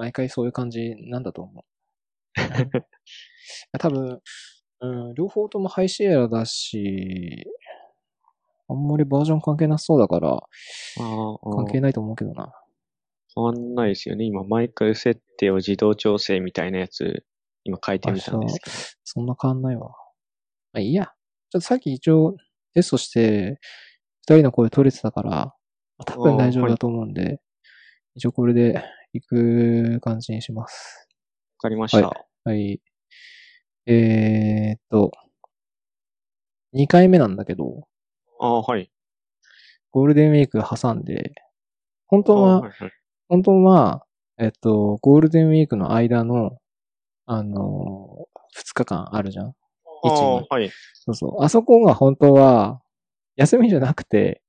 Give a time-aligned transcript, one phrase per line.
[0.00, 1.64] 毎回そういう感じなんだと思う。
[3.78, 4.20] 多分、
[4.80, 7.44] うん、両方とも High Sierra だし、
[8.66, 10.40] あんまりバージョン関係なさそうだから、
[10.96, 12.50] 関係ないと思うけどな。
[13.34, 14.24] 変わんないですよね。
[14.24, 17.26] 今、マイク設定を自動調整みたいなやつ、
[17.64, 18.76] 今書いてみたんですけど。
[19.04, 19.88] そんな変わんないわ。
[20.72, 21.12] まあいいや。
[21.50, 22.36] ちょっとさっき一応
[22.72, 23.60] テストして、
[24.22, 25.54] 二人の声取れてたから、
[26.06, 27.42] 多分大丈夫だと思うんで、
[28.14, 31.08] 一応これで行く感じにします。
[31.58, 32.08] わかりました。
[32.08, 32.14] は
[32.44, 32.80] はい。
[33.86, 35.10] えーっと、
[36.74, 37.86] 2回目なんだけど、
[38.40, 38.90] ああ、はい。
[39.90, 41.32] ゴールデンウィーク挟んで、
[42.06, 42.92] 本当は、あはいはい
[43.28, 44.04] 本当は、
[44.38, 46.58] えっと、ゴールデンウィークの間の、
[47.26, 48.26] あの、
[48.58, 49.46] 2日間あるじゃん。
[49.46, 49.52] あ
[50.02, 50.70] 一あ部はい。
[50.94, 51.44] そうそう。
[51.44, 52.80] あそこが本当は、
[53.36, 54.42] 休みじゃなくて、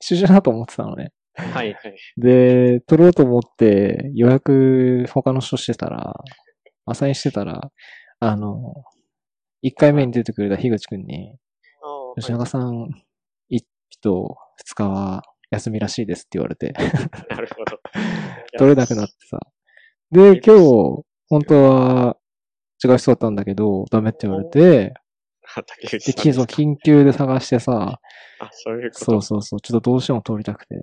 [0.00, 1.12] 一緒だなと思ってたのね。
[1.38, 1.96] はいはい。
[2.16, 6.14] で、取ろうと思って予約他の人してたら、
[6.86, 7.70] アサインしてたら、
[8.20, 8.74] あの、
[9.64, 11.36] 1回目に出てくれた樋口くんに、
[12.16, 12.88] 吉永さん、
[13.50, 13.60] 1
[14.02, 16.72] と2日は休みらしいですって言われて、
[17.30, 17.78] なるほど。
[18.58, 19.38] 取れなくなってさ。
[20.10, 22.16] で、今日、本当は
[22.82, 24.94] 違う人だったんだけど、ダメって言われて、で、
[26.46, 28.00] 緊急で探してさ、
[28.40, 29.04] あ、そういうこと。
[29.04, 30.76] そうそうそう、ちょっとどうしても通りたくて、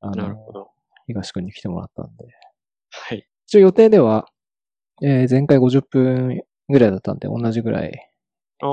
[0.00, 0.70] あのなるほ、ど。
[1.06, 2.24] 東くんに来てもらったんで。
[2.90, 3.26] はい。
[3.46, 4.26] 一応予定では、
[5.02, 8.10] えー前回50分ぐらいだったんで、同じぐらい。
[8.62, 8.70] ああ、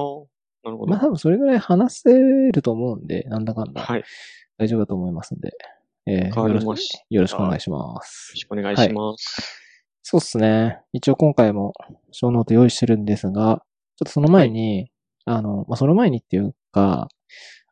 [0.64, 0.92] なるほど。
[0.92, 3.82] まあ多分それぐらい話せると思うんで、なんだかんだ。
[3.82, 4.00] はい。
[4.00, 4.06] よ
[4.58, 5.52] 大丈夫だと思いますんで。
[6.06, 8.38] えーよろしましよろしくお願いしますろ。
[8.38, 9.64] しくお願いします。
[10.04, 10.80] そうっすね。
[10.94, 11.74] 一応今回も
[12.12, 13.62] ショーノート用意してるんですが、
[13.98, 14.90] ちょっとその前に、
[15.26, 17.10] あの、まあ、その前にっていうか、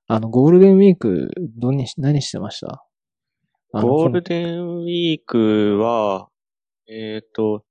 [0.07, 2.84] あの、ゴールデンウィーク、どんにし、何してました？
[3.71, 6.29] ゴールデンウィークは、
[6.87, 7.63] えっ、と、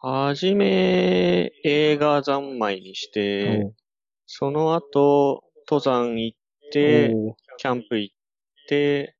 [0.00, 3.72] はじめ映画三昧にしこて、の
[4.26, 6.38] その後、登山行っ
[6.72, 7.14] て、
[7.58, 8.16] キャンプ行っ
[8.68, 9.16] て、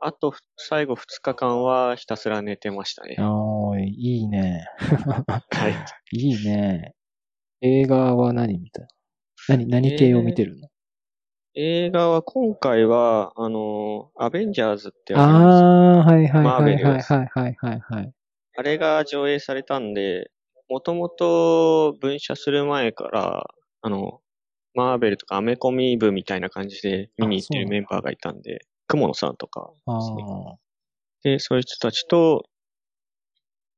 [0.00, 3.16] あと、最後2日間はひたすら寝てましたね。
[3.18, 4.64] おーいいね。
[5.50, 5.74] はい。
[6.12, 6.94] いいね。
[7.60, 8.86] 映画は何見た
[9.48, 10.68] 何、何系を見てるの、
[11.54, 18.12] 映画は今回は、あの、アベンジャーズってあありますあー、はいはいマーはいはいはいはいはいはい。
[18.56, 20.30] あれが上映されたんで、
[20.68, 23.46] もともと分社する前から、
[23.80, 24.20] あの、
[24.74, 30.24] マーベルとかアメコミ部みたいな感じで見に行ってるメンバーがいたんで、雲野さんとかあですね。
[30.26, 30.56] あ。
[31.22, 32.44] で、そういう人たちと、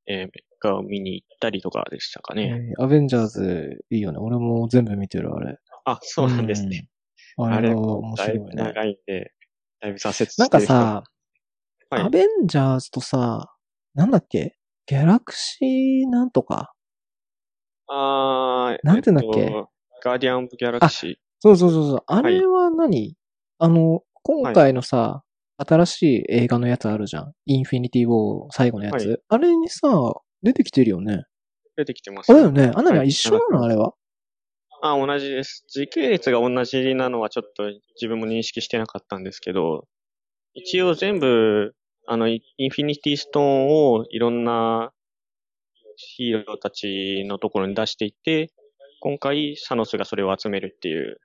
[0.06, 0.28] えー、
[0.60, 2.74] が見に行ったりとかでしたかえね。
[2.78, 4.18] ーアベンジャーズいいよね。
[4.18, 5.56] 俺も全部見てる、あれ。
[5.84, 6.88] あ、そうなんですね。
[7.46, 7.52] うん。
[7.52, 8.44] ああれれは面白いね。
[8.44, 9.32] ぶ長いんで、
[9.80, 11.04] だいぶ挫折してなんかさ、は
[11.98, 13.52] いアベンジャーズとさ、
[13.94, 14.56] なんだっけ？
[14.86, 16.72] ギャラクシーなんとか？
[17.88, 19.40] あーなんてんだっけ？
[19.40, 19.68] えと
[20.04, 21.14] ガーディアン・オブ・ギャラクシー。
[21.40, 22.02] そうそうそうそう。
[22.06, 23.16] あれは何、
[23.58, 25.24] あの、今回のさ、
[25.56, 27.32] 新しい映画のやつあるじゃん。
[27.46, 29.08] インフィニティ・ウォー最後のやつ。
[29.08, 29.88] はあれにさ、
[30.42, 31.24] 出てきてるよね。
[31.76, 32.72] 出てきてますあれだよね。
[32.74, 33.64] あんなにははい一緒なの？
[33.64, 33.94] あれは。
[34.82, 35.64] あ、同じです。
[35.68, 37.64] 時系列が同じなのはちょっと
[37.96, 39.86] 自分も認識してなかったんですけど、
[40.54, 41.74] 一応全部、
[42.06, 44.92] あの、イインフィニティストーンをいろんな
[45.96, 48.52] ヒーローたちのところに出していって、
[49.00, 51.20] 今回サノスがそれを集めるっていう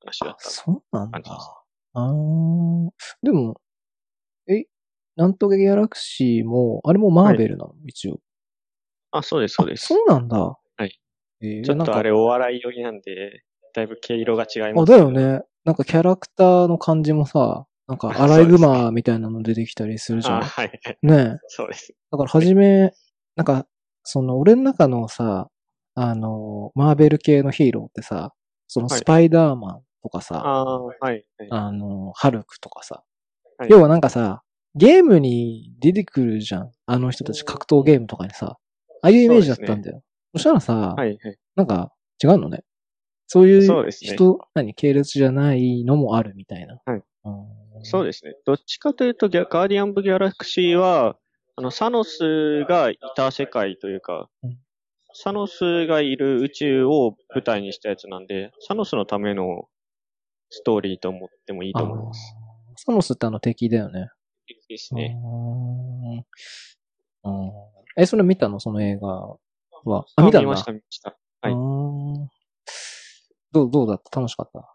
[0.00, 0.50] 話だあ、った。
[0.50, 1.20] そうなんだ。
[1.94, 2.90] あー。
[3.22, 3.60] でも、
[4.48, 4.64] え、
[5.16, 8.20] なんとかギャラクシーも、あれもマーベルなの、一応。
[9.10, 9.86] あ、そうです、そうです。
[9.86, 10.56] あそうなんだ。
[11.42, 11.56] はい。
[11.58, 13.42] えーちょっとあれお笑い寄りなんで、
[13.74, 15.10] だいぶ毛色が違いあ、ますだよ。
[15.10, 15.42] ね。
[15.64, 20.34] なんかキャラクターの感じもさ、なんかアライグマみたいなの出てきたりするじゃん。
[20.38, 20.98] あ、はい、はい。
[21.02, 21.38] ねえ。
[21.48, 21.94] そうです。
[22.10, 22.92] だから初め、
[23.36, 23.66] なんか、
[24.04, 25.48] その俺の中のさ、
[25.94, 28.32] あの、マーベル系のヒーローってさ、
[28.66, 31.24] そのはいスパイダーマンとかさ、ああ、はい、はい。
[31.50, 33.02] あの、ハルクとかさ、
[33.58, 34.42] はい要はなんかさ、
[34.74, 36.72] ゲームに出てくるじゃん。
[36.86, 38.56] あの人たち格闘ゲームとかにさ、
[39.02, 40.02] ああいうイメージだったんだよ。
[40.34, 41.38] そしたらさ、はい、はい。
[41.56, 42.64] なんか違うのね。
[43.26, 46.80] そういうそうですね人、何、系列じゃないのもあるみたいな。
[46.84, 47.84] はいうん。
[47.84, 48.34] そうですね。
[48.44, 51.16] どっちかというと、ギャガーディアン・オブ・ギャラクシーは、
[51.56, 54.58] あの、サノスがいた世界というか、うん
[55.14, 59.68] サノスがいる宇宙を舞台にしたやつなんで、サノスのための
[60.48, 62.34] ストーリーと思ってもいいと思います。
[62.76, 64.08] サノスってあの敵だよね。
[64.70, 65.18] ですね。
[65.22, 65.28] うー
[67.30, 67.52] んうん
[67.98, 68.58] え、それ見たの？
[68.58, 69.36] その映画
[69.84, 70.06] は。
[70.16, 70.40] あ、見た。
[70.40, 71.18] 見ました、見ました。
[71.42, 71.54] はい
[73.52, 74.20] どう、どうだった？
[74.20, 74.74] 楽しかった？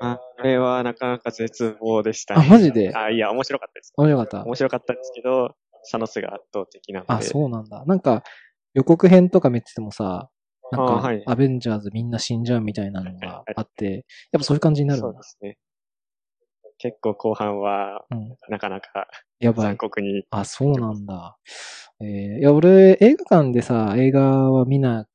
[0.00, 2.46] あれはなかなか絶望でしたね。
[2.46, 2.94] あマジで？
[2.96, 3.92] あ、いや、面白かったです。
[3.96, 4.44] 面白かった？
[4.44, 7.12] 面白かったですけど、サノスが圧倒的なので。
[7.12, 7.84] あ、そうなんだ。
[7.84, 8.22] なんか、
[8.74, 10.30] 予告編とか見ててもさ、
[10.70, 15.22] なんか、あはいアベンジャーズみんな死んじゃうみたいなのがあって、やっぱそういう感じになるんだそうで。
[15.22, 15.58] すね。
[16.78, 18.36] 結構後半は、うん。
[18.48, 19.06] なかなか
[19.38, 19.76] やばい残。
[19.76, 20.24] 酷に。
[20.30, 21.36] あ、そうなんだ。
[22.00, 25.06] えー、いや、俺、映画館でさ、映画は見な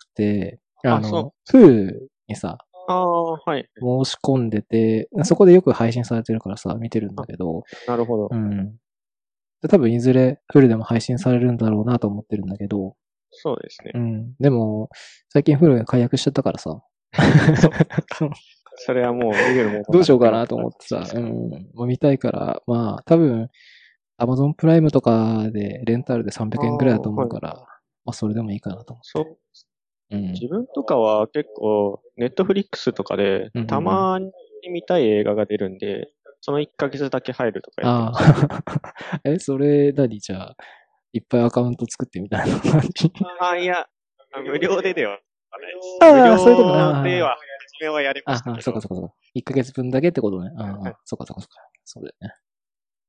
[0.83, 2.57] あの、フにさ、
[2.89, 3.69] ああ、はい。
[3.79, 8.29] 申し込んでて、そこでよく配信されてるからさ、見てるんだけど、なるほど。
[8.31, 8.77] うん。
[9.61, 12.95] で多分いずれフルでも配信されるんだろうなと思ってるんだけど、
[13.31, 13.99] そうですねう。
[13.99, 14.35] ん。
[14.39, 14.89] でも、
[15.29, 16.81] 最近フルが解約しちゃったからさ、
[18.77, 21.23] そ れはもう見るものどうしようかなと思ってさ、うん。
[21.73, 23.49] もう見たいから、まあ、多分、
[24.17, 27.53] アマゾンプライムとかでレンタルで300円ぐらいだと思うから、
[28.05, 29.01] まあ、それでもいいかなと思。
[29.01, 29.29] って。
[29.29, 29.37] う
[30.15, 30.31] ん。
[30.31, 34.31] 自分とかは結構、ネットフリックスとかでたまに
[34.69, 36.11] 見たい映画が出るんで、
[36.41, 38.57] その1ヶ月だけ入るとかやってあ。
[38.57, 39.19] あ。
[39.25, 40.19] え、それ、何？
[40.19, 40.55] じゃあ、
[41.13, 43.11] いっぱいアカウント作ってみたいな感じ？
[43.39, 43.87] ああ、いや、
[44.45, 45.19] 無料ででは
[45.59, 45.97] ないです。
[46.01, 47.37] ああそういうことね無料では、
[47.79, 48.51] 初めはやりまあした。
[48.53, 49.13] あ、そうかそうかそうか。
[49.35, 50.51] 1ヶ月分だけってことね。
[50.57, 51.69] ああ、はいそうかそうかそうか。
[51.83, 52.33] そうだよね。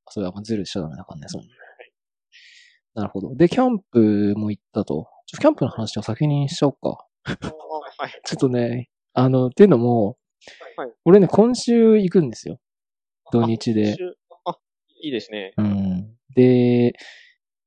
[0.09, 1.49] それはもうズルしちゃダメだからね、そうね。
[2.99, 3.37] なるほど。
[3.37, 5.09] で、キャンプも行ったと。
[5.27, 7.06] ちょキャンプの話を先にしちゃおうか。
[7.25, 8.11] はい。
[8.27, 10.19] ちょっとね、あの、っていうのも、
[10.77, 12.59] はい俺ね、今週行くんですよ。
[13.33, 13.97] 土日で。
[14.45, 14.56] あ、
[15.03, 15.53] いいですね。
[15.56, 16.17] うん。
[16.35, 16.95] で、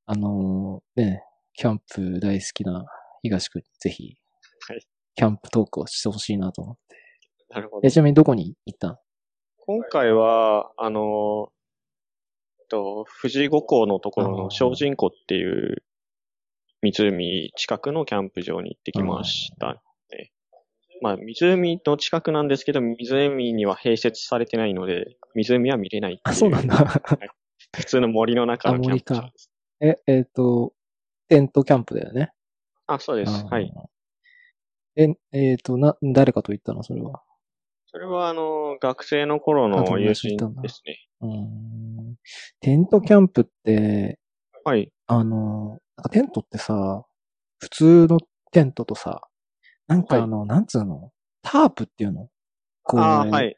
[0.06, 1.24] あのね、
[1.54, 2.86] キャンプ大好きな
[3.22, 4.18] 東くんにぜひ、
[4.68, 4.82] はい
[5.16, 6.98] キャンプトークをしてほしいなと思って。
[7.50, 7.92] なるほどえ、。
[7.92, 8.98] ちなみにどこに行ったの
[9.58, 11.52] 今回は、あの、
[12.72, 15.84] と、富士五湖のところの精進湖っていう
[16.82, 20.32] 湖近くのキャンプ場に行ってきましたね。
[21.02, 26.20] まあ、湖の近くなんですけど、湖には併設されてないので、湖は見れない。
[26.24, 26.76] あ、そうなんだ。
[27.76, 29.52] 普通の森の中のキャンプ場です。
[29.82, 30.74] え、えっ、と、
[31.28, 32.32] テントキャンプだよね。
[32.88, 33.46] あ、そうです。
[33.48, 33.74] はい。。
[34.96, 36.84] え、えっ、と、な、誰かと行ったの？
[36.84, 37.24] それは。
[37.94, 40.98] それは、あの、学生の頃の友人ですね。
[41.20, 42.16] うーん。
[42.62, 44.18] テントキャンプって、
[44.64, 44.92] はい。
[45.08, 47.04] あの、なんかテントってさ、
[47.60, 48.20] 普通の
[48.52, 49.22] テントとさ、
[49.88, 51.12] なんかあの、なんつうの？
[51.42, 52.30] タープっていうの？
[52.84, 53.58] こう、はい。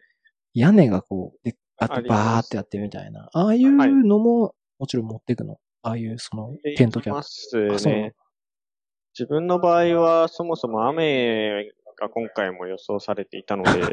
[0.56, 3.30] 屋根がこう、で、あってありますバーってやってみたいな。
[3.34, 5.60] ああいうのも、もちろん持っていくの？
[5.84, 7.76] ああいう、その、テントキャンまプ。
[7.76, 8.14] あすね。
[9.18, 11.66] 自分の場合は、そもそも雨
[12.00, 13.88] が今回も予想されていたので、う ん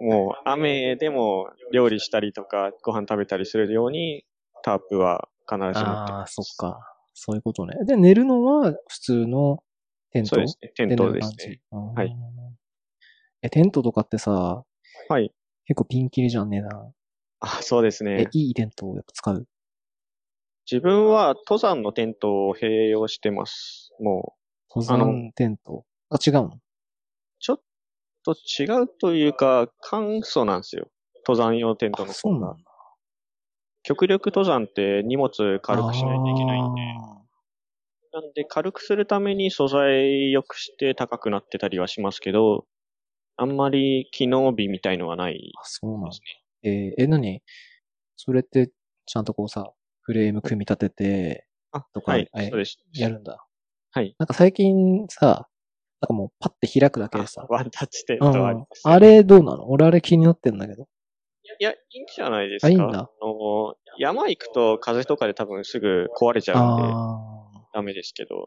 [0.00, 4.24] もう雨でも料理したりとか、ご飯食べたりするように、
[4.62, 6.34] タープは必ず持ってああ、ます。
[6.34, 6.80] そっか。
[7.14, 7.76] そういうことね。
[7.84, 9.62] で、寝るのは普通の
[10.10, 10.28] テント？
[10.30, 10.72] そうですね。
[10.74, 11.60] テントですね。
[11.70, 12.16] はい。
[13.42, 14.64] え、テントとかってさ、
[15.08, 15.32] はい。
[15.66, 16.92] 結構ピンキリじゃん、値段。
[17.40, 18.28] あ、そうですえね、。
[18.32, 19.46] いいテントをやっぱ使う？
[20.70, 23.92] 自分は登山のテントを併用してます。
[24.00, 24.34] も
[24.70, 25.84] う、登山テント？
[26.10, 26.58] あ、違うの？
[28.24, 30.88] と違うというか、簡素なんですよ。
[31.26, 32.32] 登山用テントのあ、そう。
[32.40, 32.64] なんだ。
[33.82, 35.30] 極力登山って荷物
[35.60, 36.82] 軽くしないといけないんで。
[38.12, 42.66] なんで、軽くするために素材良くして高くなってたりはしますけど、
[43.36, 46.12] あんまり機能美みたいのはないあ、そうなんだで。
[46.14, 46.20] す
[46.62, 47.42] えーえ、何？
[48.16, 48.70] それって、
[49.06, 49.72] ちゃんとこうさ、
[50.02, 52.78] フレーム組み立てて、あと、かはいそうです。
[52.94, 53.44] やるんだ。
[53.90, 54.14] はい。
[54.18, 55.48] なんか最近さ、
[56.04, 58.82] なんかもうパッて開くだけでさあ、ワンタッチテンうんトあります、。
[58.84, 59.70] あれどうなの？
[59.70, 60.86] 俺あれ気になってんだけど。
[61.58, 62.66] いや、いいんじゃないですか。
[62.66, 68.46] あいいんだあの、山行くと風とかで多分すぐ壊れちゃうんで、あダメですけど、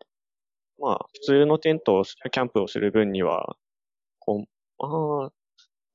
[0.80, 3.56] まあ、普通のテントを、キャンプをする分には、
[4.20, 5.32] こう、ああ、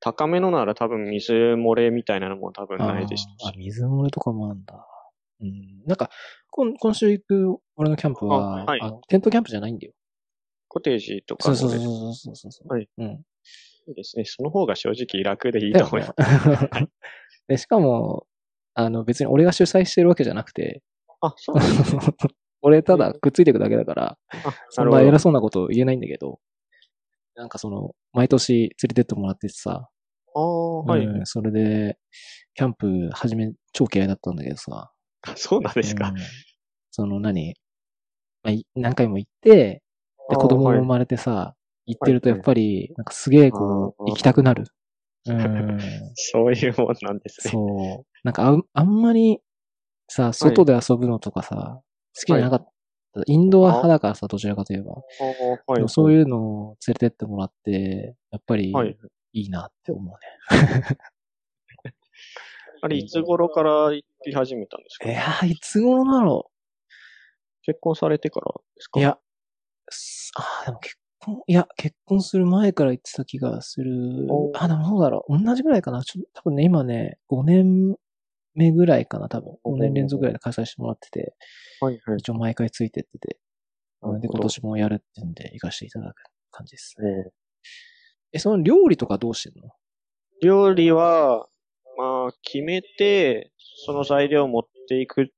[0.00, 2.92] 高めのなら多分水漏れみたいなのも多分あ。
[2.92, 4.84] ないですしあーあ、水漏れとかもあるんだ。
[5.40, 5.84] うん。
[5.86, 6.10] なんか、
[6.50, 9.92] 今今週行く俺のキャンプは、あはいテントキャンプじゃないんだよ。
[10.72, 12.72] コテージとかもでそうそうそうそうそうそう。
[12.72, 12.88] はい。
[12.96, 13.06] うん。
[13.88, 14.24] いいですね。
[14.24, 16.14] その方が正直楽でいいと思います。
[17.46, 18.26] で しかも、
[18.72, 20.82] あの別に俺が主催してるわけじゃなくて、
[21.20, 22.00] あ、そうなんですね。
[22.62, 26.40] 俺ただくっついていくだけだから、あ、そんな偉そうなこと言えないんだけど、
[27.34, 29.90] なんかその、毎年連れてってもらっててさ、
[30.34, 30.40] ど。
[30.40, 31.98] ああ、はい、うん、それで、
[32.54, 36.08] キャンプ始め、超嫌いだったんだけどさ、あそうなんですか。
[36.08, 36.16] うん
[36.94, 37.54] その何、
[38.42, 39.81] まあ、い何回も行って、
[40.32, 41.54] で、子供もはい生まれてさ、
[41.86, 44.64] 行ってるとやっぱり、なんかすげえこう、行きたくなる。
[45.26, 45.78] うん。
[46.16, 47.50] そういうもんなんですね。
[47.52, 48.06] そう。
[48.24, 49.40] なんかあん、あんまり、
[50.08, 51.80] さ、外で遊ぶのとかさ、
[52.16, 52.58] 好きじゃなかっ
[53.14, 53.22] た。
[53.26, 54.94] インドア派だからさ、どちらかといえば。
[55.66, 55.88] はい。
[55.88, 58.96] そういうのを連れてってもらって、やっぱりはい。
[59.34, 60.18] いいなって思うね。
[62.82, 65.08] あれ、いつ頃から行き始めたんですか？
[65.10, 66.50] いやー、いつ頃だろ
[67.62, 68.98] 結婚されてからですか？
[68.98, 69.04] うい。
[69.04, 69.18] や、
[69.92, 74.50] すあーでも結婚、いや、結婚する前から言ってた気がするお。
[74.54, 75.38] あ、でもそうだろう。
[75.42, 76.02] 同じぐらいかな。
[76.02, 77.96] ちょ多分ね、今ね、5年
[78.54, 79.56] 目ぐらいかな、多分。
[79.62, 81.34] 5年連続ぐらいで開催してもらってて、
[81.80, 82.16] はいはい。
[82.18, 83.38] 一応毎回ついてってて、
[84.20, 87.08] で、今年もやるってんで、行かせていただく感じですね。
[87.08, 87.30] ええ
[88.34, 89.70] え、その料理とかどうしてんの？
[90.42, 91.46] 料理は、
[91.96, 93.52] まあ、決めて、
[93.86, 95.32] その材料を持っていく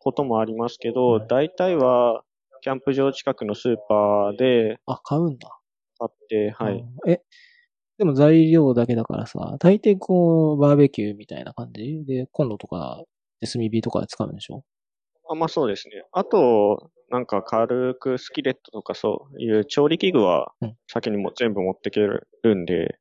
[0.00, 2.24] こともありますけど、うん大体は、
[2.60, 5.48] キャンプ場近くのスーパーであ、買うんだ。
[5.98, 6.74] 買って、はい。
[6.74, 7.22] うんえ、
[7.98, 12.04] でも材料だけだからさ、大抵こう、バーベキューみたいな感じ？
[12.06, 13.04] で、コンロとか、
[13.40, 14.64] で炭火とかで使うんでしょ？
[15.30, 16.04] あ、まあそうですね。
[16.12, 22.26] あと、なんか軽くスキレットとかそういう調理器具はうん先にも全部持ってける
[22.56, 22.98] んで、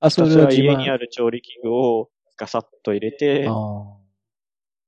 [0.00, 0.92] あ、ひたすら家にる。
[0.92, 3.96] ある調理器具をガサッと入れてあ、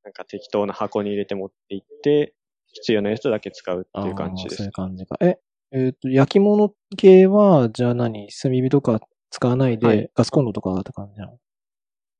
[0.04, 2.34] なんか適当な箱に入れて持って行って、
[2.72, 4.00] 必要なやつだけ使うあ。
[4.00, 4.72] っていう感じですそういう。
[4.72, 5.16] 感じか。
[5.20, 5.38] え、
[5.72, 8.28] えっ、と、焼き物系は、じゃあ何？
[8.30, 11.38] 炭火とか使わないで、はいガスコンロとかって感じなの？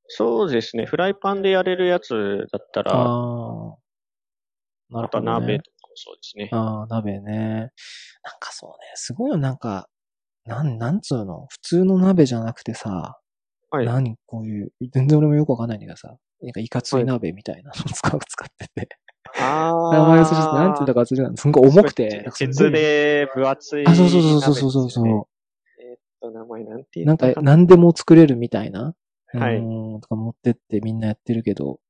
[0.08, 0.86] そうですね。
[0.86, 3.76] フライパンでやれるやつだったら、ああ。
[4.90, 5.30] なるほど、ね。
[5.30, 6.48] は鍋とかもそうですね。
[6.52, 7.34] ああ、鍋ね。
[7.34, 7.70] なん
[8.40, 9.88] かそうね、すごいよ、なんか、
[10.46, 13.18] なん、なんつうの、普通の鍋じゃなくてさ、
[13.70, 13.86] はい。
[13.86, 14.16] 何？
[14.24, 18.88] こういう、全然俺もよくわかんないんだけどさ、なんかいかつい鍋みたいなのを使う、使ってて。
[19.38, 20.52] あ名前忘れちゃった。
[20.52, 21.36] なんて言うんだか忘れちゃった。
[21.36, 22.30] すんごい重くて。
[22.36, 25.06] 鉄で分厚い、あ、そうそうそうそうそうそうそう。
[25.06, 25.20] えーっ
[26.20, 28.94] と、名前なんて言なんか何でも作れるみたいな。
[29.34, 31.80] はいうーん、とか持ってってみんなやってるけど、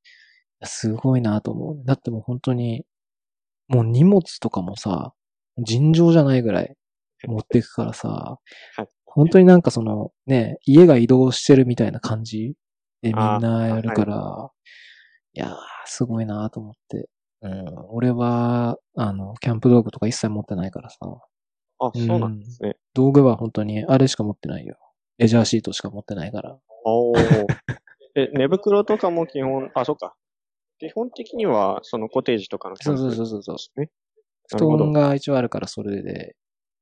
[0.65, 1.83] すごいなと思う。
[1.85, 2.85] だってもう本当に、
[3.69, 5.13] もう荷物とかもさ、
[5.59, 6.75] 尋常じゃないぐらい
[7.27, 8.39] 持っていくからさ、
[8.77, 12.55] はい本当になんかその、ね、家が移動してるみたいな感じ
[13.03, 14.51] でみんなやるから、
[15.33, 17.09] い、やー、すごいなと思って。
[17.43, 20.99] うん、俺は、あの、キャンプ道具とか一切持ってないからさ、
[21.81, 22.77] あ、そうなんですね。
[22.95, 24.77] 道具は本当にあれしか持ってないよ。
[25.19, 26.59] レジャーシートしか持ってないから。
[26.85, 27.47] おー
[28.17, 30.17] え、寝袋とかも基本、あ、そうか。
[30.79, 33.91] 基本的には、そのコテージとかのキャンプそうそうそうそうね。
[34.51, 36.35] 布団が一応あるからそれで、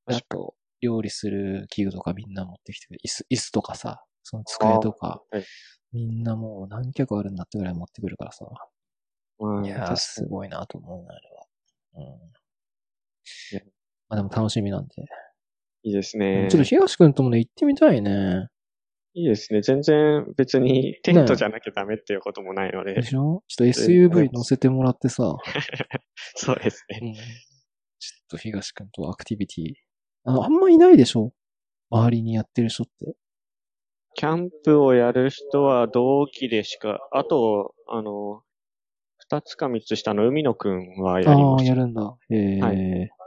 [0.07, 5.45] あと、料理する器具とかみんな持ってきて椅子、椅子とかさ、その机とか、はい
[5.93, 8.45] みんなもう何脚あるんだってぐらい持ってくるからさ。
[9.39, 11.47] うん、いやすごいなと思うな、あれは。
[11.95, 12.05] うん。
[13.57, 13.61] や
[14.09, 14.95] まあでも楽しみなんで。
[15.85, 16.51] にいいですちょねっ。
[16.51, 18.49] と東くんともね、行ってみたいね。
[19.15, 19.63] いいですね。
[19.63, 22.95] 全然別にテントじゃなきゃダメっていうこともないので。
[22.95, 23.43] でしょ？
[23.49, 25.37] ちょっと SUV 乗せてもらってさ、
[26.37, 26.99] そうですね。
[27.03, 27.23] うんちょ
[28.25, 29.73] っと東くんとアクティビティ。
[30.25, 31.33] ああんまいないでしょ？
[31.91, 33.15] 周りにやってる人って。
[34.15, 38.43] キャンプをやる人は同期でしか、あと、あの、
[39.29, 41.75] 二つか三つ下の海野くんはやりあますや。
[41.75, 42.17] るんだ。
[42.31, 42.73] ええは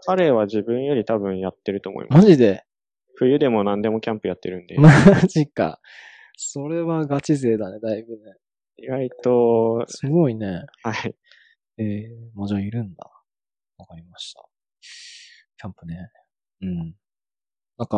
[0.05, 2.23] 彼は自分より多分やってると思います。
[2.23, 2.63] マジで？
[3.15, 4.89] 冬でも何でもキャンプやってるんで、 マ
[5.27, 5.81] ジか。
[6.37, 8.19] それはガチ勢だね、だいぶね。
[8.77, 10.63] 意外と、すごいね。
[10.83, 11.15] はい。
[11.77, 13.03] ええまあじゃあいるんだ。
[13.77, 14.45] わかりました。
[15.57, 16.09] キャンプね。
[16.61, 16.95] うん。
[17.77, 17.97] なんか、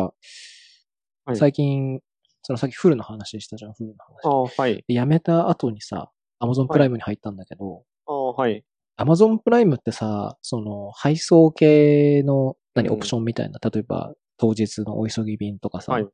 [1.25, 2.01] はい最近、
[2.41, 4.25] そのさっきフルの話したじゃん、フルの話。
[4.25, 4.83] ああ、はい。
[4.87, 7.83] で辞めた後にさ、アマゾンプライムに入ったんだけど、ああ、
[8.33, 8.63] はい。
[8.97, 16.07] アマゾンプライムってさ、その、配送系の、何、うんオプションみたいな、例えば、当日のお急ぎ便とかさ、はい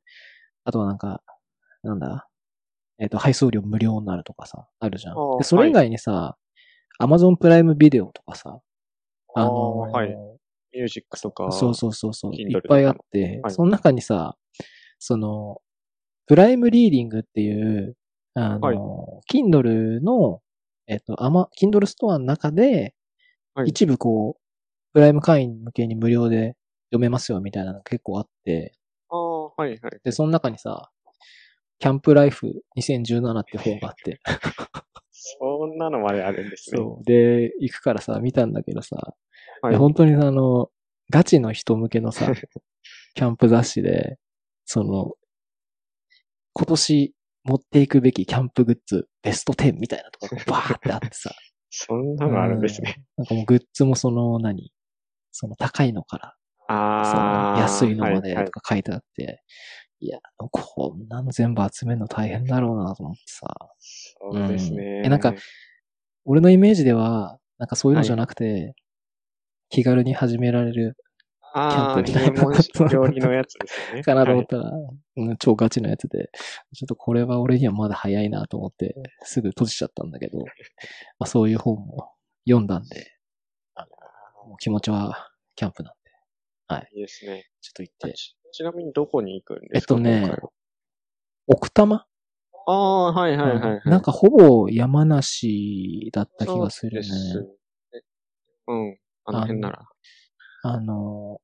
[0.65, 1.23] あとはなんか、
[1.81, 2.27] なんだ、
[2.99, 5.15] えっ、と、配送料無料になるとかさ、あるじゃん。
[5.37, 6.35] で、それ以外にさ、
[6.99, 8.59] アマゾンプライムビデオとかさ、
[9.33, 10.09] あのーはい
[10.73, 11.51] ミュージックとか。
[11.53, 14.35] そうそうそうそう、いっぱいあって、はいその中にさ、
[14.99, 15.61] その、
[16.25, 17.95] プライムリーディングっていう、
[18.33, 18.77] あの、はい
[19.31, 20.41] Kindle の、
[20.87, 22.93] えっ、と、アマ、Kindle ストアの中で、
[23.53, 24.41] はい一部こう、
[24.93, 26.55] プライム会員向けに無料で
[26.89, 28.73] 読めますよみたいなのが結構あって、
[29.09, 29.79] ああ、はい、はい。
[30.03, 30.91] で、その中にさ、
[31.79, 34.19] キャンプライフ2017って本があって、
[35.11, 36.77] そんなのまであるんですね。
[36.77, 37.03] そう。
[37.05, 38.95] で、行くからさ、見たんだけどさ、
[39.61, 40.69] はい本当にあの、
[41.09, 42.31] ガチの人向けのさ、
[43.15, 44.19] キャンプ雑誌で、
[44.65, 45.15] その、
[46.53, 47.13] 今年
[47.47, 51.31] 持っていくべきキャンプグッズベスト10みたいなとこがバーってあってさ。
[51.69, 52.95] そんなのあるんですね。
[53.17, 53.23] うん。
[53.23, 54.71] なんかもうグッズもその何？
[55.31, 56.35] その高いのから、
[56.67, 59.43] そあ安いのまではいはいとか書いてあって、
[59.99, 63.47] いや、こんなの全部集めるの大変だろうなと思ってさ。
[63.79, 64.83] そうですね。
[64.83, 65.33] うんえなんか
[66.25, 68.73] 俺のイメージでは、なんかそういうのじゃなくて、
[69.69, 70.97] 気軽に始められる
[71.53, 74.03] ああ、キャンプみたいな料理のやつですよね。
[74.03, 74.71] かなと思っはいたら、
[75.17, 76.29] うん超ガチのやつで、
[76.73, 80.45] ちょっとこれは俺にはまだ早いなと思って、すぐ閉じちゃったんだけど、ま
[81.21, 82.11] あそういう本も
[82.47, 83.11] 読んだんで、
[83.75, 87.45] あのもう気持ちはキャンプなんで、いいですね。
[87.61, 88.13] ちょっと行って。
[88.13, 90.35] ちちなみにどこに行くんですかえっとね
[91.47, 92.05] 奥多摩？
[92.69, 97.03] ああ、はいはいはい、はいうんなんかほぼ山梨だった気がするね。
[97.03, 97.57] そう
[97.91, 98.05] です
[98.67, 98.97] うん。
[99.25, 99.85] あの辺なら。
[100.63, 101.39] あの、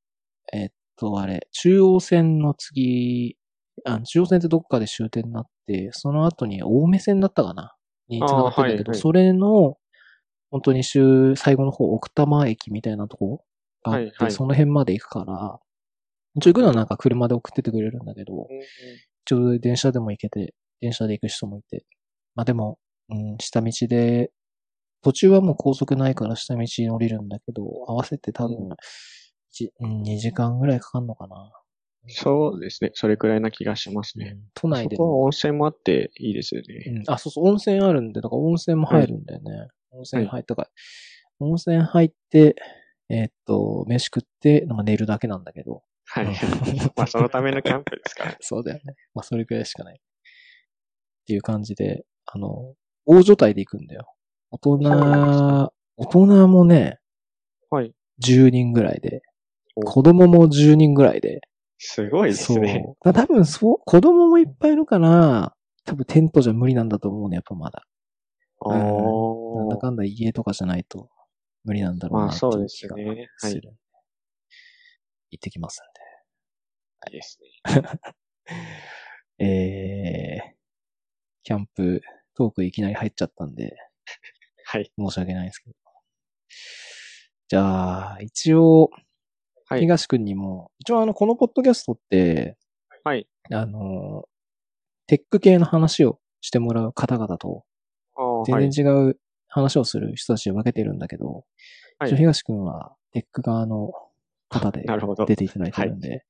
[0.51, 3.38] えっと、あれ、中央線の次、
[3.86, 7.75] あ中央線ってどっかで終点になって、その後に青梅線だったかな？
[8.08, 9.00] に繋がってるんだけど、はいはい。
[9.00, 9.77] それの、
[10.51, 13.43] 本当に週、最後の方、奥多摩駅みたいなとこ
[13.84, 14.32] があって、はいはい。
[14.32, 15.60] その辺まで行くから、
[16.36, 18.48] 一応行くのはなんか車で送ってってくれるんだけど、うん
[19.25, 21.86] ちょうど電車でも行けて、電車で行く人もいて。
[22.36, 22.77] まあでも、
[23.08, 24.32] うん、下道で、
[25.03, 28.69] 途中はもう高速ないから下道に降りるんだけど、合わせて多分、うん
[29.53, 31.51] 一うん、2時間ぐらいかかんのかな。
[32.07, 32.91] そうですね。
[32.95, 34.31] それくらいな気がしますね。
[34.33, 36.83] うん都内でそこはも、温泉もあっていいですよね。
[36.88, 37.03] うん。
[37.07, 39.67] あ、そうそう、温泉あるんで、だから温泉も入るんだよね。
[39.91, 40.69] 温泉入ったから、
[41.39, 42.55] 温泉入って、
[43.10, 45.83] えーっと、飯食って、なんか寝るだけなんだけど。
[46.05, 46.33] はいうん。
[46.98, 48.38] まあ、そのためのキャンプですからね。
[48.41, 48.95] そうだよね。
[49.13, 49.95] まあ、それくらいしかない。
[49.95, 52.74] っていう感じで、あの、
[53.05, 54.07] 大所帯で行くんだよ。
[54.62, 57.00] 大人、 大人もね、
[57.69, 57.93] はい。
[58.24, 59.22] 10人ぐらいで、
[59.75, 61.41] お子供も10人ぐらいで。
[61.79, 62.83] すごいですね。
[62.86, 63.13] そう。
[63.13, 65.55] だ多分そう、子供もいっぱいいるから、
[65.86, 67.83] 多分テントじゃ無理なんだと思うね、やっぱまだ。
[68.65, 68.79] あなん
[69.69, 71.10] だーかんだ家とかじゃないと
[71.65, 73.27] 無理なんだろうなまあ、っていそうです気がね。
[73.41, 73.62] はい。
[75.31, 75.81] 行ってきます
[77.10, 77.81] いですんで。
[77.81, 78.00] ね。
[79.39, 80.55] えー、
[81.43, 82.01] キャンプ
[82.36, 83.75] トークいきなり入っちゃったんで、
[84.73, 84.91] はい。
[84.97, 85.75] 申し訳ないですけど。
[87.47, 88.89] じゃあ、一応、
[89.67, 89.81] はい。
[89.81, 92.57] 東くんにも、一応あの、このポッドキャストって、
[93.03, 93.27] はい。
[93.51, 94.23] あの、
[95.05, 97.65] テック系の話をしてもらう方々と。
[98.47, 101.45] 全然違う話をする人たちで分けてるんだけど、
[101.99, 103.91] はい一応東くんはテック側の
[104.49, 104.85] 方で。
[105.27, 106.25] 出ていただいてるんで、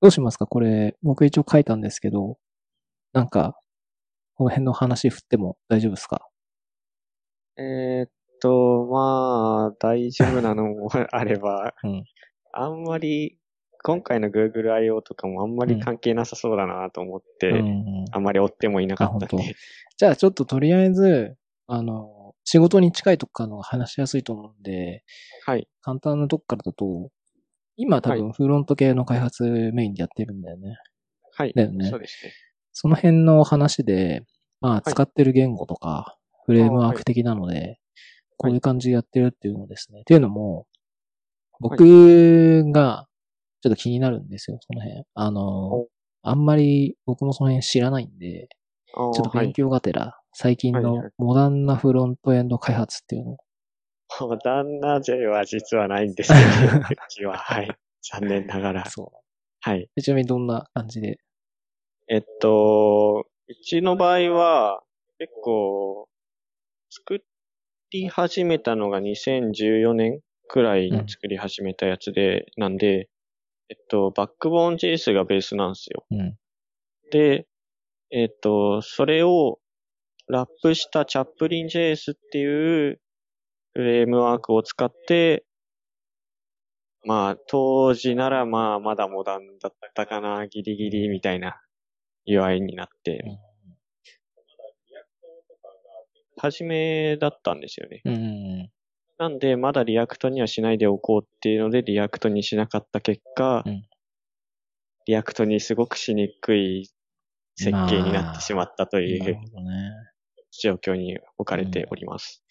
[0.00, 0.46] どうしますか？
[0.46, 2.38] これ、僕一応書いたんですけど、
[3.12, 3.58] なんか、
[4.36, 6.28] この辺の話振っても大丈夫ですか？
[7.58, 8.10] えーっ
[8.40, 12.04] と、まあ、大丈夫なのもあれば、うん
[12.54, 13.38] あんまり、
[13.82, 15.00] 今回の Google I.O.
[15.02, 19.56] とかもあんまり関係なさそうだなと思って、うんうんあんまり追ってもいなかったんで。
[19.96, 21.36] じゃあちょっととりあえず、
[21.66, 25.02] あの、仕事に近いとこからの話しやすいと思うんで、
[25.46, 25.68] はい。
[25.80, 27.10] 簡単なとこからだと、
[27.76, 30.76] 今多は分フロント系の開発メインでやってるんだよね。
[31.34, 31.52] はい。
[31.54, 32.32] だよねそうですね。
[32.72, 34.24] その辺の話で、
[34.60, 37.78] まあい使ってる言語とか、フレームワーク的なので、
[38.36, 40.00] こういう感じでやってるっていうのですね。
[40.00, 40.66] っていうのも、
[41.60, 43.06] 僕が
[43.60, 45.04] ちょっと気になるんですよ、その辺。
[45.14, 45.88] あのお、
[46.22, 48.48] あんまり僕もその辺知らないんで、
[48.88, 53.36] ちょっと勉強がてら、最近のはいはいモダンなフロントエンド開発っていうのを、
[54.20, 57.70] モダンな J は実はないんですけど、うちは、はい。
[58.02, 58.84] 残念ながら。
[58.86, 59.18] そう。
[59.60, 59.88] はい。
[59.94, 61.18] でちなみにどんな感じで？
[62.08, 64.82] えっと、うちの場合は、
[65.18, 66.08] 結構、
[66.94, 67.24] 作
[67.90, 73.08] り始めたのが2014年くらいに作り始めたやつで、なんで、
[73.70, 76.04] えっと、バックボーン JS がベースなんですよ。
[76.10, 76.36] うん。
[77.10, 77.46] で、
[78.10, 79.58] えっと、それを
[80.28, 83.00] ラップしたチャップリン JS っていう
[83.72, 85.46] フレームワークを使って、
[87.06, 91.58] まあ、当時ならまあ、まだモダンだったかな、ギリギリみたいな
[92.28, 93.24] UI になって、
[96.42, 98.02] 初めだったんですよね。
[98.04, 98.18] うんう
[98.64, 98.70] ん
[99.18, 103.84] なんで、まだ React にはしないでおこうっていうので、 React にしなかった結果、うん
[105.06, 106.88] React にすごくしにくい
[107.56, 109.04] 設計になってしまったとうん。
[109.04, 109.36] いう。
[110.52, 112.44] 状況に置かれております。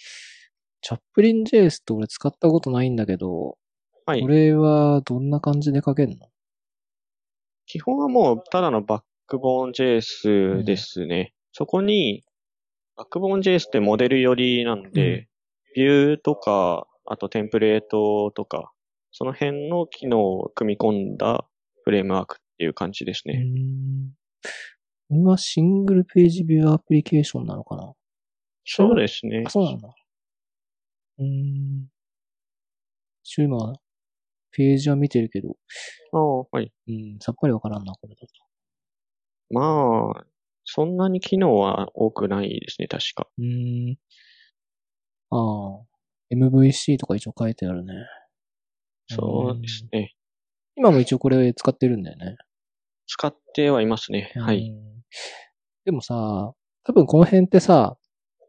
[0.82, 3.58] チャップリン JS って俺使ったことないんだけど、
[4.06, 4.28] はいこ。
[4.28, 6.28] れはどんな感じで書けるの？
[7.68, 11.34] 基本はもう、ただのバックボーン JS ですね。
[11.54, 12.24] そこに、
[13.02, 15.28] バックボーン JS ってモデル寄りなんで、
[15.76, 18.72] ビューとか、あとテンプレートとか、
[19.12, 21.48] その辺の機能を組み込んだ
[21.84, 23.40] フレームワークっていう感じですうね。
[23.40, 24.12] ん。
[25.10, 27.92] これはシングルページビューアプリケーションなのかな？
[28.66, 29.50] そうですねあ、。
[29.50, 29.90] そうなんだ。
[31.18, 31.88] うーん。
[33.24, 33.74] 一応今、
[34.52, 35.58] ページは見てるけど、
[36.14, 36.72] ああ、はい。
[36.88, 38.28] うん、さっぱりわからんな、これだと。
[39.50, 40.26] まあ、
[40.63, 43.28] そんなに機能は多くないですね、確か。
[43.38, 43.97] うーん。
[45.30, 45.86] ああ、
[46.34, 47.93] MVC とか一応書いてあるね。
[49.08, 50.13] そうですね。
[50.76, 52.38] 今も一応これ使ってるんだよね。
[53.08, 54.32] 使ってはいますね。
[54.36, 54.69] はうい。
[54.69, 55.04] ん。
[55.86, 57.97] でもさ、多分この辺ってさ、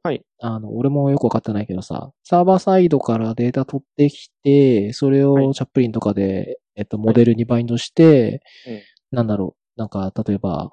[0.04, 0.24] はい。
[0.40, 10.70] あの、俺もよくわかってないけどさ、サーバーサイドからデータ取ってきて、それはいをチャップリンとかで、えっと、モデルにバインドして、うんなんだろう、なんか、例えば、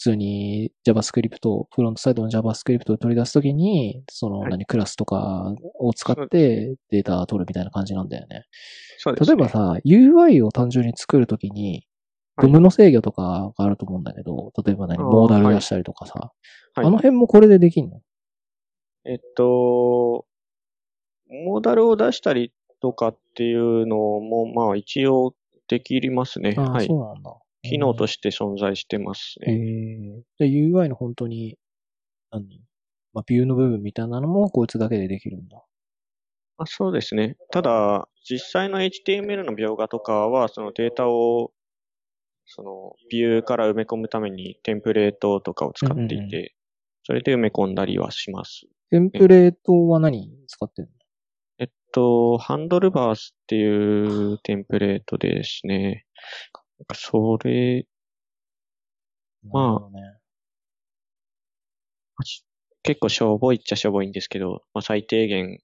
[0.00, 8.46] 普通に JavaScript、フロントサイドの JavaScript を取り出すときに、その、はい何、クラスとかを使ってデータ取るみたいな感じなんだよね。
[8.96, 9.36] そうです、ね。
[9.36, 11.86] 例えばさ、UI を単純に作るときに、はい
[12.42, 16.32] ドムの制御とかがあると思うんだけど、例えば何、モーダル出したりとかさ、
[16.74, 18.00] はいあの辺もこれでできんの？
[19.04, 20.24] えっと、
[21.28, 25.34] モーダルを出したりとかっていうのも、まあ一応
[25.68, 26.54] できますね。
[26.56, 26.96] ああ、はいそ。
[26.96, 27.36] うなんだ。
[27.62, 30.22] 機能として存在してますえね。
[30.38, 31.58] えじゃあ UI の本当に、
[32.30, 32.62] 何？
[33.12, 35.62] まあ、ビューの部分みたいなのもこいつだけでできるんだ。
[36.58, 37.36] あそうですね。
[37.50, 41.52] ただ、実際の HTML の描画とかは、そのデータを、
[42.46, 46.48] その、ビューから埋め込むためにテンプレートとかを使っていて、うんうん
[47.02, 48.66] それで埋め込んだりはします。
[48.90, 50.90] テンプレートは何使ってんの？
[51.58, 56.04] えっと、ハンドルバースっていうテンプレートですね。
[56.80, 57.86] なんかそれ、
[59.42, 60.18] まあね。
[62.82, 65.60] 結構しょぼいっちゃしょぼいんですけど、まあ、最低限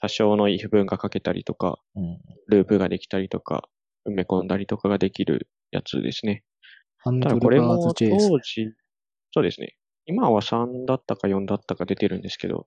[0.00, 2.18] 多少の if 文が書けたりとか、うん。
[2.48, 3.68] ループができたりとか、
[4.06, 6.44] 埋め込んだりとかができるやつですね。
[6.98, 8.38] ハンたドルバーだこれもズ当。
[8.40, 8.72] 時、
[9.32, 9.76] そうですね。
[10.06, 12.66] 今は3だったか4だったか出てるんですけど、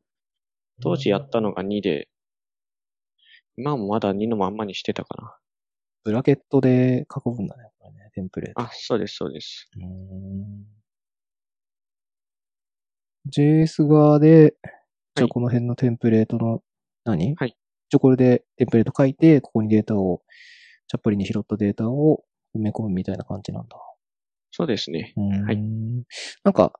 [0.82, 2.10] 当時やったのが2で、
[3.58, 5.38] 今もまだ2のまんまにしてたかな。
[6.04, 8.62] ブラケットで書く分だね、これね、テンプレート。
[8.62, 9.70] あ、そうです、そうです。
[9.78, 10.66] うーん
[13.30, 14.56] JS 側で、
[15.16, 16.64] じゃあはいこの辺のテンプレートの
[17.04, 17.56] 何、はい
[17.92, 20.22] じゃあこれでテンプレート書いて、ここにデータを、
[20.88, 22.24] チャップリに拾ったデータを
[22.56, 23.78] 埋め込むみたいな感じなんだ。
[24.52, 25.14] そうですね。
[25.18, 25.46] うーん。
[25.46, 25.58] はい
[26.44, 26.74] なんか、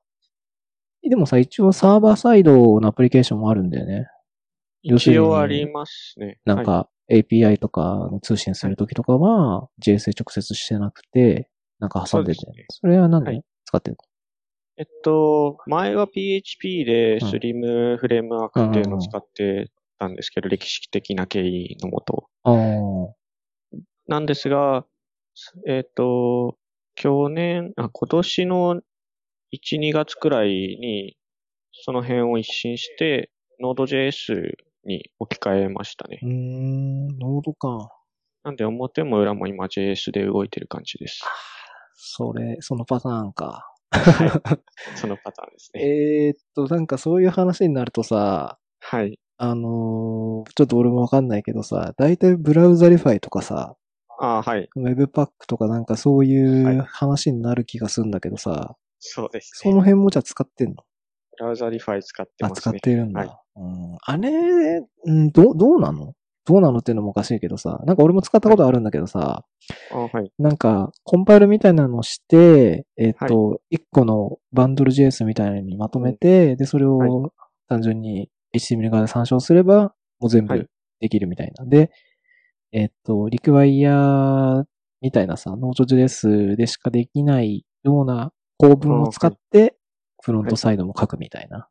[1.02, 4.06] でもさ、一応サーバーサイドのアプリケーションもあるんだよね。
[4.82, 6.26] 一応ありますね。
[6.26, 12.66] はい、なんか、API とかの通信するときとかは、JS で直接してなくて、なんか挟んでて、そね。
[12.68, 13.42] それはなんで、はい。
[13.64, 13.96] 使ってる
[14.76, 17.28] えっと、前は PHP でうん。
[17.28, 22.28] Slim フレームワークっていうのを使ってたんですけど、歴史的な経緯のもと。
[22.44, 23.14] の
[24.06, 24.86] なんですが、
[25.66, 26.56] えっと、
[26.94, 28.80] 去年、あ、今年の
[29.52, 31.16] 1、2月くらいに、
[31.72, 33.30] その辺を一新して、
[33.62, 34.54] Node.js
[34.90, 36.18] に置き換えましたね。
[36.22, 37.90] うーん、ノードか。
[38.44, 41.20] なんで表も裏も今 JS で動いてる感じです。
[41.94, 43.66] それ、そのパターンか。
[43.90, 44.30] はい。
[44.96, 45.82] そのパターンですね。
[45.84, 49.18] えーっと、なんかそういう話になるとさ、はい。
[49.36, 53.76] あのーちょっと俺もわかんないけどさ、だいたい Browserify とかさ、
[54.18, 54.68] あはい。
[54.74, 59.80] webpack とかなんかそういはいう話になる気がするんだけどさ、そうですそのね。
[59.80, 60.76] 辺もじゃあ使ってんの？
[61.38, 62.62] Browserify 使ってあ、ますね。
[62.62, 63.20] 使ってるんだ。
[63.20, 66.14] はいうん、あれ、うん、どう、どうなの？
[66.46, 69.44] どうなのっていうのもおかしいけどさ、なんか俺も使ったことあるんだけどさ、
[69.92, 70.32] あはい。
[70.38, 77.32] なんか、コンパイルみたいなのをして、えっ、と、一、個のバンドル JS みたいなのにまとめて、で、それはを
[77.68, 80.60] 単純に HTML 側で参照すれば、もう全はい。
[80.60, 80.70] 部
[81.00, 81.66] できるみたいな。
[81.66, 81.90] で、
[82.72, 84.64] えっ、と、リクワイヤー
[85.02, 89.76] みたいなさ、Node.js でしかできないような構文を使って、
[90.22, 91.68] フロントサイドも書くみたいな。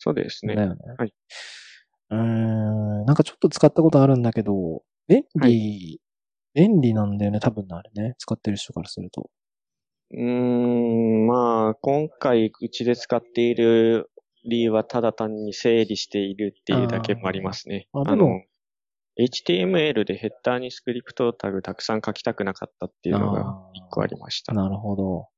[0.00, 0.56] そうですね。
[0.56, 0.76] だよね。
[0.98, 1.14] はい。
[2.10, 6.00] うーん、なんかちょっと使ったことあるんだけど、便利、
[6.54, 8.14] は便利なんだよね、多分あれね。
[8.18, 9.30] 使ってる人からすると。
[10.12, 14.10] うーん、まあ、今回うちで使っている
[14.48, 17.86] 理由はただ単に整理しているっていうだけもありますね。
[17.92, 18.42] あーあでも
[19.18, 24.54] HTML でヘッダーにスクリプトタグたくさん書きたくなかったっていうのが一個ありました。
[24.54, 25.28] なるほど。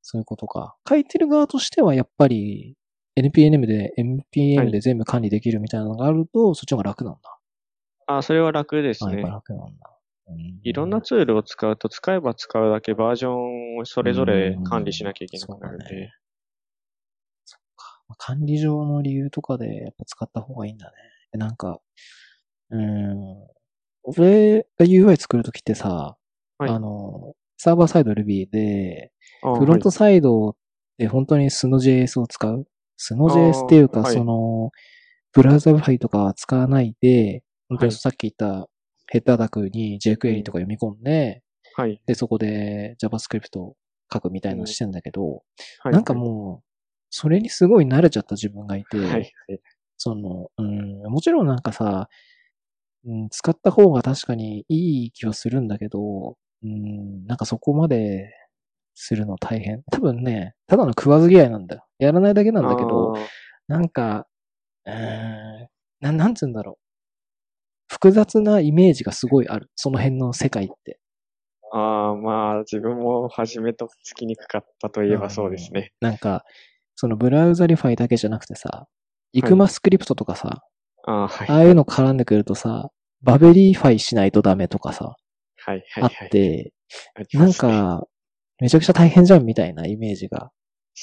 [0.00, 0.76] そういうことか。
[0.88, 2.76] 書いてる側としてはやっぱり
[3.16, 7.38] NPM で、NPM で全部管理できるみたいなのがあると、そっちの方が楽なんだ。
[8.06, 9.28] あ、それは楽ですねぱ。
[9.28, 9.90] 楽なんだ。
[10.28, 16.12] うんいろんなツールを使うと、使えば使うだけバージョンをそれぞれ管理しなきゃいけなくなるんでうんそうだね。
[17.46, 18.02] そっか。
[18.08, 20.92] まあ管理上の理由とかでやっぱ使った方がいいんだね。
[21.32, 21.80] でなんか、
[22.70, 23.48] うーん。
[24.04, 26.16] 俺が UI 作るときってさ、
[26.58, 30.56] はいあの、サーバーサイド Ruby で、あフロントサイド
[30.98, 32.66] で本当に 素の JS を使う
[33.00, 34.70] ?素の JS っていうか、はいその、
[35.32, 38.68] Browserify とかは使わないで、本当はいにさっき言った
[39.06, 41.42] ヘッダータグに jQuery とか読み込んで、
[41.74, 42.00] はい。
[42.06, 43.76] で、そこで JavaScript を
[44.12, 45.42] 書くみたいなのしてんだけど、
[45.80, 45.92] はい。
[45.92, 46.64] なんかもう、
[47.10, 49.08] それにすごい慣れちゃった自分がいて、はい。
[49.08, 49.32] はい。
[49.96, 52.08] その、うん、もちろんなんかさ、
[53.04, 58.32] うん、使った方が確かにいい気はするんだけど、うん、なんかそこまで
[58.94, 59.82] するの大変。
[59.90, 61.86] 多分ね、ただの食わず嫌いなんだよ。
[62.00, 63.14] やらないだけなんだけど、
[63.68, 64.26] なんか、
[64.86, 65.68] うん、
[66.00, 66.90] ななんつうんだろう。
[67.88, 69.70] 複雑なイメージがすごいある。
[69.76, 70.98] その辺の世界って。
[71.72, 75.92] ああ、まあ、自分も初めとつきにくかったといえばそうですね。
[76.00, 76.44] なんか、
[76.96, 78.86] その Browserify だけじゃなくてさ、
[79.32, 80.62] ECMAScript とかさ、
[81.06, 81.48] ああ、はい。
[81.48, 82.90] ああいうの絡んでくるとさ、
[83.22, 85.16] Babelify しないとダメとかさ、
[85.56, 86.04] はい、はい。
[86.04, 86.72] あって、
[87.34, 88.06] なんか、
[88.60, 90.50] めちゃくちゃ大変じゃんみたいなイメージが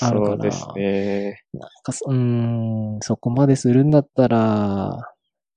[0.02, 0.32] あるから。
[0.32, 1.41] そうですね。
[1.54, 4.97] なんか、うん、そこまでするんだったら、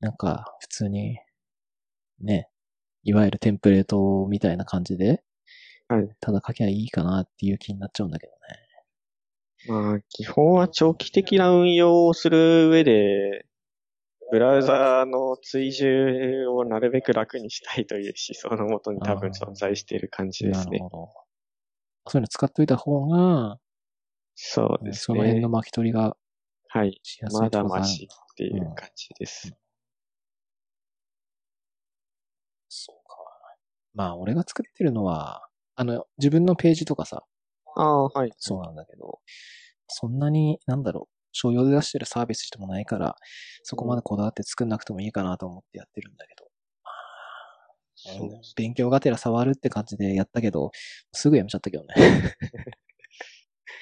[0.01, 1.19] なんか、普通に、
[2.21, 2.49] ね、
[3.03, 5.23] いわゆるテンプレートみたいな感じで、
[5.89, 6.09] はい。
[6.21, 8.39] ただ書きゃいいかなっていう気になっちゃうんだけどね。
[9.69, 13.47] まあ、基本は長期的な運用をする上で、
[14.31, 18.15] ブラウザーの追従をなるべく楽にしたいという
[18.47, 20.79] 思想のもとに多分存在している感じですね。
[20.79, 21.09] なるほど。
[22.07, 23.59] そういうの使っといた方が、
[24.43, 25.01] そうですね。
[25.03, 26.17] その辺の巻き取りが、
[26.69, 26.99] はい。
[27.31, 29.49] まだましっていう感じです。
[29.49, 29.55] うん、
[32.69, 33.17] そうか。
[33.93, 37.23] まあ、俺が作ってるのは、あの、自分のページとかさ。
[37.77, 38.33] ああ、はい。
[38.39, 39.21] そうなんだけど、
[39.89, 43.17] そんなに、なんだろう、商用で出してるサービスでもないから、
[43.63, 46.51] そこまでこだわって作んなくてもいいかなと思ってやってるんだけど。
[48.23, 50.71] うん、勉強がてら触るって感じでやったけど、
[51.13, 51.95] すぐやめちゃったけどね。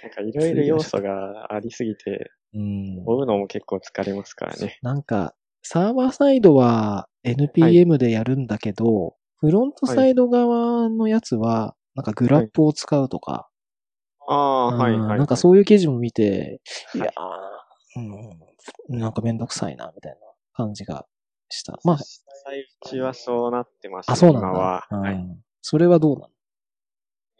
[0.03, 3.03] なんかいろいろ要素がありすぎて、うん。
[3.07, 4.79] 追うのも結構疲れますからね。
[4.83, 13.48] なんか、サーバーサイドは NPM でやるんだけど、はい、フロントサイド側のやつは、なんかグラップを使うとか、
[14.27, 15.18] ああ、はい、はい。
[15.18, 16.61] なんかそういう記事も見て、
[16.94, 17.07] いや
[17.96, 20.18] うん、なんかめんどくさいな、みたいな
[20.53, 21.07] 感じが
[21.48, 21.79] した。
[21.85, 21.98] まあ。
[22.44, 24.48] 最中はそうなってます、ね、あ、そうなんだ。
[24.48, 24.87] 今は。
[24.90, 25.27] はい。
[25.61, 26.29] それはどうなの？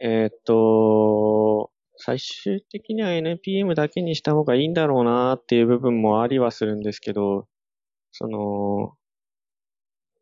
[0.01, 7.47] えー、っと、最終的には NPM だけにした方がいいんだろうなっていう部分もありはするんですけど、
[8.13, 8.95] その、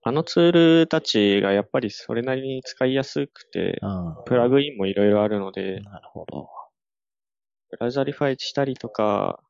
[0.02, 3.80] あのツールたちがやっぱりそれなりに使いやすくて、
[4.24, 6.48] プラグインもいろいろあるので、なるほど。
[7.70, 9.40] Browserify したりとか、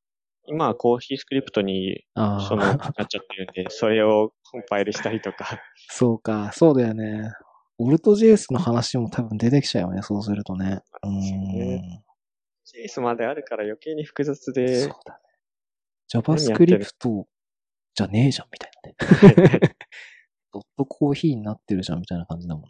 [0.48, 5.60] 今は CoffeeScript に、その、なっちゃってるんで、それをコンパイルしたりとか。
[5.90, 7.30] そうか、そうだよね。
[7.78, 10.80] AltJS の話も多分出てきちゃうよね、そうするとね。
[11.02, 12.05] うん。
[12.66, 14.80] JS まであるから余計に複雑で。
[14.80, 15.20] そうだね。
[16.12, 17.24] JavaScript
[17.94, 19.60] じゃねえじゃん、みたいなね。
[20.52, 22.68] ドットコーヒーになってるじゃん、みたいな感じだもんね。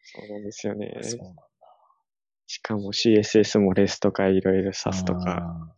[0.00, 0.98] そうなんですよね。
[1.02, 1.42] そうなんだ。
[2.46, 5.74] しかも CSS も LESS とかいろいろ Sass とか。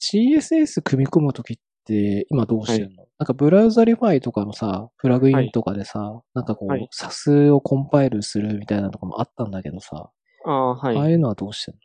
[0.00, 10.10] CSS 組み込むときって今どうしてんの、はい、なんか Browserify とかのさ、プラグインとかでさ、はい、なんかこう、はい、SAS をコンパイルするみたいなとかもあったんだけどさ、
[10.44, 10.96] ああ、はい。
[10.96, 11.80] ああいうのはどうしてんの？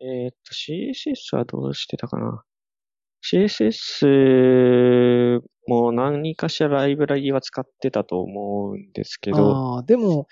[0.00, 2.42] えー、っと、CSS はどうしてたかな
[3.24, 9.74] ?CSS も何かしらライブラリは使ってたと思うんですけど。
[9.76, 10.26] ああ、でも、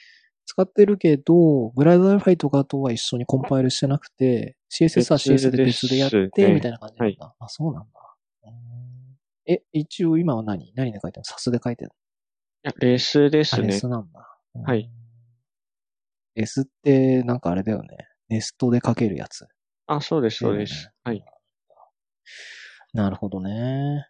[0.46, 7.26] 使ってるけど、 Browserify とかとは一緒にコンパイルしてなくて、CSS は CSS で別でやって、みたいな感じなんだ。
[7.26, 7.88] はい、あ、そうなんだ。
[9.48, 10.72] え、一応今は何？
[10.74, 11.24] 何で書いてるの？
[11.24, 11.90] Sass で書いてる
[12.64, 12.70] の？
[12.70, 13.68] いや、 LESSですね。
[13.68, 14.38] LESS なんだ。
[14.64, 14.90] はい。
[16.34, 17.96] S ってなんかあれだよね。
[18.28, 19.46] ネストで書けるやつ。
[19.86, 20.90] あ、そうです、そうです。
[21.04, 21.24] はい。
[22.92, 24.08] なるほどね。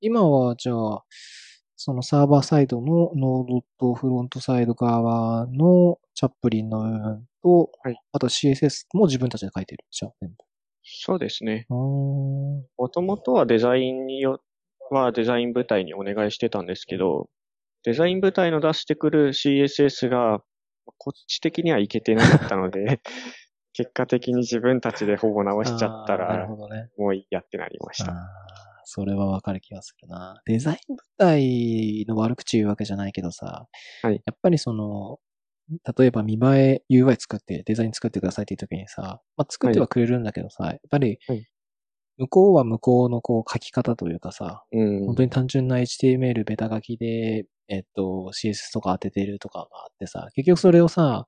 [0.00, 1.04] 今はじゃあ、
[1.76, 10.36] そのサーバーサイドのノードとフロントサイド側のチャップリンの部分と、はい、あと CSS も自分たちで書いてるじゃあ、全部。
[10.82, 11.66] そうですね。
[11.68, 14.40] もともとはデザインによ、
[14.90, 17.28] はデザイン部隊にお願いしてたんですけど、
[17.84, 20.40] デザイン部隊の出してくる CSS が、
[20.98, 23.00] こっち的にはいけてなかったので、
[23.76, 28.14] 結果的に自分たちでほぼ直しちゃったら、ね、もういいやってなりました。
[28.84, 30.40] それはわかる気がするな。
[30.46, 33.66] デザイン部隊の悪口言うわけじゃないけどさ、
[34.02, 35.18] はい、やっぱりその、
[35.98, 41.18] 例えば見栄え UI 作って、デザイン作ってくださいっていう時にさ、まあ、作ってはくれるんだけどさ、はい、やっぱり、
[42.16, 51.26] 向こうは向こうのこう書き方というかさ、うん、本当に単純な HTML ベタ書きで、えっと、CSS とか当ててるとかがあってさ、結局それをさ、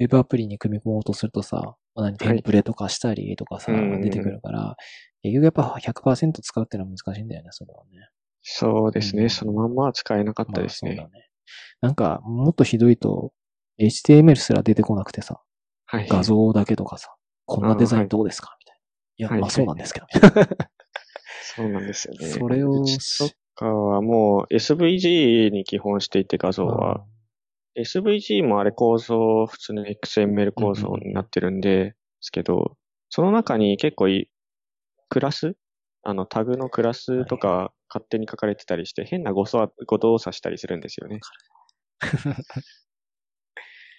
[0.00, 4.76] ウェブアプリに組み込もうとするとさ、何、テンプレとかしたりとかさ、はい、出てくるから、
[5.22, 8.08] 結局やっぱ100%使うってのは難しいんだよね、それはね。
[8.42, 10.96] そうですね、うん、そのまんまは使えなかったですね。
[10.96, 11.28] まあ、そうだね。
[11.80, 13.32] なんか、もっとひどいと、
[13.80, 15.40] HTML すら出てこなくてさ、
[15.86, 17.14] はい、画像だけとかさ、
[17.46, 18.80] こんなデザインどうですか、みたいな。
[19.16, 20.06] いや、はい、まあそうなんですけど。
[21.56, 22.26] そうなんですよね。
[22.26, 22.84] それを。
[22.86, 27.04] そっかはもう SVG に基本していて画像は。
[27.76, 32.76] SVG もあれ構造、普通の XML 構造になってるんで、ですけど、
[33.10, 34.30] その中に結構い
[35.08, 35.56] クラス？
[36.02, 41.20] あの、タグのクラスとか勝手に書かれてたりして、変な誤作誤動作したりするんですよね。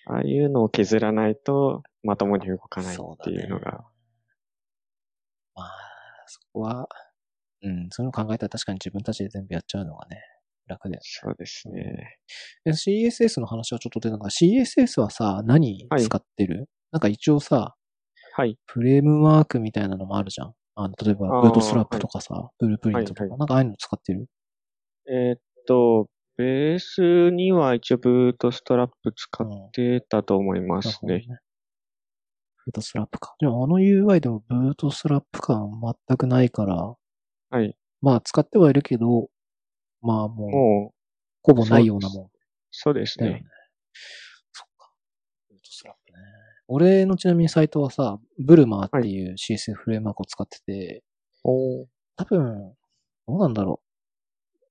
[0.07, 3.85] ああいうのを削らないと、まともに動かないっていうのが。
[5.55, 5.71] まあ、
[6.27, 6.87] そこは、
[7.61, 10.21] うん、そういうの考えたら確かに自分たちで全部やっちゃうのがね、
[10.67, 10.99] 楽だよね。
[11.01, 12.17] そうですね。
[12.63, 17.75] で CSS の話はちょっと出たのが、CSS はさ、何使ってる、なんか一応さ、
[18.37, 18.57] はい。
[18.65, 20.53] フレームワークみたいなのもあるじゃん。
[20.75, 24.27] あの、例えば、ブートストラップとかさ、ブループリントとか、はいはいなんかああいうの使ってる？
[25.09, 31.13] えーっと、ベースには一応ブートストラップ使ってたと思いますね。
[31.13, 31.39] なるほどね。
[32.65, 33.35] ブートストラップか。
[33.39, 35.69] でもあの UI でもブートストラップ感
[36.07, 36.95] 全くないから、
[37.51, 37.77] はい。
[38.01, 39.29] まあ使ってはいるけど、
[40.05, 40.95] まあもう、もう、
[41.43, 42.29] ほぼないようなもん
[42.71, 43.45] そうですねね。。
[44.51, 44.91] そっか。
[45.49, 46.19] Bootstrap ね。
[46.67, 51.03] 俺のちなみにサイトはさ、 Bulma っていう CSS フレームワークを使ってて、
[51.43, 51.85] おー
[52.17, 52.73] 多分、
[53.27, 53.81] どうなんだろ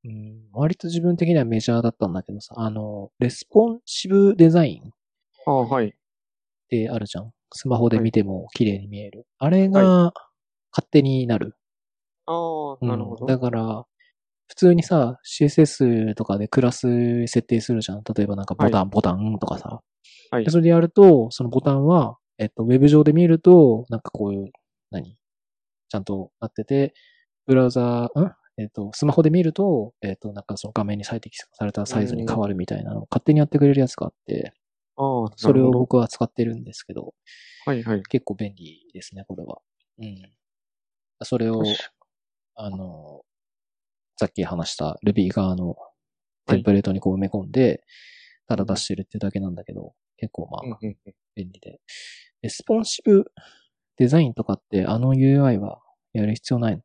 [0.04, 0.08] う。
[0.08, 4.92] うん、割と自分的にはメジャーだったんだけどさ、あの、レスポンシブデザインっ
[5.46, 5.94] ああ、はい。
[6.68, 7.32] てあるじゃん。
[7.52, 9.26] スマホで見ても綺麗に見える。
[9.38, 10.12] あれが
[10.72, 11.56] 勝手になる。
[12.26, 13.26] ああ、うんなるほど。
[13.26, 13.86] だから、
[14.46, 18.02] 普通にさ、CSS とかでクラス設定するじゃん。
[18.16, 19.68] 例えばなんかボタン、ボタンとかさ。
[19.68, 19.84] はい
[20.44, 24.50] でそれでやると、そのボタンは、えっと、ウェブ上で見ると、なんかこういう、
[24.90, 25.16] 何？
[25.88, 26.92] ちゃんとなってて、
[27.46, 28.32] ブラウザー、ん？
[28.56, 34.52] えっと、スマホで見ると、えっと、なんかその画面に最適されたサイズに変わるみたいなのを勝手にやってくれるやつがあって、
[34.96, 37.14] ああ、それを僕は使ってるんですけど、
[37.66, 38.02] はいはい。
[38.02, 39.60] 結構便利ですね、これは。
[39.98, 40.32] うん。
[41.22, 41.62] それを
[42.56, 43.22] あの、
[44.16, 45.76] さっき話した Ruby 側の
[46.46, 47.82] テンプレートにこう埋め込んで、
[48.46, 50.96] ただ出してるってだけなんだけど、結構まあ便
[51.50, 51.80] 利で。
[52.42, 53.24] レスポンシブ
[53.96, 55.80] デザインとかってあの UI は
[56.12, 56.82] やる必要ないの？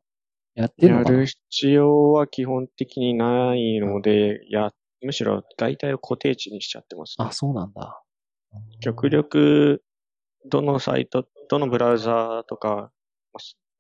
[0.55, 7.31] やってるのやる必要は基本的にないので、や、むしろ大体を固定値にしちゃってます、ねあ、。
[7.31, 8.01] そうなんだ。
[8.81, 9.83] 極力、
[10.49, 12.91] どのサイト、どのブラウザーとか、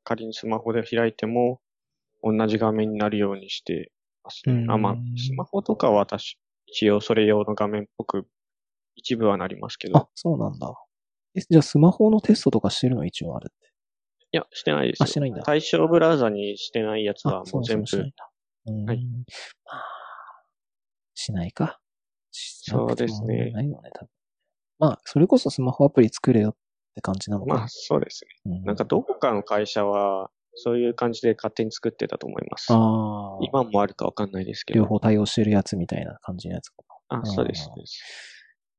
[0.03, 1.59] 仮にスマホで開いても、
[2.21, 3.91] 同じ画面になるようにして
[4.23, 4.53] ますね。
[4.53, 8.27] うんあ、まあ、スマホとかは私、一応それ用の画面っぽく、
[8.95, 9.97] 一部はなりますけど。
[9.97, 10.73] あ、そうなんだ。
[11.35, 13.67] え、じゃあスマホのテストとかしてるの一応あるって？
[14.31, 15.03] いや、してないですよ。
[15.05, 17.87] あしてないんだ対象ブラウザにしてないやつはもう全部。
[17.87, 18.29] そうんだ。
[18.67, 18.85] うん。
[18.85, 19.83] はいまあ、
[21.15, 21.79] しないか。
[22.31, 24.09] しそうですねないよね、多分。
[24.79, 26.55] まあ、それこそスマホアプリ作れよっ
[26.95, 27.59] て感じなのかな。
[27.61, 28.57] まあ、そうですね。
[28.57, 30.29] うんなんかどこかの会社は、
[30.61, 32.71] そういう感じで勝手に作ってたと思います。
[32.71, 34.81] ああ、今もあるかわかんないですけど。
[34.81, 36.75] 両方対応してるやつみたいな感じのやつか
[37.09, 37.69] あ、そうです。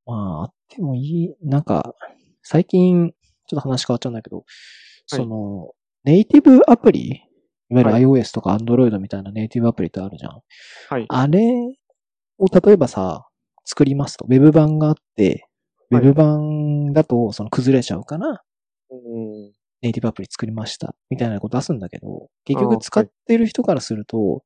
[0.07, 1.95] まあ、あってもいい、なんか、
[2.43, 3.11] 最近、
[3.47, 4.45] ちょっと話変わっちゃうんだけど、
[5.07, 5.73] その、
[6.05, 7.23] ネイティブアプリ
[7.71, 10.41] いわゆるはい iOS とか Android みたいなネイティブアプリってあるじゃん。
[10.89, 11.07] はい。
[11.09, 11.41] あれ
[12.39, 13.29] を例えばさ、
[13.65, 15.47] 作りますと、ウェブ版があって、
[15.91, 18.43] ウはいェブ版だとその崩れちゃうから、
[18.91, 19.53] うん。
[19.83, 24.43] ネイティブアプリ作りました、みたいなこと出すんだけど、結局使ってる人からすると、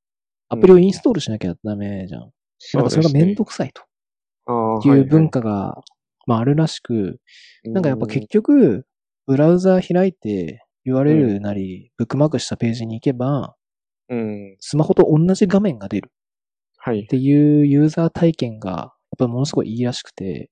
[0.48, 2.30] アプリをインストールしなきゃダメじゃん。
[2.74, 3.82] なんかそれがめんどくくさいと
[4.84, 5.00] いい。
[5.00, 5.82] う文化が、
[6.26, 7.20] まああるらしく、
[7.64, 8.86] なんかやっぱ結局、
[9.26, 13.56] ブラウザー開いて URL なり、ブックマークしたページに行けば、
[14.08, 14.56] うん。
[14.60, 16.12] スマホと同じ画面が出る。
[16.76, 17.04] はい。
[17.04, 17.06] っ。
[17.06, 20.50] ていうユーザー体験が、やっぱりものすごいいいらしくて、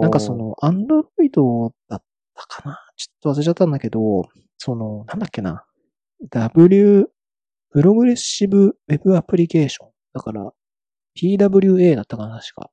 [0.00, 2.02] なんかその、アンドロイドだっ
[2.34, 4.28] たかなちょっと忘れちゃったんだけど、
[4.58, 5.64] その、なんだっけな。
[6.30, 7.08] W、
[7.70, 9.88] プログレッシブウェブアプリケーション。
[10.12, 10.52] だから、
[11.16, 12.70] PWA だったかな確か。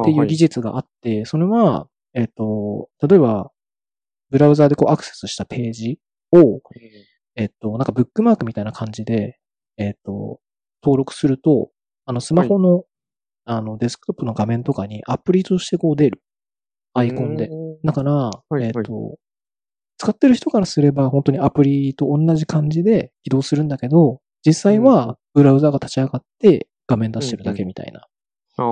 [0.00, 3.50] っていう技術があって、それは、えっ、と、例えば、
[4.30, 6.00] ブラウザーでこうアクセスしたページ
[6.32, 6.60] を、
[7.36, 9.38] えっ、と、なんかブックマークみたいな感じで、
[9.76, 10.40] えっ、と、
[10.82, 11.70] 登録すると、
[12.04, 12.84] あの、スマホの、
[13.44, 16.22] あの、デスクトップの画面とかにアプリとしてこう出る。
[16.94, 17.46] アイコンで。
[17.48, 19.18] うんだから、いえっ、と、
[19.98, 24.84] 使ってる人からすれば本当にアプリと同じ感じで起動するんだけど、実際うん。
[24.84, 28.06] はブラウザが立ち上がって画面出してるだけみたいな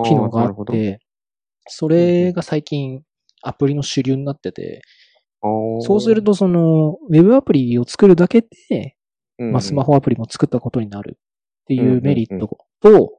[0.05, 1.01] 機能があって、
[1.67, 3.03] それが最近
[3.43, 4.83] アプリの主流になってて、
[5.83, 8.97] そうするとその、ウェブアプリを作るだけで、
[9.39, 13.13] うんまあ、スマホアプリも作ったことになるっていんうメリットと、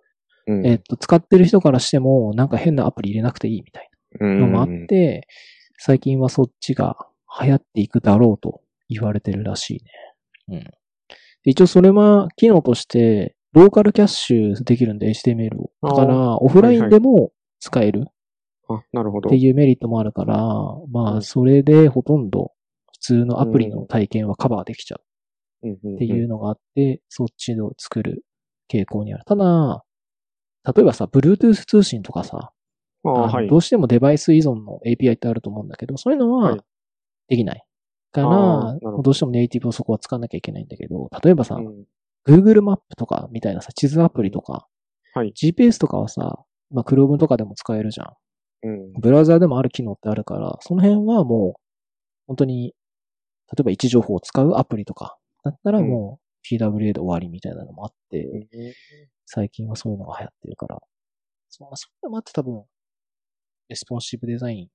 [0.48, 0.66] うん。
[0.66, 5.28] えっと、使ってる人からしても、なんか変なアプリ入れなくていいみたいなのもあっうんて、
[5.78, 6.98] 最近はそっちが
[7.42, 10.60] 流行っていくだろうと言われてるらしいね。
[10.60, 10.64] うん。
[10.64, 10.72] で
[11.52, 15.72] 一応それは機能として、ローカルキャッシュできるんで HTML を。
[15.82, 18.08] だから、オフラインでも使える。
[18.68, 19.30] あ、なるほど。
[19.30, 20.38] っていうメリットもあるから、
[20.92, 22.52] まあ、それでほとんど
[22.92, 24.98] 普通のアプリの体験はカバーできちゃ
[25.64, 28.26] うっていうのがあって、そっちを作る
[28.70, 29.24] 傾向にある。
[29.26, 29.84] ただ、
[30.76, 32.52] 例えばさ、Bluetooth 通信とかさ、
[33.48, 33.58] ど。
[33.58, 36.60] うしてもデバイス依存の API ってあると思うんだけど、そういうのははい
[37.28, 37.66] できない。
[38.12, 38.28] から
[38.80, 41.86] ど、どうしてもネイティブをそこは使わなきゃいけないんだけど、例えばさ、うん
[42.28, 44.68] Google マップとかみたいなさ、地図アプリとか、
[45.14, 45.32] はい。
[45.40, 46.40] GPS とかはさ、
[46.72, 48.14] まあ、Chrome とかでも使えるじゃん。
[48.64, 48.94] うん。
[48.94, 51.62] ブラウザーでもある機能ってあるから、その辺はもう、
[52.28, 52.74] 本当に、
[53.56, 56.20] 例えば位置情報を使うアプリとか、だったらも
[56.52, 58.28] う PWA で終わりみたいなのもあって、
[59.28, 60.80] 最近はそういうのが流行ってるから、
[61.50, 62.64] そそういうのもあって多分、
[63.70, 64.68] レスポンシブデザイン、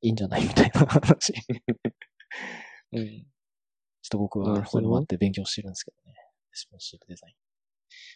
[0.00, 0.42] いいんじゃない？
[0.46, 1.34] みたいな話。
[2.92, 3.06] うん。
[3.06, 6.14] ちょっと僕はなるほどそういうのもあって勉強してるんですけどね。
[6.14, 6.20] レ
[6.52, 7.34] スポンシブデザイン。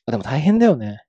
[0.06, 1.02] まあ、でも大変だよね。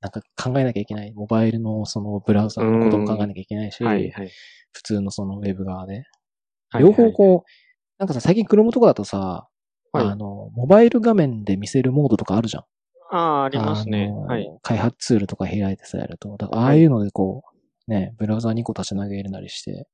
[0.00, 1.12] なんか考えなきゃいけない。
[1.12, 4.30] モバイルのそのブラウザのことも考えなきゃいけないし、はい、はい。
[4.72, 6.04] 普通のそのウェブ側で。
[6.70, 7.50] はい両方こう、
[7.98, 9.48] なんかさ、最近 Chrome とかだとさ、
[9.92, 12.62] はいあの、モバイル画面で見せるモードとかあるじゃん。
[13.10, 14.10] ああ、ありますね。
[14.12, 14.46] はい。
[14.62, 17.57] 開発ツールとか開いてさやると、だからあはいあいうのでこう、
[17.88, 19.88] ね、ブラウザ2個立ち上げるなりして、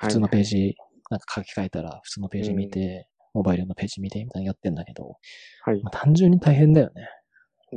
[0.00, 0.74] 普通のページ、
[1.10, 5.16] なんか書き換えたら普通のページ見て、モバイルのページ見てみたいなのやってんだけど、
[5.62, 5.82] はい。
[5.82, 7.08] まあ、単純に大変だよね。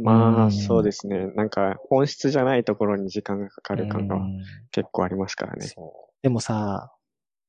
[0.02, 1.28] まあ、うんそうですね。
[1.36, 4.42] なんか、本質じゃないところに時間がかかる感がうん
[4.72, 5.68] 結構ありますからね。
[5.68, 6.12] そう。
[6.22, 6.92] でもさ、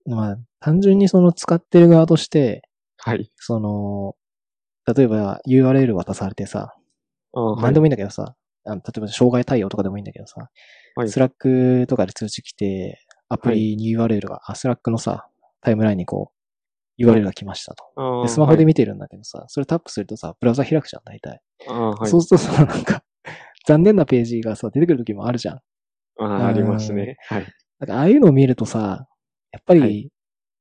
[0.07, 2.63] まあ、単純にその使ってる側として、
[2.97, 3.31] はい。
[3.37, 4.15] その、
[4.93, 6.75] 例えば URL 渡されてさ。
[7.33, 8.35] 何でもいいんだけどさ、
[8.65, 10.41] あの例えば障害対応とかでもいいんだけどさ、
[10.97, 15.29] はい Slack とかで通知来て、アプリに URL が、あ、 Slack のさ、
[15.61, 16.33] タイムラインにこ
[16.99, 18.23] う、URL が来ましたと。
[18.23, 21.41] で、スマホではい見てるんだけどさ、それタップするとさ、ブラウザ開くじゃん、大体。
[21.69, 22.11] ああ、はい。
[22.11, 23.03] そうするとさ、なんか、
[23.67, 25.55] 残念なページがさ、出てくる時もあるじゃん。
[25.57, 25.63] あ
[26.25, 27.17] あ、ありますね。
[27.29, 27.47] はい。
[27.79, 29.07] なんか、ああいうのを見るとさ、
[29.53, 30.11] やっぱり、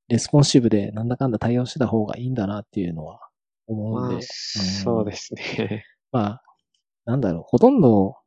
[0.08, 3.20] レスポンシブでなんだかんだ対応してた方がいいんだなっていうのは
[3.68, 4.16] 思うんで。
[4.16, 5.86] まあ、そうですね。
[6.12, 6.42] まあ、
[7.10, 8.18] なんだろう、ほとんど、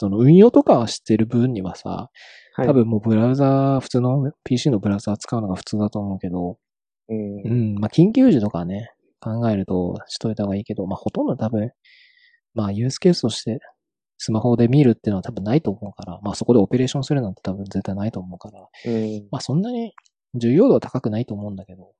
[0.00, 2.10] その運用とかは知ってる分にはさ、
[2.54, 2.66] はい。
[2.66, 6.58] 多分もうブラウザー、普通の PC のブラウザー使うのが普通だと思うけど、
[7.10, 7.48] うんう。
[7.50, 11.70] ん、まあ緊急時とかね、考えるとしといた方がいいけど、まあほとんど多分、
[12.54, 13.60] まあユースケースとして
[14.16, 19.28] スマホで見るっていうのは多分ないと思うから、まあそこでオペレーションするなんて多分絶対ないと思うから、うん。
[19.30, 19.92] まあそんなに
[20.34, 21.92] 重要度は高くないと思うんだけど、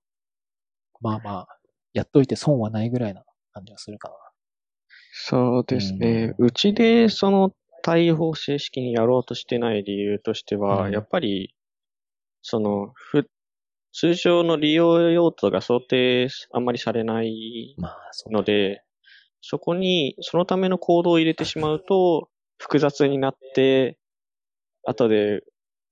[1.02, 1.46] まあまあ、
[1.92, 4.14] やっといて損はないぐらいな感じがするかな。
[5.20, 6.34] そうですね。
[6.38, 7.52] うちでその
[7.82, 10.92] 対応を正式にやろうとしてない理由としては、うん。
[10.92, 11.54] やっぱり、
[12.40, 13.28] その、ふ、
[13.92, 18.84] 通常の利用用途が想定あんまりされないまあ、そうので、
[19.40, 23.98] そこに、そのためのコードを入れてしまうと、複雑になって、
[24.84, 25.42] 後で、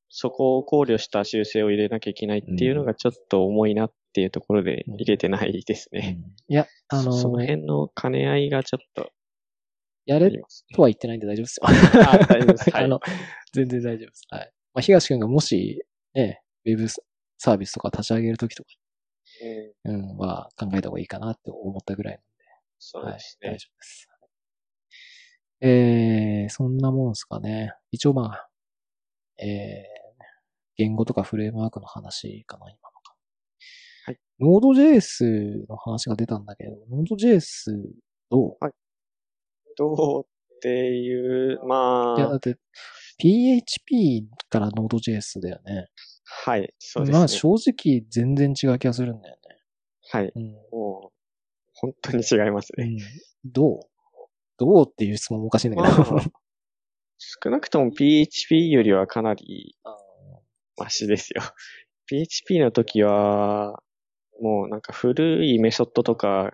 [0.09, 5.99] そこを考慮した修正を入れなきゃいけないっていうのがちょっと重いなっていうところで入れてないですうん。
[5.99, 6.18] ね。
[6.47, 9.11] いや、あの、その辺の兼ね合いがちょっと
[10.07, 10.30] やれ。
[10.74, 11.66] とは言ってないんで大丈夫ですよ。
[11.68, 13.00] あ大丈夫です はいあの、
[13.52, 14.22] 全然大丈夫です。
[14.30, 14.52] はい。
[14.72, 15.84] まあ、東くんがもし、
[16.14, 18.70] ね、ウェブサービスとか立ち上げるときとか、
[19.84, 22.20] うんうん、は考えた方がいいかなって思ったぐらい
[22.78, 23.50] そうはいです、ね。
[23.50, 24.09] 大丈夫です。
[25.61, 27.72] えー、そんなもんですかね。
[27.90, 28.48] 一応まあ、
[29.38, 29.84] えー、
[30.76, 33.16] 言語とかフレームワークの話かな、今のか。
[34.04, 34.18] はい。
[34.40, 37.72] Node.js の話が出たんだけど、Node.js
[38.30, 38.59] どう
[39.77, 42.57] どうっていう、まいや、だあっ、て、
[43.18, 45.89] PHP から Node.js だよね。
[46.24, 47.18] はい、そうですね。
[47.18, 49.37] まあ正直全然違う気がするんだよ
[50.12, 50.33] はい、ね。
[50.72, 51.16] もう、
[51.74, 52.85] 本当に違いますね。
[52.85, 52.93] うん。
[52.93, 52.99] うん、
[53.45, 53.81] どう？
[54.59, 56.12] どうっていう質問もおかしいんだけど。
[56.14, 56.24] まあ
[57.18, 59.74] 少なくとも PHP よりはかなり
[60.77, 61.43] マシですよ。
[62.07, 63.83] PHP の時は、
[64.41, 66.53] もうなんか古いメソッドとか、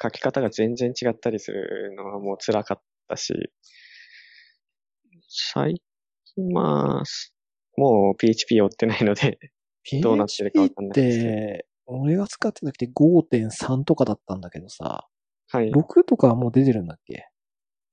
[0.00, 3.34] 書き方が全然違ったりするのはもう辛かったし、
[5.28, 5.82] 最
[6.34, 7.02] 近まあ、
[7.76, 9.38] もう PHP 追ってないので、
[10.02, 15.06] どうなってるかわかんないです PHP っけどて、俺が使ってた時って5.3とかだったんだけどさ、
[15.50, 15.70] はい。
[15.70, 17.28] 6とかはもう出てるんだっけ？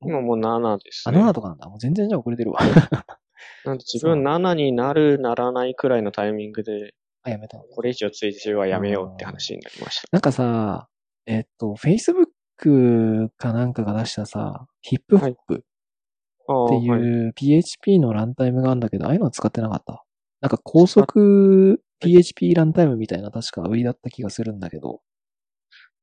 [0.01, 1.20] 今もう7ですあ、ね。
[1.20, 1.70] 7とかなんだ。
[1.70, 2.60] もう全然じゃあ遅れてるわ。
[3.66, 6.93] なんで自分7になる、ならないくらいのタイミングで、
[7.24, 10.08] あ、やめたのこれ以上追従はやめようって話になりました。
[10.12, 10.89] なんかさ、
[11.28, 20.03] えっと、Facebook かなんかが出したさ、ヒップホップっていう PHP のランタイムがあるんだけど、ああいうのは使ってなかった？
[20.41, 25.01] なんか高速 PHP ランタイムみたいな確か売りだった気がするんだけど。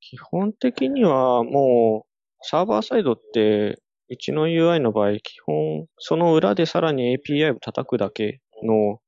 [0.01, 2.09] 基本的にはもう、
[2.43, 3.79] サーバーサイドって
[4.11, 8.99] うちの UI の場合、基本、その裏でさらに API を叩くだけの、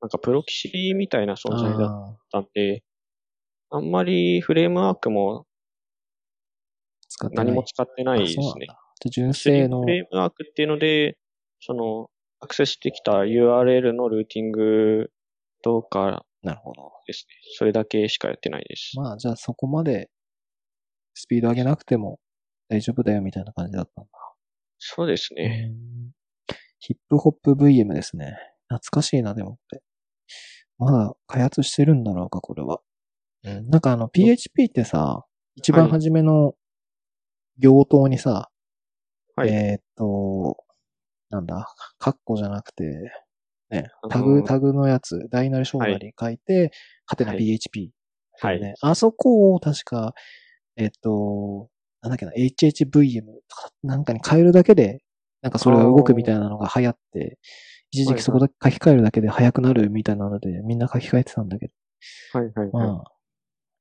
[0.00, 2.84] なんかプロキシみたいな存在だったんで、
[3.70, 5.44] あんまりフレームワークも
[7.32, 8.44] 何も使ってないですね。
[9.10, 9.82] 純正の。
[9.82, 11.16] フレームワークっていうので、
[11.60, 12.08] その、
[12.40, 15.10] アクセスしてきた URL のルーティング
[15.62, 16.92] とか、なるほど。
[17.06, 17.34] ですね。
[17.56, 18.92] それだけしかやってないです。
[18.96, 20.10] まあ、じゃあそこまで
[21.14, 22.18] スピード上げなくても
[22.68, 24.10] 大丈夫だよみたいな感じだったんだ。
[24.78, 25.72] そうですね。
[26.80, 28.36] ヒップホップ VM ですね。
[28.68, 29.82] 懐かしいな、でもって。
[30.76, 32.80] まだ開発してるんだろうか、これは。
[33.44, 35.24] うん、なんかあの PHP ってさ、
[35.56, 36.54] 一番初めの
[37.58, 38.50] 行頭にさ、
[39.36, 40.56] はい、えー、っと、
[41.30, 42.84] なんだ、カッコじゃなくて、
[43.70, 46.70] ね、タグ、タグのやつ、大なり小なり書いて、
[47.06, 47.90] はてな PHP、
[48.40, 48.60] はい。
[48.60, 50.14] ね、あそこを確か、
[50.76, 51.68] えっと、
[52.02, 55.02] なんだっけな、HHVM とかなんかに変えるだけで、
[55.42, 57.38] なんかそれが動くみたいなのが流行って、
[57.90, 61.72] 一時期そこで書き換えるだけで速くなるみたいなので、みんな書き換えてたんだけど。
[62.38, 63.13] はいはい、はい、まあ、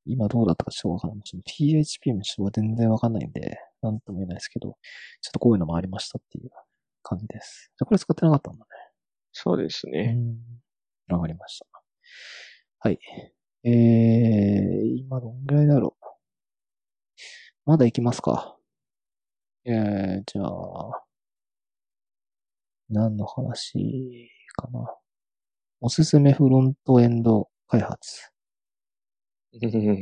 [0.06, 1.42] 今どうだったかちょっとわかんない。
[1.46, 4.78] PHP もちょっと全然わかんないんで、なんとも言えないですけど、
[5.22, 6.50] ちょっとこういうのもありましたっていう
[7.02, 7.72] 感じです。
[7.78, 8.66] じゃこれ使ってなかったんだね。
[9.32, 10.18] そうですね。
[11.10, 11.66] わかりました。
[12.80, 13.00] はい。
[13.64, 16.06] えー、今どんぐらいだろう。
[17.66, 18.58] まだ行きますか。
[19.66, 21.04] えー、じゃあ、
[22.90, 24.86] 何の話かな。
[25.80, 28.33] おすすめフロントエンド開発。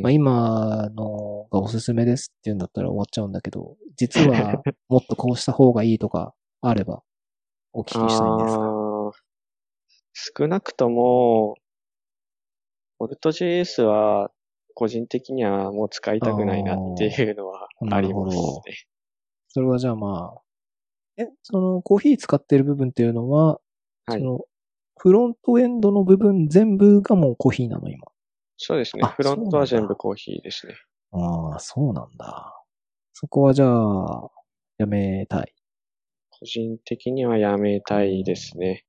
[0.02, 7.04] まあ今のがおすすめですって言うんだったら終わっちゃうんだけど、実は もっとこうした方がいいとかあれば
[7.74, 9.12] お聞きしたいんですが。
[10.14, 11.56] 少なくとも、
[13.00, 14.32] ボルト JS は
[14.74, 18.62] 個人的にはもう使いたくないなっていうのはありますね。
[19.50, 20.42] それはじゃあまあ、
[21.18, 23.60] え、そのコーヒー使ってる部分っていうのは、
[24.06, 24.40] はい、その
[24.98, 28.11] フロントエンドの部分全部がもうコーヒーなの今？
[28.64, 29.04] そうですね。
[29.18, 30.76] フロントは全部コーヒーですね。
[31.14, 32.64] ああ、そうなんだ。
[33.12, 34.30] そこはじゃあ、
[34.78, 35.56] やめたい。
[36.30, 38.86] 個人的にはやめたいですね。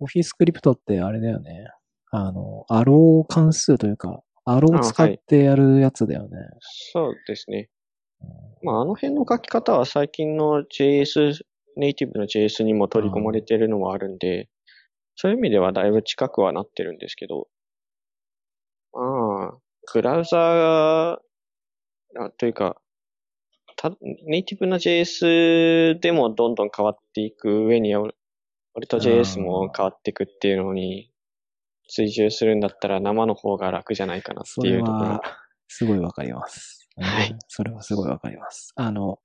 [0.00, 1.68] コーヒースクリプトってあれだよね。
[2.10, 6.36] あの、アロー関数というか、アロー使ってやるやつだよね。
[6.36, 6.48] はい、
[6.92, 7.70] そうですね。
[8.64, 11.42] まあ、あの辺の書き方は最近の JS、
[11.76, 14.48] ネイティブの JS にも取り込まれてるのもあるんで、
[15.14, 17.46] そういう意味ではだいぶ近くはなってるんですけど、
[18.94, 19.58] まあ、
[19.92, 22.76] ブラウザー、というか、
[23.76, 23.90] た
[24.26, 28.14] ネイティブな JS でもどんどん変わっていく上に、割
[28.88, 31.10] と JS も変わっていくっていうのに
[31.88, 35.20] 追従するんだったら生の方が楽じゃないかなっていうところ。
[35.68, 36.88] すごいわかります。
[36.96, 37.36] はい。
[37.48, 38.72] それはすごいわかります。
[38.76, 39.18] あの、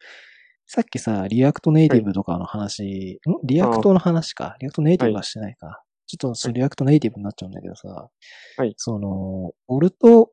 [0.66, 3.40] さっきさ、 React Native とかの話、はい、ん？
[3.44, 4.56] React の話か。
[4.60, 5.68] React Native はしてないか。
[5.68, 5.78] はい、
[6.10, 8.10] ちょっとその React Native になっちゃうんだけどさ、
[8.58, 8.74] はい。
[8.78, 10.32] その、 Alt、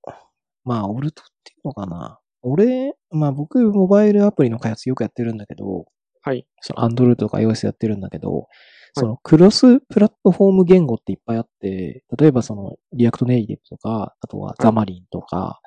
[0.64, 2.18] まあ、 Alt っていうのかな。
[2.41, 5.85] 俺、まあ僕、モバイルアプリの開発よくやってるんだけど、
[6.22, 6.47] はい。
[6.62, 8.49] その Android とか iOS やってるんだけど、
[8.95, 15.61] そのクロスプラットフォーム言語っていっぱいあって、例えばその React Native とか、あとは Xamarin とか、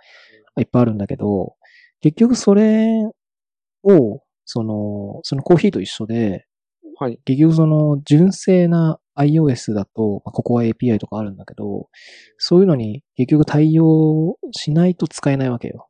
[0.57, 1.53] いっぱいあるんだけど、
[2.01, 2.87] 結局それ
[3.83, 6.47] を、その、そのコーヒーと一緒で、
[6.97, 7.19] はい。
[7.23, 11.87] 結局その純正な iOS だと、まあ、ここは API とかあるんだけど、
[12.37, 15.87] そういうのに結局対応しないと使えないわけよ。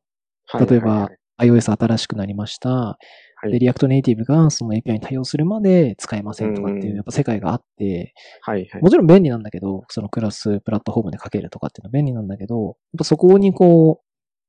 [0.68, 2.98] 例えば、iOS 新しくなりました。
[3.42, 8.12] はい、で、 React Native がその API に対応するまで使えませんとかっていう、やっぱ世界があって、
[8.42, 14.04] はいはい、もちろん便利なんだけど、そのクロスプラットフォームで書けるとかっていうのは便利なんだけど、やっぱそこにこう、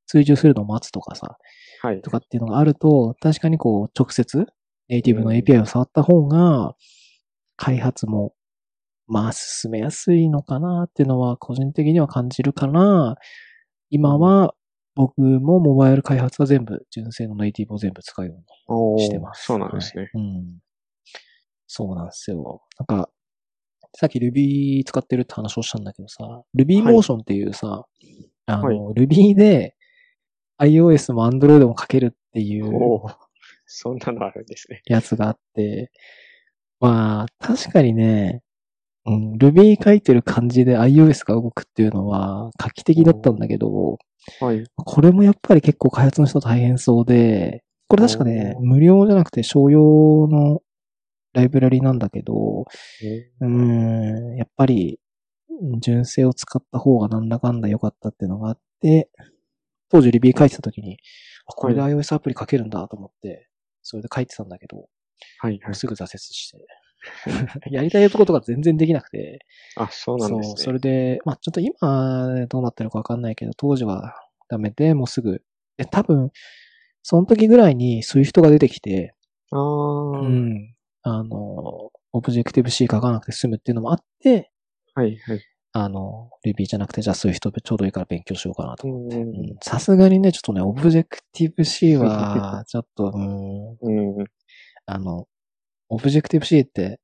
[0.06, 1.38] 追従するのを待つとかさ、
[1.80, 2.02] はい。
[2.02, 4.46] とかっていうのがあると、確かにこう、直接、
[4.88, 6.74] ネイティブの API を触った方が、
[7.56, 8.34] 開発も、
[9.06, 13.16] まあ、進めやすいのかなっていうのは、個人的には感じるから、
[13.90, 14.54] 今は、
[14.94, 18.34] 僕もモバイル開発は全部、純正のネイティブを全部使うよ
[18.68, 19.44] うにしてます。
[19.44, 20.58] そうなんですね、はい、うん。
[21.66, 22.62] そうなんですよ。
[22.78, 23.08] なんか、
[23.94, 29.76] さっき Ruby 使ってるって話をしたんだけどさ、Ruby Motion っていうさ、はい、あの、はい、Ruby で
[30.58, 32.70] iOS も Android も書けるっていう、
[33.66, 34.82] そんなのあるんですね。
[34.86, 35.90] やつがあって、
[36.80, 38.42] まあ、確かにね、
[39.04, 43.98] うん、Ruby 書いてる感じで iOS が動くっていうのは画期的だったんだけど、
[44.40, 44.64] はい。
[44.76, 50.60] これもやっぱり結構開発の人大変そうで、これ確かね、無料じゃなくて商用の
[51.32, 52.64] ライブラリなんだけど、
[53.40, 55.00] うん、やっぱり
[55.80, 59.10] 純正を使った方がなんだかんだ良かったっていうのがあって、
[59.90, 60.98] 当時リビー書いてた時に、
[61.46, 63.48] あ、これで iOS アプリ書けるんだと思って、
[63.82, 64.88] それで書いてたんだけど、
[65.38, 65.74] はいはい。
[65.74, 66.58] すぐ挫折して。
[67.70, 69.40] やりたいことが全然できなくて。
[69.76, 70.56] あ、そうなんですね。
[70.56, 74.14] そう、それで、まあちょっと今どうなってるかわかんないけど、当時は
[74.48, 75.42] ダメで、もうすぐ。
[75.76, 76.30] で、多分、
[77.02, 79.14] その時ぐらいにそういう人が出てきて、
[79.50, 80.74] ああ、うん。
[81.02, 84.50] あの、オブジェクティブ C 書かなくて済むっていうのもあって、
[84.94, 85.40] はいはい。
[85.74, 88.86] あの、Ruby じゃなくて、じゃあそういう人ちょうどいいから勉強しようかなと。
[88.86, 94.26] うんうんさすがにね、ちょっとね、 Objective-C は、 ちょっと、うん、うん。
[94.86, 95.26] あの、
[95.92, 97.00] Objective-C って、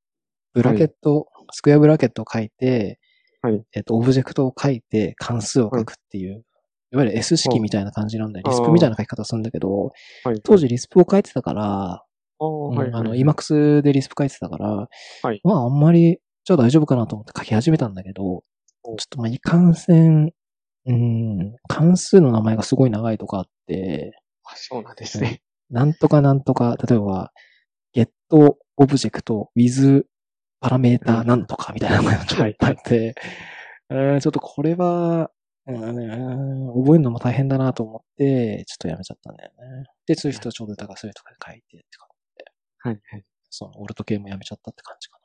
[0.54, 2.98] ブラケット、スクエアブラケットを書いて、
[3.42, 6.42] はいえっと、オブジェクトを書いて関数を書くっていう、
[6.92, 8.44] いわゆる S 式みたいな感じなんだよ。
[8.48, 9.92] Lisp みたいな書き方するんだけど、
[10.24, 10.40] はい。
[10.42, 12.02] 当時 Lisp を書いてたから、
[12.40, 13.20] あの、はい。
[13.20, 14.88] Emacs でリスプ書いてたから、
[15.22, 18.42] はいまあ、あんまり、じゃあ大丈夫かなと思って書き始めたんだけど、ちょ
[18.84, 20.30] おっとまあ、いかんせん、
[20.86, 24.12] うん、関数の名前がすごい長いとかあって、
[24.44, 25.42] あそうなんですね。
[25.68, 27.32] なんとかなんとか、例えば、
[28.78, 30.04] get object with
[30.60, 33.14] パラメータなんとかみたいなのがちょっとあって、
[33.90, 35.30] えーちょっとこれは、
[35.66, 39.84] うんうん覚えるのも大変だなと思って、ちょっとやめちゃったんだよね。
[40.06, 42.18] で、そういう人はちょうどだからそういうとかで書いてって感じ
[42.80, 43.24] はいはい。
[43.50, 45.24] その、オルト系もやめちゃったって感じかな。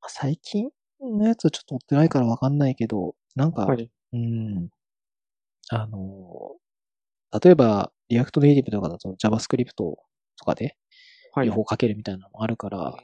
[0.00, 0.68] まあ、最近
[1.00, 3.90] のやつちょっと追ってないからわかんないけど、なんか、はい。
[4.12, 4.68] うん。
[5.70, 6.56] あの、
[7.42, 9.96] 例えば、 React Native とかだと JavaScript と
[10.44, 10.76] かで、はい。
[11.44, 12.94] 両方書けるみたいなのもあるから、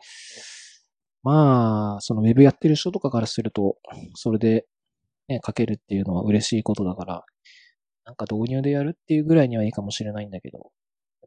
[1.22, 3.76] まあ、その Web やってる人とかからすると、
[4.14, 4.66] それで、
[5.28, 7.24] ね、書けるっていうのは嬉しいことだから、
[8.04, 10.64] なんか導入でやるっていうぐらいにはいいかもしれないんだけど、や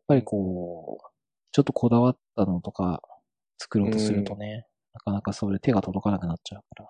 [0.02, 1.08] っぱりこう、
[1.52, 3.02] ちょっとこだわったのとか
[3.58, 6.90] 作ろうとするとね、なかなかそれ手が届かなくなっちゃうから、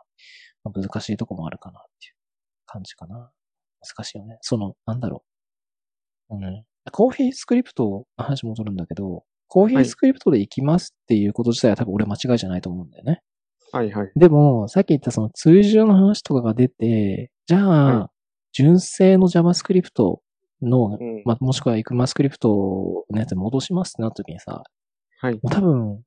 [0.63, 2.15] まあ、難しいとこもあるかなっていう
[2.65, 3.31] 感じかな。
[3.81, 4.39] 難しいよね。
[4.41, 5.23] その、なんだろ
[6.29, 6.37] う。
[6.37, 6.65] うん。
[6.91, 9.23] コーヒースクリプト、話戻るんだけど、
[9.55, 13.21] コーヒースクリプトで行きますっていうこと自体は多分俺間違いじゃないと思うんだよね。
[13.71, 14.11] はいはい。
[14.13, 17.67] でも、さっき言ったその通常の話とかが出て、じゃあ、
[18.01, 18.11] は
[18.51, 20.17] 純正の JavaScript
[20.61, 24.61] の、うんまあ、もしくは ECMAScript のやつに戻しますってなった時にさ、
[25.21, 25.39] はい。
[25.49, 26.03] 多分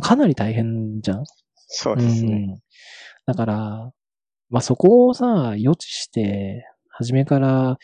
[0.00, 1.24] かなり大変じゃん？
[1.54, 2.32] そうですね。
[2.32, 2.58] うん。
[3.26, 3.92] だから、
[4.48, 7.76] まあ、そこをさ、予知して、初めから、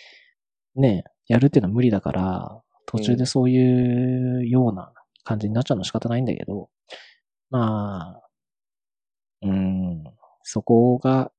[0.76, 6.70] ね、やるっていうのは無理だから、途中でそういうような感じになっちゃうのは仕方ないんだけど、
[7.50, 8.28] まあ、
[9.42, 10.04] うん、
[10.42, 11.30] そこが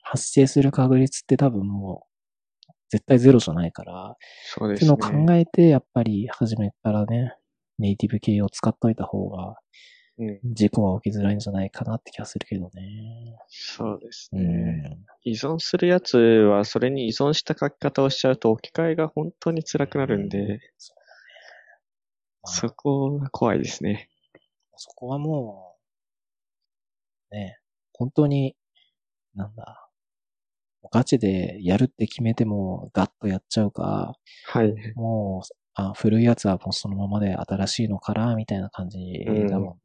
[0.00, 2.06] 発生する確率って多分も
[2.68, 4.92] う、絶対ゼロじゃないから、そうですね。
[4.94, 7.34] っていうのを考えて、やっぱり初めからね、
[7.80, 9.54] ネイティブ系を使っといた方が、うん。
[10.44, 13.36] 事故は起きづらいんじゃないかなって気がするけどね。
[13.48, 14.42] そうですうね。
[14.42, 15.04] ん。
[15.24, 21.12] 依存するやつは、それに依存した書き方をしちゃうと、置き換えが本当に辛くなるんで、そうだね。
[22.44, 24.08] そこが怖いですね。
[24.76, 25.76] そこはも
[27.30, 27.58] う、ね、
[27.92, 28.56] 本当に、
[29.34, 29.88] なんだ、
[30.90, 34.14] ガチでやるって決めてもガッとやっちゃうか、
[34.46, 34.74] はい。
[34.96, 38.98] もう、あ古いやつはもうそのままで新しいのから、みたいな感じ
[39.48, 39.78] だもんね。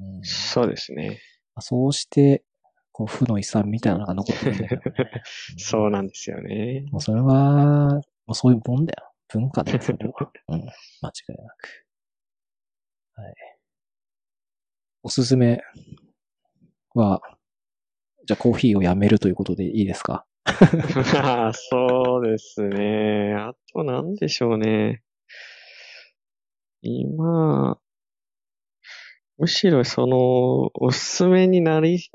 [0.00, 1.18] うんそうですね。
[1.60, 2.44] そうして、
[2.92, 4.68] こう、負の遺産みたいなのが残ってるね。
[5.58, 6.84] そうなんですよね。
[6.92, 9.12] もうそれは、もうそういうもんだよ。
[9.28, 10.14] 文化だよ、それは。
[10.48, 10.60] うん。
[10.60, 11.86] 間違いなく。
[13.20, 13.34] はい。
[15.02, 15.60] おすすめ
[16.94, 17.20] は、
[18.26, 20.26] じゃあコーヒーをやめるということでいいですか？
[21.70, 23.34] そうですね。
[23.34, 25.02] あと何でしょうね。
[26.82, 27.78] 今、
[29.38, 32.10] むしろその、おすすめになりう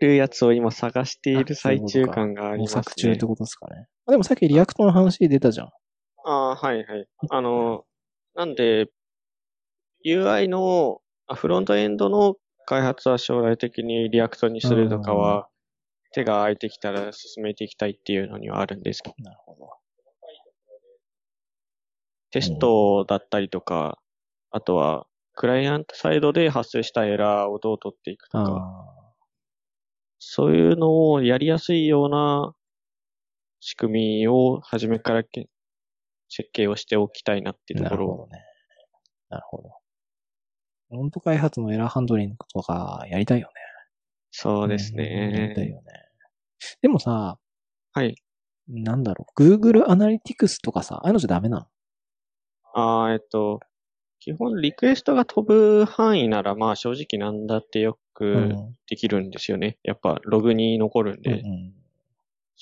[0.00, 2.80] るやつを今探している最中感がありますね。
[2.80, 3.86] 模索中ってことですかね。
[4.06, 5.66] でもさっき React の話出たじゃん。
[6.24, 7.06] ああ、はいはい。
[7.30, 7.84] あの、
[8.34, 8.88] なんで、
[10.04, 12.36] UI の、あフロントエンドの
[12.66, 15.48] 開発は将来的に React にするとかは、
[16.12, 19.70] 手が空いてきたら進めていきたいっていうのにはあるんですけど、なるほど。
[22.32, 23.98] テストだったりとか、
[24.50, 29.12] あとは、クライアントサイドで発生したエラーをどう取っていくとか、あ
[30.20, 32.54] そういうのをやりやすいような
[33.60, 35.48] 仕組みを初めからけ
[36.28, 38.44] 設計をしておきたいなっていあ、うところをなるほどね。
[39.30, 39.70] なるほど。
[40.90, 43.54] フロント開発のエラーハンドリングとかやりたいよね。
[44.30, 45.70] そうですうんやりたいね。
[45.70, 45.92] よね。
[46.82, 47.38] でもさ、
[47.92, 48.16] はい。
[48.68, 51.66] なんだろう、Google Analytics とかさ、ああいうのじゃダメなの？
[52.74, 53.60] あーえっと、
[54.20, 59.78] 基本リクエストが飛ぶ範囲ならまあ正直なんだってよくうんできるんですよね。
[59.82, 61.40] やっぱログに残るんで。
[61.40, 61.74] うん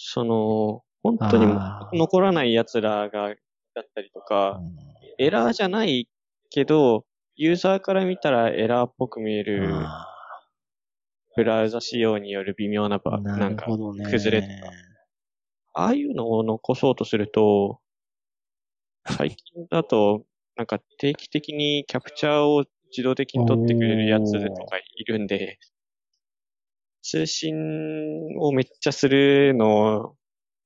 [0.02, 1.46] その、本当に
[1.98, 3.34] 残らない奴らが、
[3.74, 4.76] だったりとか、うん
[5.18, 6.08] エラーじゃない
[6.48, 7.04] けど、
[7.36, 10.06] ユーザーから見たらエラーっぽく見える、あ
[11.36, 13.66] ブラウザ仕様による微妙なバあ、ななんか。
[13.66, 14.72] 崩れとか
[15.74, 17.80] ああいうのを残そうとすると、
[19.06, 20.24] 最近だと、
[20.56, 25.58] なんか定期的にキャプチャーを自動的に取ってくれるやつとかいるんで、
[27.02, 27.54] 通信
[28.38, 30.16] をめっちゃするのを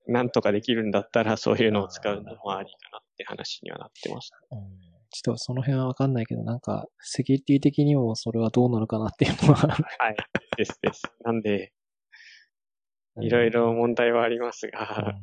[0.07, 4.31] なんとかできるんだったらそういうのを使うのもありかなって話にはなってます。
[4.51, 10.17] うんちょっとその辺はわかんないけど、なんか、セキュリティ的にもそれはどうなのかなっていうのは、はい。
[10.57, 11.05] ですです。
[11.23, 11.73] なんで、
[13.21, 15.23] いろいろ問題はありますうが、ん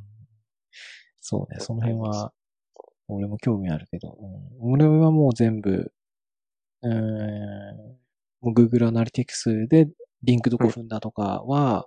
[1.20, 2.32] そうね、その辺は、
[3.16, 5.92] 俺も興味あるけど、うん俺はもう全部、
[6.84, 6.98] うーん、
[8.42, 9.88] もう Google Analytics で
[10.24, 11.86] リンクどこ踏んだとかは。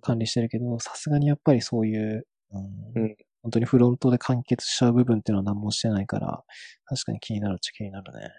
[0.00, 6.42] 管理してるけど、さすがにやっぱりそういう、うんうん本当にフロントで完結しちゃう部分っていうのは何もしてないから、
[6.84, 8.30] 確かに気になるっちゃ気になるね。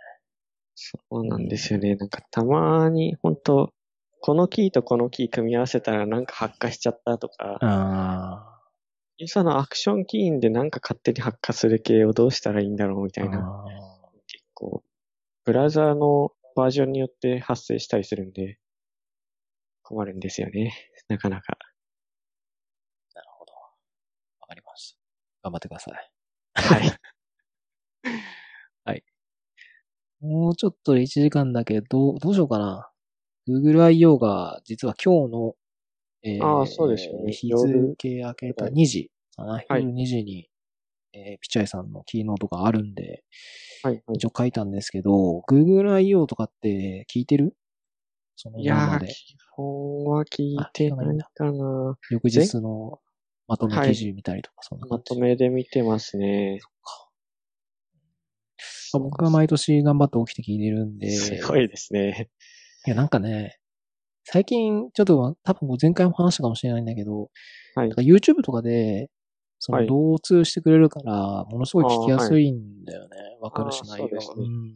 [0.75, 1.95] そうなんですよね。
[1.95, 3.73] なんかたまに、本当
[4.21, 8.58] このキーとこのキー組み合わせたらなんか発火しちゃったとか、
[9.19, 13.25] あユーザーのアクションキーでなんか勝手に発火する系をどうしたらいいんだろうみたあ。
[13.25, 13.65] いな、あ
[14.27, 14.83] 結構、
[15.45, 18.59] ブラウザーのバージョンによって発生したりするんで、
[19.83, 20.73] 困るんですよね。
[21.09, 21.57] なかなか。
[23.15, 23.53] なるほど。
[24.41, 24.99] わかりました。
[25.43, 26.11] 頑張ってください。
[28.85, 29.03] はい。
[30.21, 32.89] もうちょっと1時間だけど、どうしようかな。
[33.47, 34.17] Google I.O.
[34.17, 35.55] が実は今日の、
[36.23, 39.53] えああそうですよね日付明けた2時かな。
[39.53, 40.49] はい夜2時に、
[41.13, 43.23] えーピチャイさんのキーノートがあるんで、
[43.83, 43.93] はい。
[43.93, 46.27] はい一応書いたんですけど、Google I.O.
[46.27, 47.55] とかって聞いてる？
[48.35, 49.07] そのいやー、ままで。
[49.07, 51.97] 基本は聞いてないかな。
[52.09, 52.99] 翌日の
[53.47, 55.13] まとめ記事見たりとか、そんな感じ。
[55.13, 56.59] まとめで見てますね。
[58.93, 62.29] まあ僕は毎年頑張って起きて聞いてるんで、すごいですね。
[62.85, 63.58] いや、なんかね、
[64.23, 67.29] 最近、ちょっと多分前回も話したかもしれないんだけど、
[67.75, 69.09] はい YouTube とかで、
[69.59, 73.09] そのはい同通してくれるから、ものすごい聞きやすいんだよね。
[73.41, 74.21] わ、かるしあー内容が。
[74.21, 74.75] そうねん。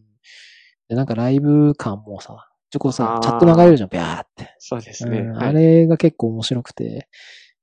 [0.89, 4.55] で、なんかライブ感もさ、ちょこうさチャット流れるじゃん、ビャーって。
[4.59, 5.19] そうですね。
[5.19, 7.07] うんはいあれが結構面白くて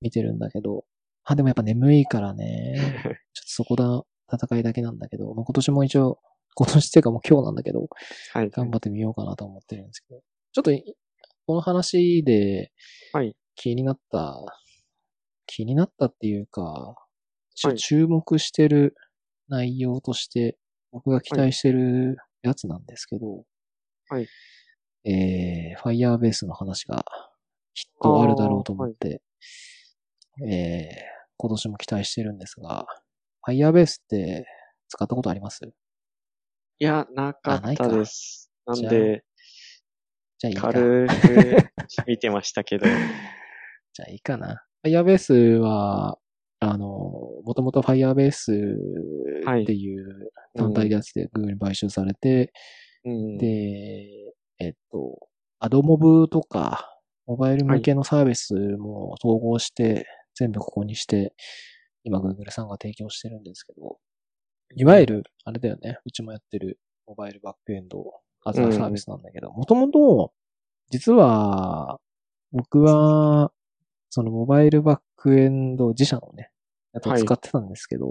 [0.01, 0.85] 見てるんだけど、
[1.25, 3.17] あ、でもやっぱ眠いからね、 ちょっと
[3.47, 4.03] そこだ、
[4.33, 6.19] 戦いだけなんだけど、まあ、今年も一応、
[6.55, 7.89] 今年っていうかもう今日なんだけど、
[8.33, 8.51] はい。
[8.51, 10.21] 頑張ってみようかなと思ってるんですけど。
[10.53, 10.97] ちょっとい、
[11.47, 12.73] この話で
[13.13, 13.35] はい。
[13.57, 14.39] 気になった、
[15.47, 16.95] 気になったっていうか、
[17.55, 18.95] ちょはい注目してる
[19.49, 20.59] 内容として、
[20.93, 23.45] 僕が期待してるやつなんですけど、
[24.09, 24.29] はい。
[25.05, 27.05] えー、Firebase の話が
[27.75, 29.23] きっとあるだろうと思って、
[30.47, 30.89] えー、
[31.37, 32.87] 今年も期待してるんですが、
[33.47, 34.47] Firebase って
[34.89, 35.61] 使ったことあります？
[35.65, 38.51] いや、なかったです。
[38.67, 39.25] なんで、
[40.41, 40.73] じゃあいいか。
[40.73, 42.87] 軽く見てましたけど。
[43.93, 44.65] じゃあいいかな。
[44.85, 46.19] Firebase は、
[46.61, 46.89] あの、
[47.45, 48.77] もともと Firebase
[49.45, 52.53] はいっていう単体のやつで Google に買収されて、
[53.05, 54.09] うん、で、
[54.59, 55.19] えっと、
[55.63, 61.35] AdMob とか、モバイル向けのサービスも統合して、全部ここにして、
[62.03, 63.99] 今 Google さんが提供してるんですけど、
[64.75, 68.03] いわゆる、あれだよね、うちもやってるモバイルバックエンド
[68.45, 70.33] アザーサービスなんだけど、もともと、
[70.91, 72.01] 実は、
[72.53, 73.53] 僕は、
[74.09, 76.51] そのモバイルバックエンド自社のね、
[76.93, 78.09] やつを使ってたんですけど、い、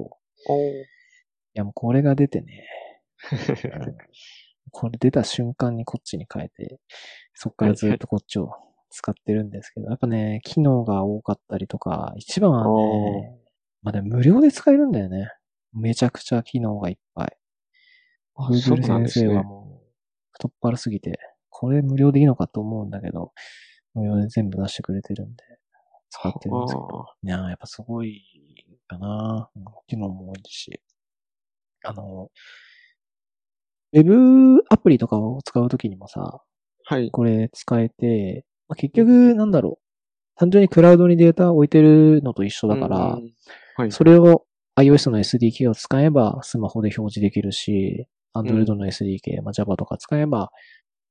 [0.47, 0.85] おー
[1.59, 2.67] やもうこれが出てね、
[3.31, 3.97] う ん
[4.71, 6.79] これ出た瞬間にこっちに変えて、
[7.33, 8.51] そっからずっとこっちを
[8.91, 12.63] 使ってるんですけど、やっぱね、機能が多かったりとか、一番は
[13.13, 13.39] ね、
[13.81, 15.31] まあでも無料で使えるんだよね。
[15.73, 17.37] めちゃくちゃ機能がいっぱい。
[18.35, 19.78] Google 先生はもう、
[20.39, 21.19] 太っ腹すぎて、
[21.49, 23.33] これ無料でいいのかと思うんだけど、
[23.93, 25.43] 無料で全部出してくれてるんで、
[26.09, 27.05] 使ってるんですけど。
[27.23, 28.23] いやーやっぱすごい
[28.87, 29.49] かな。
[29.55, 30.81] うん機能も多いし。
[31.83, 32.29] あの、
[33.93, 36.41] ウェブアプリとかを使うときにもさ、
[36.85, 37.11] はい。
[37.11, 39.85] これ使えて、まあ、結局、なんだろう。
[40.35, 43.19] 単純にクラウドにデータを置いてるのと一緒だから、
[43.75, 43.91] はい。
[43.91, 44.45] それを
[44.77, 50.51] iOS の SDK を使えばスマホで表示できるし、Android の SDK、まあ、Java とか使えば、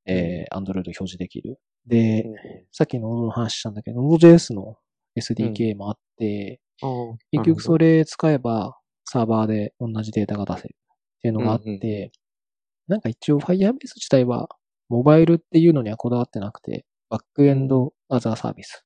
[0.06, 1.58] えー、Android 表示できる。
[1.86, 2.34] で、うん。
[2.72, 4.76] さっき Node の話したんだけど、Node.js の
[5.18, 7.98] SDK もあって、あー結局それ。
[7.98, 12.10] れ使えばサーバーで同じデータが出せるっていうのがあって、うんうん
[12.88, 14.48] なんか一応 Firebase 自体は
[14.88, 18.84] モバイルっていうのにはこだわってなくて、バックエンドアザーサービス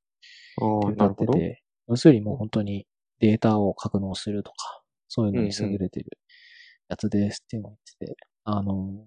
[0.56, 1.06] ってな。
[1.06, 2.86] ってて、要するにもう本当に
[3.20, 6.18] データを格納するとか、そういうのに優れてる
[6.92, 9.04] やつですっていうのを言ってて、あの、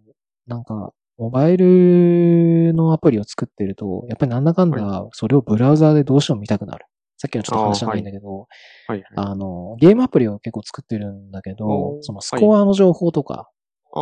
[0.48, 6.86] なんか、モバイルのアプリを作ってると、やっぱりなんだかんだ、それをブラウザーでどうしても見たくなる。
[7.18, 8.48] さっきのちょっと話じゃないんだけど、
[8.88, 8.98] はい。
[8.98, 9.04] はい。
[9.16, 13.50] あの、ゲームアプリを結構作ってるんだけどそのスコアの情報とか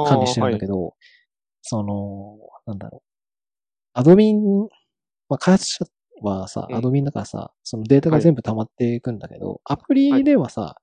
[0.08, 0.96] 管理してるんだけど、
[1.62, 3.10] その、なんだろう。
[3.94, 4.42] アドミン、
[5.30, 5.86] まあ、開発者
[6.22, 6.76] はさ、うん。
[6.76, 10.78] アドミンだからさ、そのデータが全部溜まっていくんだけど、アプリではさ、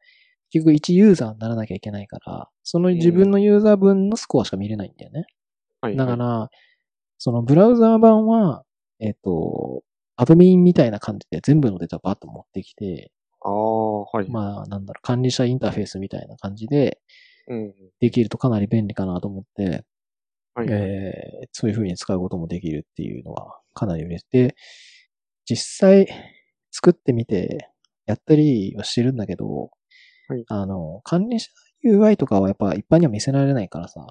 [0.50, 5.26] 結局1ユーザーにならなきゃいけないから、その自分のユーザー分のスコアしか見れないんだよね。
[5.80, 5.96] はい。
[5.96, 6.50] だから、
[7.18, 8.64] そのブラウザー版は、
[8.98, 9.82] えっ、と、
[10.16, 13.10] アドミンみたいな感じで全部のデータをバーッと持ってきて、
[13.42, 14.28] ああ、はい。
[14.28, 17.00] まあ、なんだろう、管理者インターフェースみたいな感じで
[17.48, 17.74] うん。
[18.00, 19.84] できるとかなり便利かなと思って、
[20.54, 20.68] はい。
[20.70, 24.26] えーそういう風に使うこともできるっていうのはかなり嬉しい。
[24.30, 24.54] で、
[25.46, 26.06] 実際
[26.70, 27.70] 作ってみて
[28.06, 29.70] やったりはしてるんだけど、
[30.30, 30.44] はい。
[30.48, 31.50] あの、管理者
[31.84, 34.06] UI とかはやっぱ一般には見せられないからさ。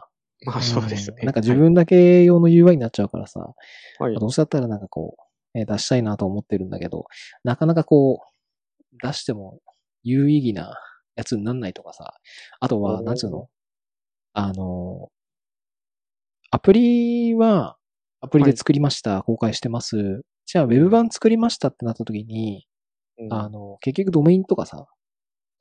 [0.45, 1.23] まあそうですね。
[1.23, 1.25] ん。
[1.25, 3.53] なんか自分だけ用の UI になっちゃうからさ、
[3.99, 4.15] はい。
[4.15, 7.05] どうせだったらなんかこう、えー出したいなと思ってるんだけど、
[7.43, 9.59] なかなかこう、出しても
[10.03, 10.75] 有意義な
[11.15, 12.13] やつになんないとかさ、
[12.59, 13.47] あとは、なんつうの？
[14.33, 15.09] あの、
[16.51, 17.77] アプリは、
[18.21, 20.21] アプリで作りました、公開してます。
[20.45, 22.67] じゃあ、ウェブ版作りましたってなった時に、
[23.17, 23.33] うん。
[23.33, 24.87] あの、結局ドメインとかさ、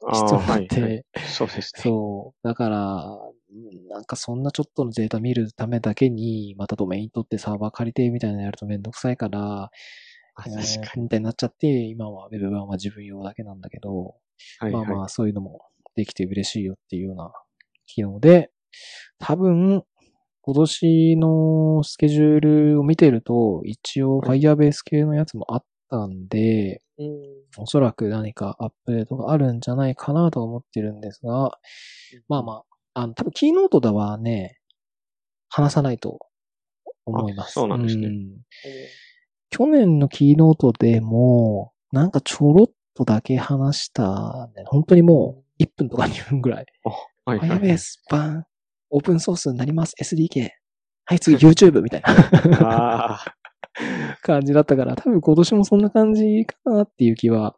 [0.07, 1.83] あ必要になっーはいはいて、そうですね。
[1.83, 2.47] そう。
[2.47, 3.05] だから、
[3.51, 9.71] うんなんかそんなちょっとのデータ見るためだけに、またドメイン取ってサーバー借りてみたいなのやるとめんどくさいから、あ
[10.37, 11.03] 確えーかに。
[11.05, 14.17] みたいになっちゃって、今は Web 版は自分用だけなんだけど、
[14.59, 14.87] はいはい。
[14.87, 15.63] まあまあそういうのも
[15.97, 17.33] できて嬉しいよっていうような
[17.87, 18.51] 機能で、
[19.19, 19.83] 多分、
[20.43, 27.63] 今年のスケジュールを見てると、一応はい Firebase 系のやつもあったんで、うん。
[27.63, 31.59] おそらく何かアップデートがあるんじゃないかなとは思ってるんですが、
[32.29, 32.63] まあま
[32.95, 34.59] あ、あの、多分キーノートではね、
[35.49, 36.19] 話さないと
[37.07, 37.51] 思います。
[37.51, 38.09] あそうなんですね。
[38.09, 38.29] ん。
[39.51, 46.67] 去年のキーノートでも、なんかちょろっとだけ話した、ね、本当にもう1分とか2分ぐらい。
[46.85, 47.61] あ、はいはい。
[47.61, 48.45] Firebase 版、
[48.91, 50.51] オープンソースになります、SDK。
[51.05, 52.11] はい、次 YouTube みたいな。
[52.61, 53.37] ああ、
[54.23, 57.57] 感じだったから、多分今年もそんな感じかなっていう気は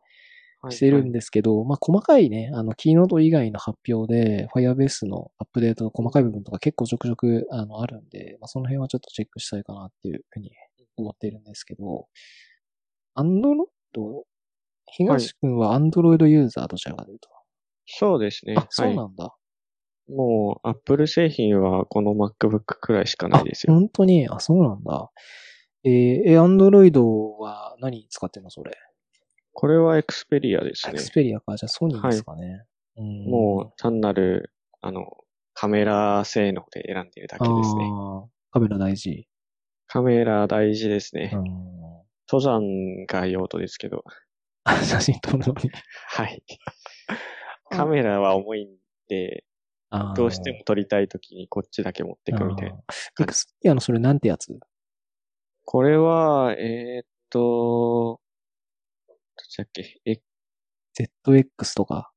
[0.62, 10.52] はいしてるんですけど、まあ細かいね、あの、キーノート以外の発表で、Firebase のアップデートの細かい部分とか結構ちょくちょく、あの、あるんで、まあその辺はちょっとチェックしたいかなっていうふうに
[10.96, 12.08] 思っているんですけど、
[13.16, 13.66] Android?
[14.92, 17.28] 東くんは Android ユーザーどちらかというと。
[17.86, 18.54] そうですね。
[18.56, 19.34] あ、そうはなんだ。
[20.08, 20.12] い。
[20.12, 23.78] もう、Apple 製品はこの MacBook くらいしかないですあ、よ。
[23.78, 25.10] 本当に、あ、そうなんだ。
[25.84, 25.92] えー、
[26.32, 27.00] え、Android
[27.38, 28.50] は何使ってんの？
[28.50, 28.72] それ。
[29.52, 30.94] これは Xperia ですね。
[30.94, 31.56] Xperia か。
[31.56, 32.64] じゃあソニーですかね。
[32.96, 34.52] うんもう、単なる、
[34.82, 35.06] あの、
[35.54, 37.90] カメラ性能で選んでいるだけですね。
[38.50, 39.26] カメラ大事。
[39.86, 41.32] カメラ大事ですね。
[41.34, 41.44] うん。
[42.30, 44.04] 登山が用途ですけど。
[44.64, 45.70] あ写真撮るのに。
[46.08, 46.42] はい。
[47.70, 48.68] カメラは重いん
[49.08, 49.44] で、
[50.14, 52.76] どうしても撮りたいときにこっちだけ持ってくみたいな。
[52.76, 54.58] あー Xperia のそれなんてやつ？
[55.72, 58.18] これは、えーっと、
[59.06, 59.16] どっ
[59.48, 60.00] ちだっけ？
[60.04, 60.20] え、
[60.98, 62.10] ?ZX とか？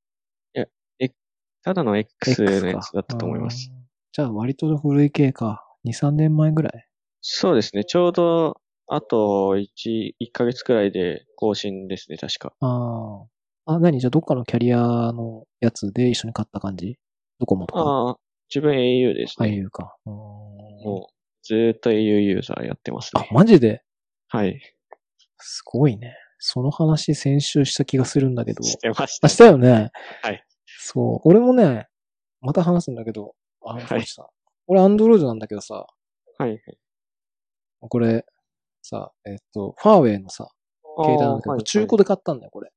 [1.62, 3.72] ただの X のやつだったと思います。
[4.12, 5.64] じゃあ割と古い系か。
[5.86, 6.88] 2、3年前ぐらい？
[7.22, 7.86] そうですね。
[7.86, 12.54] ちょうど、あと1、1ヶ月くらいで更新ですね、確か。
[12.60, 13.24] あ
[13.68, 13.74] あ。
[13.76, 14.00] あ、何？
[14.00, 14.80] じゃあどっかのキャリア
[15.12, 16.98] のやつで一緒に買った感じ？
[17.40, 17.82] ドコモとか。
[17.82, 18.18] ああ、
[18.50, 19.50] 自分 au ですね。
[19.50, 19.96] いうか。
[20.08, 21.13] うーんもう、
[21.44, 23.28] ずーっと au ユーザーやってますあね、。
[23.32, 23.84] マジで？
[24.30, 24.60] はい。
[25.38, 26.16] すごいね。
[26.40, 28.64] その話先週した気がするんだけど。
[28.64, 29.28] してました。
[29.28, 29.92] あ、したよね。
[30.22, 30.44] はい。
[30.66, 31.20] そう。
[31.28, 31.88] 俺もね、
[32.42, 34.30] また話すんだけど、あ、はいた。
[34.68, 35.86] 俺、アンドロイドなんだけどさ、
[36.38, 36.60] はいはい。
[37.82, 38.26] これ、
[38.82, 40.50] さ、えっと、ファーウェイのさ、
[40.98, 42.72] 携帯なんだけど、中古で買ったんだよ、これ。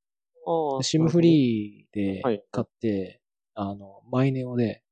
[0.82, 3.20] シムフリーではい買って、
[3.54, 4.82] あの、マイネオで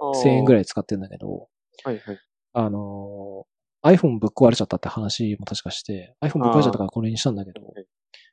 [0.00, 0.62] ー1000円ぐらい。
[0.62, 1.48] い使ってんだけど、
[1.84, 2.18] はいはい。
[2.58, 7.84] あのー、iPhone ぶっ壊れちゃったって話も確かして、iPhone ぶっ壊れちゃったからこれにしたんだけど、やっ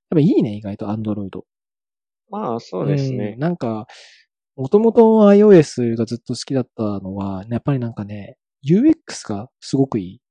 [0.09, 1.29] ぱいいね、意外と Android。
[2.31, 3.35] まあ、そうですんね。
[3.37, 3.85] なんか、
[4.55, 10.21] もともと iOS がずっと好きだったのは、やっぱりなんかね、UX がすごくいい。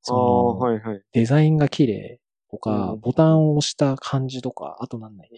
[0.00, 1.02] その、はいはい。
[1.12, 2.20] デザインが綺麗
[2.50, 5.30] とか、うんボタンを押した感じとか、あとなんない。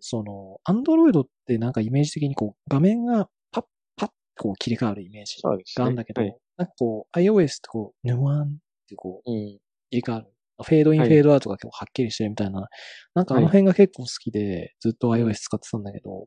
[0.00, 3.64] その、アンドロイドってなんかイメージ的にこう、画面がパッ
[3.96, 5.42] パッこう切り替わるイメージ。
[5.42, 5.50] が
[5.84, 8.46] あるんだけど、はいなんかこう、iOS ってこう、ヌワンっ
[8.86, 9.58] てこう、うん。
[9.90, 10.26] 切り替わる。
[10.62, 12.68] フェードイン、はいフェードアウトが結構はっきりしてるみたいな。
[13.14, 16.26] なんかあの辺が結構好きで、ずっと iOS 使ってたんだけど、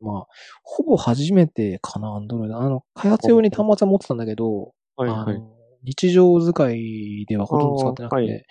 [0.00, 0.26] まあ、
[0.62, 2.58] ほぼ初めてかな、アンドロイド。
[2.58, 5.38] あの、開発用に端末は持ってたんだけど、あはいはい。
[5.38, 8.44] の日常使いではほとんど使ってなくて、あーはい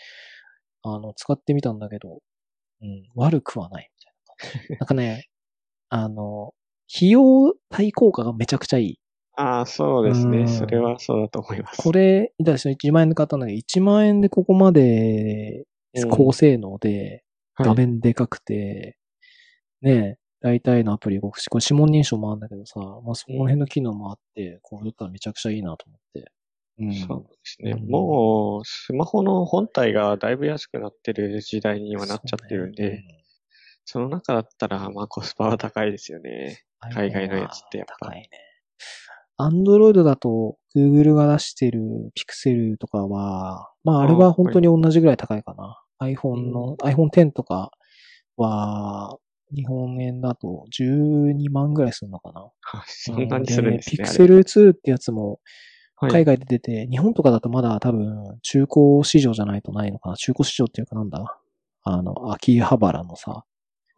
[0.84, 2.20] あの、使ってみたんだけど、
[2.82, 3.90] うん、悪くはない
[4.40, 4.78] みたいな。
[4.82, 5.28] なんかね、
[5.90, 6.54] あの、
[6.96, 9.00] 費用対効果がめちゃくちゃいい。
[9.38, 10.40] ああ、そうですね。
[10.40, 11.82] うんそれはそうだと思います。
[11.82, 15.66] これ、いたでしょ ?1 万円で買ったんだけど、1万円でここまで
[15.96, 17.24] うん高性能で、
[17.56, 18.98] はい画面でかくて、
[19.82, 26.32] ね大体のアプリ動くし、これ指紋認証もあるんだけどさ、まあそこら辺の機能もあって、これだったらめちゃくちゃいいなと思って。
[26.80, 26.94] うん。
[26.94, 27.72] そうですね。
[27.72, 33.04] うんもう、スマホの本体がだいぶ安くなってる時代にはなっちゃってるんで、
[33.86, 36.64] そ,、の中だったら、まあコスパは高いですよね。
[36.84, 38.30] うん海外のやつってやっぱ高いね。
[39.38, 41.80] アンドロイドだと、Google が出してる
[42.16, 45.80] Pixel とかは、まああれは本当に同じぐらい高いかな。
[46.02, 47.72] iPhone の、iPhone X とか
[48.36, 49.18] は、
[49.56, 52.50] 日本円だと12万ぐらいするのかな。
[52.74, 54.04] あそんなにするんですね。
[54.04, 55.40] Pixel 2ってやつも
[56.00, 60.16] はい海外で出て、日本とかだとまだ多分中古市場じゃないとないのかな。
[60.16, 61.40] 中古市場っていうかなんだ
[61.84, 63.46] あの、秋葉原のさ、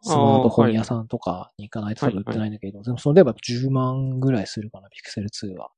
[0.02, 5.70] スマートフォン屋さんとかに行かないと多分売ってないんだけど、でもそれでは10万ぐらいするかな、Pixel 2は。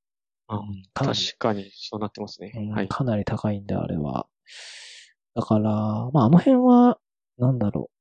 [0.49, 2.53] あうんか確かにそうなってますね。
[2.55, 2.89] うんはい。
[2.89, 4.27] かなり高いんで、あれは。
[5.35, 5.71] だから、
[6.13, 6.99] まあ、あの辺は、
[7.39, 7.93] なんだろう。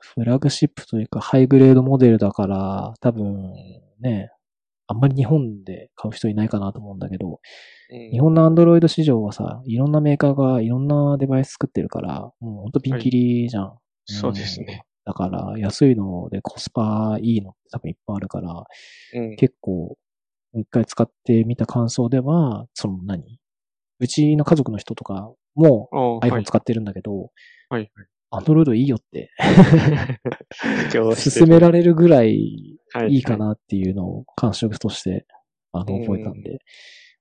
[0.00, 3.52] フラグシップというか、ハイグレードモデルだから、多分、
[4.00, 4.30] ね、
[4.88, 7.36] あんまり日本で買う人いないかなと思うんだけど、うん
[7.88, 13.78] 日本のアンドロイド市場はさ、いろんなメーカーがいろんなデバイス作ってるから、もうほんとピンキリじゃん。
[14.06, 14.82] そうですね。
[15.06, 18.64] だから、安いのでコスパいいのって多分いっぱいあるから、
[19.14, 19.36] うん。
[19.36, 19.96] 結構、
[20.52, 23.38] 一回使ってみた感想では、その何？
[24.00, 25.88] うちの家族の人とかも
[26.22, 26.44] iPhone い。
[26.44, 27.30] 使ってるんだけど、
[27.70, 27.90] はい。
[28.32, 29.30] Android いいよって。
[30.92, 32.78] 今日勧められるぐらいい。
[32.92, 35.26] はいかなっていうのを感触として、
[35.72, 36.02] あの、うん。
[36.02, 36.58] 覚えたんで、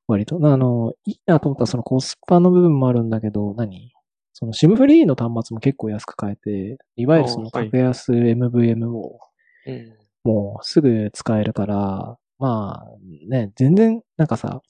[0.07, 3.91] 割と、あの、いいなと思ったらそのコスパの部分もあるんだけど、何？
[4.37, 9.19] その SIM フリーの端末も結構安く買えて、いわゆるその格安 MVM を
[9.65, 9.93] うん
[10.25, 14.61] もうすぐ使えるから、まあね、全然なんかさ、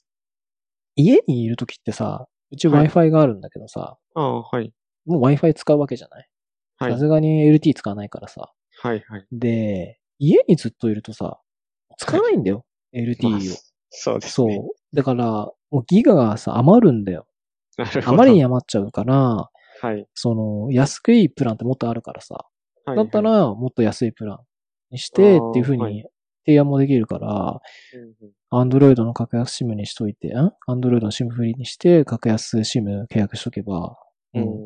[0.95, 4.72] 家にいるときってさ、うちはい Wi-Fi があるんだけどさ、ああ、はい。
[5.05, 6.28] もう Wi-Fi 使うわけじゃない？
[6.78, 6.91] はい。
[6.93, 8.51] さすがに LT 使わないからさ。
[8.82, 8.99] はい。
[9.07, 9.26] はい。
[9.32, 11.39] で、家にずっといるとさ、
[11.97, 12.66] 使わないんだよ。
[12.93, 13.30] LT を。
[13.32, 13.39] まあ
[13.89, 14.61] そうですそうね。。
[14.93, 15.26] だから、
[15.72, 17.26] もうギガがさ、余るんだよ。
[17.78, 18.09] なるほど。
[18.09, 19.49] あまりに余っちゃうから、
[19.86, 20.07] はい。
[20.13, 22.45] その、安くいいプランってもっとあるからさ。
[22.86, 22.97] はい。
[22.97, 24.39] だったはい、ら、もっと安いプラン
[24.91, 26.05] にして、っていう風はいに
[26.45, 27.59] 提案もできるから、
[28.51, 30.51] アンドロイドの格安 SIM にしといて、ん？
[30.67, 33.97] アンドロイドの SIM フリーにして、格安 SIM 契約しとけば、
[34.33, 34.65] ううん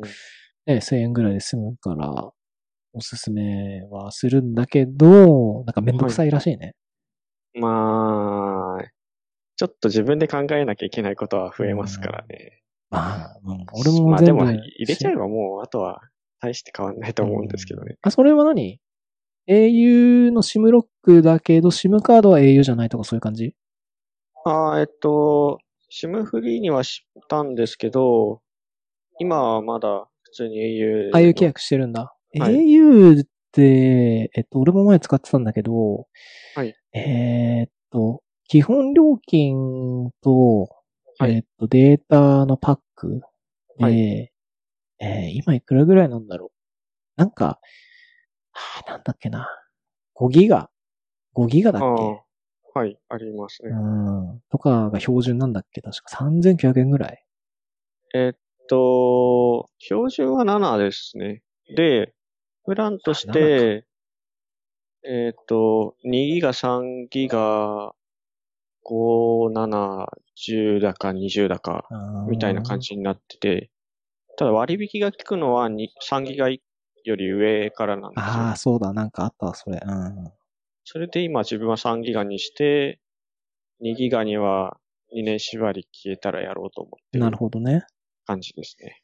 [0.66, 2.30] ね、1000円ぐらいで済むから、
[2.92, 6.74] おすすめはするんだけど、なんかめんどくさいらしいね。
[7.54, 8.84] まあ、
[9.56, 12.62] ちょっと自分で考えなきゃいけないことは増えますからね。
[12.90, 16.00] まあ、うん、俺もまあでも入れちゃえばもう、あとは
[16.40, 17.96] 大して変わんないと思うんですけどね。
[18.02, 18.80] あ、それは何
[19.48, 23.54] ?au の SIM ロックだけど、SIM カードは au じゃないとかそういう感じ？
[24.44, 25.58] ああ、えっと、
[25.90, 28.42] SIM フリーにはしたんですけど、
[29.18, 31.18] 今はまだ普通に au の。
[31.18, 32.14] au 契約してるんだ。
[32.38, 36.06] はい au って、えっと、俺も前使ってたんだけど、
[36.54, 40.68] はいえーっと、基本料金と、
[41.20, 43.20] はいえーっと、データのパック
[43.78, 47.20] で、はえー今いくらぐらいなんだろう？
[47.20, 47.58] なんか、
[48.52, 49.48] はあ、なんだっけな。
[50.14, 50.70] 5ギガ
[51.34, 52.02] ?5 ギガだっあけ？
[52.74, 53.70] あはい、ありますね。
[53.70, 53.74] う
[54.36, 54.42] ん。
[54.50, 55.82] とかが標準なんだっけ？
[55.82, 57.22] 確か3900円ぐらい？
[58.14, 61.42] えっと、標準は7ですね。
[61.76, 62.14] で、
[62.64, 63.84] プランとしあて、
[65.02, 67.94] えっと、2ギガ、3ギガ、
[68.84, 70.08] 5、7、
[70.46, 71.86] 10だか20だか、
[72.28, 72.80] みたいな感。
[72.80, 73.70] じになってて、
[74.36, 76.58] ただ割引が効くのはに3ギガよ
[77.16, 78.24] り上からなんですよ。
[78.24, 78.92] ああ、そうだ。
[78.92, 79.80] なんかあったわ、それ。
[79.84, 80.32] うん。
[80.84, 83.00] それで今自分は3ギガにして、
[83.80, 84.78] 2ギガには
[85.14, 87.84] 2年縛り消えたらやろうと思ってなるるほどね。
[88.26, 89.02] 感じですね。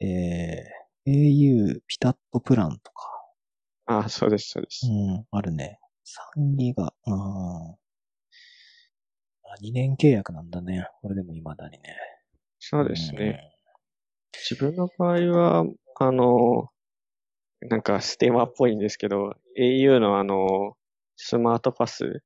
[0.00, 3.10] えー、au ピタッとプランとか。
[3.86, 4.86] ああ、そうです、そうです。
[4.86, 5.78] うん、あるね。
[6.34, 6.92] 3ギガ。
[7.06, 7.76] うん。
[9.56, 10.88] あ2年契約なんだね。
[11.02, 11.96] これでも未だにね。
[12.58, 13.50] そうですね。
[14.48, 15.64] 自分の場合は、
[15.98, 16.68] あの、
[17.62, 20.76] なんかステマっぽいんですけど、au のあの、
[21.16, 22.22] スマートパス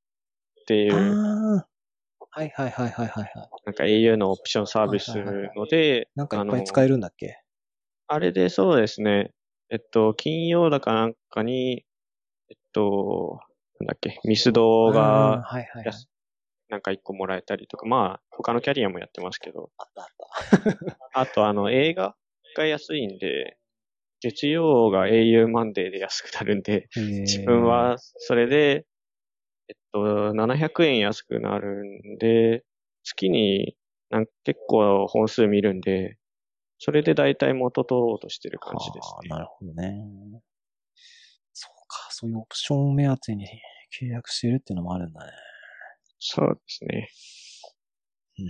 [0.63, 0.93] っていう。
[0.93, 3.33] はいはいはいはいはいはい。
[3.65, 5.09] なんか au のオプションサービス
[5.57, 7.43] ので、なんかいっぱい使えるんだっけ？
[8.09, 9.31] あれでそうですね。
[9.71, 11.85] えっと、金曜だかなんかに、
[12.51, 13.41] えっと、
[13.79, 15.95] なんだっけ、ミスドがはいはいはい。
[16.71, 19.71] 安なんか1個もらえたりとか、まあ、他のキャリアもやってますけど。
[19.77, 20.09] あったあっ
[21.13, 21.21] た。
[21.21, 22.15] あと、あの、映画
[22.57, 23.57] が安いんで、
[24.21, 28.85] 月曜が au マンデーで安くなるんで、自分はそれで、
[29.69, 32.65] えっと、700円安くなるんで、
[33.03, 33.77] 月に
[34.11, 36.19] なん結構本数見るんで、
[36.79, 39.29] それで大体元取ろうとしてる感じですね。
[39.29, 40.43] なるほどね。
[41.53, 43.47] そうか、そういうオプション目当てに
[44.01, 45.33] 契約してるっていうのもあるんだね。
[46.21, 47.09] そうですね。
[48.39, 48.47] うん。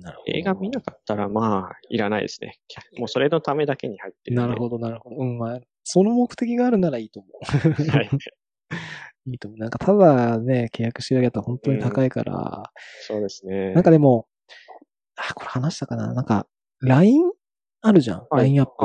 [0.00, 0.32] なるほど。
[0.36, 2.58] 映画見なかったら、まあ、いらないですね。
[2.98, 4.36] もうそれのためだけに入ってる。
[4.36, 5.16] なるほど、なるほど。
[5.16, 7.90] うん、まあ、その目的があるならいいと思う。
[7.90, 8.10] はい。
[9.28, 9.58] いいと思う。
[9.58, 12.62] なんか、ただね、契約してるだけだと本当に高いから、うん、
[13.06, 13.72] そうですね。
[13.72, 14.26] なんかでも、
[15.16, 16.46] あ、これ話したかななんか、
[16.80, 17.30] LINE
[17.82, 18.26] あるじゃん。
[18.30, 18.84] はい、LINE アップ。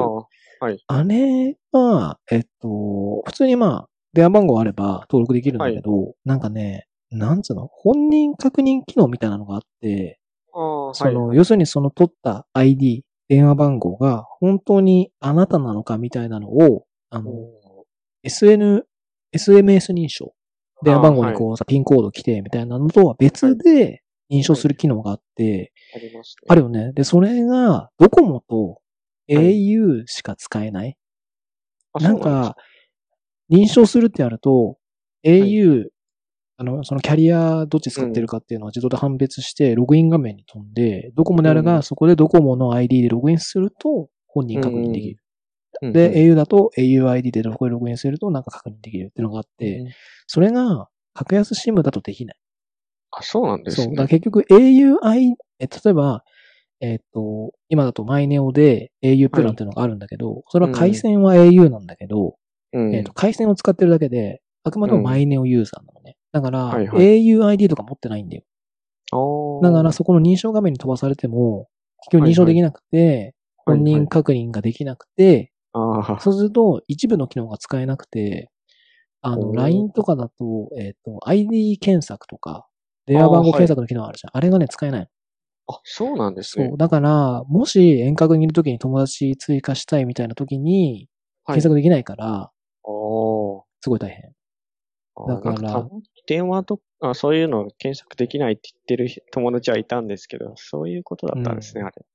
[0.63, 0.84] はい。
[0.86, 7.68] あれは、えっと、普通にまあ、電話番号あれば登録できるんだけど、はい、なんかね、なんつうの？
[7.68, 10.20] 本人確認機能みたいなのがあって、
[10.53, 17.32] その、はい、要するにその取った ID、電話番号が本当にあなたなのかみたいなのを、あの、
[18.26, 18.84] SN、
[19.36, 20.34] SMS 認証。
[20.84, 24.01] 電話番号にこうさ、ピンコード来てみたいなのとは別で
[24.32, 26.22] 認証する機能があって、ありま。
[26.47, 26.91] あるよね。
[26.93, 28.82] で、それが、ドコモと
[29.30, 30.97] au しか使えない。
[31.99, 32.55] なんか、
[33.51, 34.78] 認証するってやると、
[35.24, 35.89] au
[36.62, 45.24] あの、そのキャリアどっち使ってるかっていうのは自動で判別して、ログイン画面に飛んで、ドコモであれば、そこでドコモの ID でログインすると、本人確認できる。
[45.91, 49.91] で、au だと auID でどこでログインするとなんか確認できるっていうのがあって、
[50.28, 52.38] それが、格安 SIM だとできない。
[53.09, 53.86] あ、そうなんですね。
[53.86, 53.95] そう。
[53.95, 56.24] だ結局 auI、え、例えば、
[56.80, 62.36] えっ、と、今だとマイネオで au プランっていうのがあるんだけど、それは回線は au なんだけど、
[62.72, 66.18] えっ、と、回線を使ってるだけで、あくまでもマイネオユーザーなのね。
[66.32, 68.43] だから、はいはい、auID とか持ってないんだよ。
[69.61, 71.67] だからそこの認証画面に飛ばされても、
[72.03, 73.34] 結局認証できなくて、はいはい、
[73.65, 78.49] 本人確認ができなくて、はいはい、そうすると一部の機能が使えなくて、
[79.21, 82.67] あの、LINE とかだと、えっ、ー、と、ID 検索とか、
[83.05, 84.38] 電話番号検索の機能あるじゃん。
[84.38, 85.07] あ,、れがね、使えない
[85.67, 86.69] あ、そうなんですね。
[86.69, 86.77] そう。
[86.77, 91.07] だから、もし遠隔にいるときに友達追加したいみたいなときに、
[91.45, 92.51] 検索できないから、は
[92.84, 94.34] い、すごい大変。
[95.28, 95.88] だから、
[96.28, 102.05] 電話とか、そういうの検索できないって言ってる友達はいたんですけど、そういうことだったんですね、うん、あれ。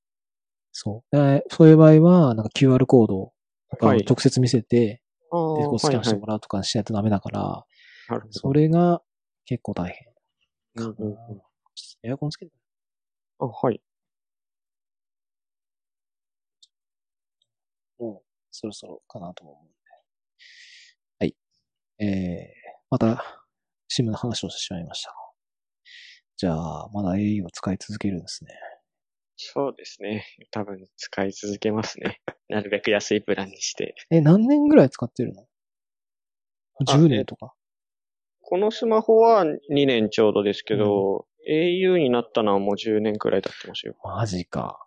[0.72, 1.42] そう。
[1.50, 3.32] そういう場合は、なんか QR コードを
[3.80, 7.66] 直接見せて、はい、で、こうスキャンしてもらうとかしないとダメだから、は
[8.08, 9.02] いはい、それが
[9.44, 10.86] 結構大変。
[10.86, 11.16] うんうんうん、
[12.02, 12.52] エアコンつけて
[13.38, 13.80] あ、はい。
[17.98, 19.72] もう、そろそろかなと思うんで。
[21.18, 21.36] はい。
[21.98, 22.65] えー、
[22.96, 23.22] また、
[23.90, 25.14] SIM の話をしてしまいました。
[26.38, 28.52] じゃあ、まだ au を使い続けるんですね。
[29.36, 30.24] そうですね。
[30.50, 32.22] 多分使い続けますね。
[32.48, 33.94] なるべく安いプランにして。
[34.08, 35.46] え、何年ぐらい使ってるの
[36.86, 37.52] ?10 年とか？
[38.40, 43.94] このスマホは2年ちょうどですけど、うん、au になったのはもう10年くらい経ってますよ。
[44.02, 44.86] マジか。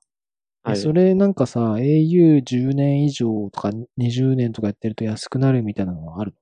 [0.64, 6.34] はい、それなんかさ、au10 年以上とか20年とかやってると安くなるみたいなのはある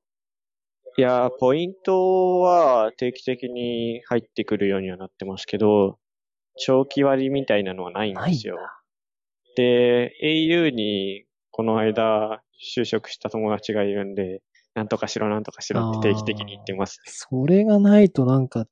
[1.00, 6.00] いや、ポイントは定期的に入ってくるようにはなってますけど、
[6.56, 8.58] 長期割みたいなのはないんですよ。
[9.56, 12.42] で、au にこの間
[12.76, 14.42] 就職した友達がいるんで、
[14.74, 18.66] なんとかしろなんとかしろって定期的に言ってます、ね、それがないとなんか、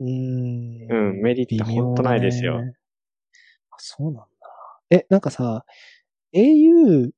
[0.00, 0.06] うん。
[0.06, 2.60] うん、メリットほんとないですよ。
[3.70, 4.26] あ、そうなんだ。
[4.90, 5.64] え、なんかさ、
[6.34, 7.10] au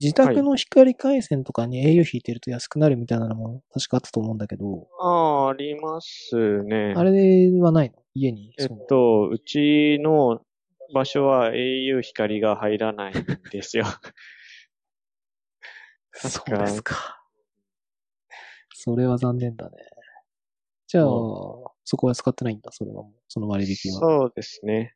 [0.00, 4.88] 自宅の光回線とかに au 引いてると安くなるみたいなのも確かあったと思うんだけど。
[4.98, 6.94] ああ、ありますね。
[6.96, 7.96] あれはないの？
[8.14, 8.54] 家に？
[8.58, 10.40] えっと、うちの
[10.94, 13.14] 場所は au 光が入らないん
[13.52, 13.84] ですよ。
[16.12, 17.22] そうですか。
[18.74, 19.76] それは残念だね。
[20.86, 24.00] じゃあ、そこは使ってないんだ、それはもう、その割引は。
[24.00, 24.94] そうですね。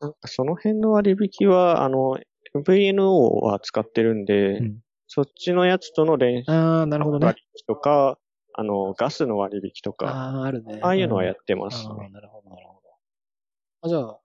[0.00, 2.18] なんかその辺の割引は、あの、
[2.54, 7.26] VNO は使ってるんで、うん、そっちのやつとの連ああ、なるほどね。
[7.26, 8.18] 割引とか、
[8.54, 10.80] あの、ガスの割引とか、ああ、あるね。
[10.82, 12.10] ああいうのはやってますね。
[12.10, 12.80] なるほど、なるほど。
[13.82, 14.20] あ、じゃあ、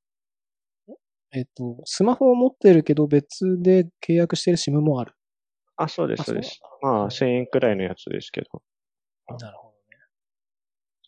[1.33, 5.13] えっと、スマホを持ってるけど別で契約してる SIM もある。
[5.75, 6.59] あ、そうです、そうです。
[6.81, 8.61] まあ、1000円くらいのやつですけど。
[9.37, 9.77] なるほどね。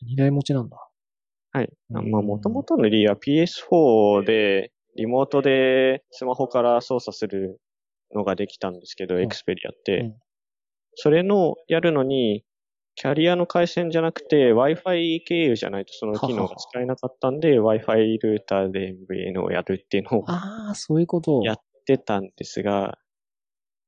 [0.02, 0.78] 二台持ちなんだ。
[1.52, 1.74] はい。
[1.90, 7.62] まあ、もともとの理由は PS4 で、リモートでスマホから操作する
[8.14, 10.14] のができたんですけど、エクスペリアって。
[10.96, 12.44] それのやるのに、
[12.96, 21.42] キャリアの回線じゃなくて Wi-Fi 経由じゃないとその機能が使えなかったんで Wi-Fi ルーターで MVN をやるっていうのをああ、そういうこと。
[21.46, 22.98] やってたんですが、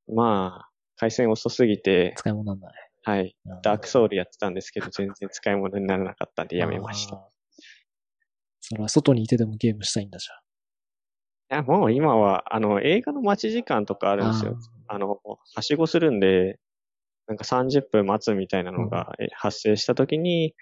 [0.08, 2.74] まあ、回線遅すぎて、使い物なんだね。
[3.02, 3.36] はい。
[3.62, 7.28] ダークソウルやってたんですけど、全然使い物にならなかったんでやめました。
[8.60, 10.28] それは外にいてでもゲームしたいんだじ
[11.54, 14.16] や、もう今は、あの、映画の待ち時間とかあ。
[14.16, 14.56] るんですよ。
[14.88, 15.20] あの、
[15.54, 16.58] はしごするんで、
[17.26, 20.54] なんか30分待つみたいなのがえ発生した時に、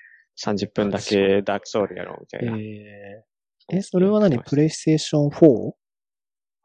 [0.45, 2.57] 30分だけダークソウルやろうみたいな。
[2.57, 4.39] えー、え、それは何？
[4.41, 5.73] プレイステーション 4?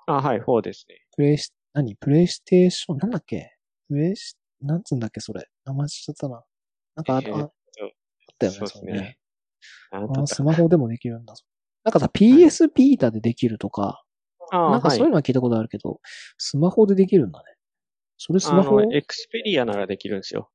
[0.07, 0.95] あ、はい、4ですね。
[1.15, 1.95] プレイス、何？
[1.95, 3.51] プレイステーション、なんだっけ？
[3.87, 5.45] プレイス、なんつうんだっけそれ。
[5.65, 6.43] 名前しちゃったな。
[6.95, 7.51] なんかあ,、えーああっ
[8.37, 9.17] たよね、そうですねれね。
[9.91, 11.33] あスマホでもできるんだ。
[11.83, 14.04] なんかさ、PS ビータでできるとか、
[14.51, 15.11] あなんかそういうはい。
[15.11, 15.99] のは聞いたことあるけど、
[16.37, 17.45] スマホでできるんだね。
[18.17, 18.81] それスマホ？
[18.81, 20.49] エクスペリアならできるんですよ。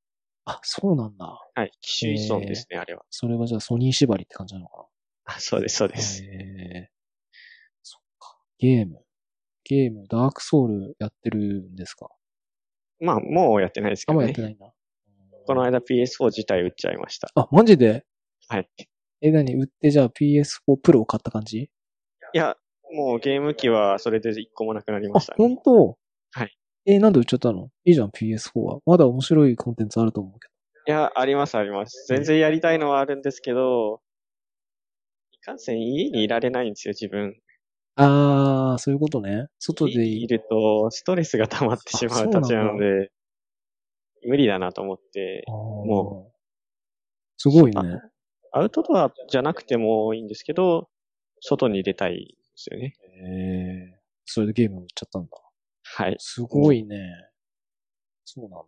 [0.46, 1.38] あ、そうなんだ。
[1.54, 1.70] はい。
[1.80, 3.02] 機種依存ですね、あれは。
[3.10, 4.86] それはじゃあソニー縛りって感じなのか
[5.26, 6.24] あ、そうです、そうなです。
[6.24, 6.90] へー
[7.82, 8.38] そっか。
[8.58, 9.04] ゲーム。
[9.64, 11.38] ゲーム、ダークソウルやってる
[11.70, 12.08] んですか？
[12.98, 14.42] まあ、もうやってないですけあ、もどねうやって。
[14.42, 14.72] ないんだ。
[15.46, 17.30] この間 PS4 自体売っちゃいました。
[17.34, 18.04] あ、マジで？
[18.48, 18.68] はい。
[19.20, 19.54] え、何？
[19.54, 21.58] 売ってじゃあ PS4 プロを買った感じ？
[22.32, 22.56] いや、
[22.92, 25.36] もうゲーム機はそれで一個もなくなりあました、ね。
[25.38, 25.98] 本当？
[26.32, 26.56] はい。
[26.86, 27.68] え、なんで売っちゃったの？
[27.84, 28.78] いいじゃん、PS4 は。
[28.86, 30.48] まだ面白いコンテンツあると思うけ
[30.90, 32.06] いや、あります、あります。
[32.08, 34.00] 全然やりたいのはあるんですけど、
[35.32, 37.34] いかんせん家にいられないんですよ、自分。
[37.96, 38.02] ど。
[38.02, 39.46] あー、そういうことね。
[39.58, 43.10] 外でいるとストレスが溜まってしまうたちなので、
[44.26, 46.32] 無理だなと思って、ももう。
[47.36, 47.80] すごいね。
[48.52, 50.88] アウトドアじゃなくてもいいんですけど、
[51.40, 52.94] 外に出たいですよね。
[53.24, 55.28] えー、それでゲーム売っちゃったんだ。
[55.82, 56.16] はい。
[56.18, 56.98] すごいね。
[58.24, 58.64] そうなんだ。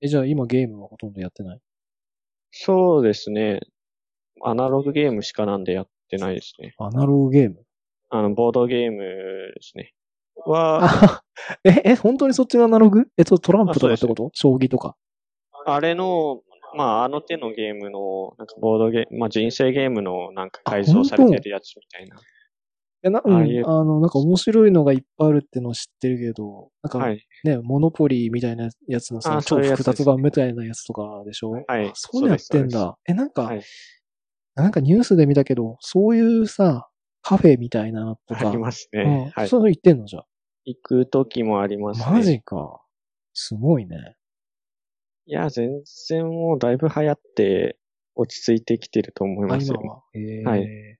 [0.00, 1.60] え、じゃあ今ゲームはほとんどやってない？
[2.50, 3.60] そうですね。
[4.42, 6.74] アナログゲームしかなんでやってないですね。
[6.78, 7.64] アナログゲーム？
[8.10, 9.94] あの、ボードゲームですね。
[10.44, 11.24] は、あ、
[11.64, 13.06] え、え、本当にそっちのアナログ？
[13.16, 14.30] えっと、トランプとかってこと？
[14.34, 14.96] 将棋とか。
[15.64, 16.42] あれの、
[16.76, 22.20] まあ、あの手のゲームの、なんかボードゲーム、まあ、人生ゲームのなんか改造されてるやつみたいな。
[23.06, 27.24] えな、うん、あの、なんか面白いのがいっぱいあるってのは知ってるけど、なんかはい。
[27.44, 31.50] ね、モノポリーみたいなやつのさ、あ超複雑版みたいなやつとかでしょ？
[31.52, 32.98] はいあそういうのやってんだ。
[33.06, 33.62] え、なんか、はい
[34.58, 36.88] なんかニュースで見たけど、そういうさ、
[37.20, 39.30] カフェみたいなのとか、ありますうんね。
[39.34, 39.48] はい。
[39.48, 40.22] そういうの行ってんのじゃ
[40.64, 42.06] 行く時もありますね。
[42.10, 42.80] マジか。
[43.34, 44.16] すごいね。
[45.26, 47.76] いや、全然もうだいぶ流行って
[48.14, 49.78] 落ち着いてきてると思いあ、ますよ。
[49.82, 50.02] 今は？
[50.14, 50.98] えーはい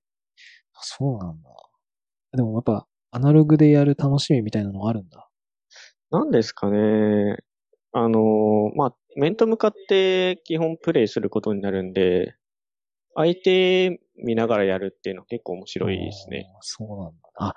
[0.82, 1.48] そうなんだ。
[2.36, 5.28] でもやっぱ、アナログでやる楽しみみたいなのがあるんだ。
[6.10, 7.36] なんですかね。
[7.92, 12.36] あのーまあ、面と向かって基本プレイすることになるんで、
[13.14, 16.46] 相手見ながらやるっていうのは結構面白いですね。
[16.60, 17.14] そうなんだ。
[17.36, 17.54] あ、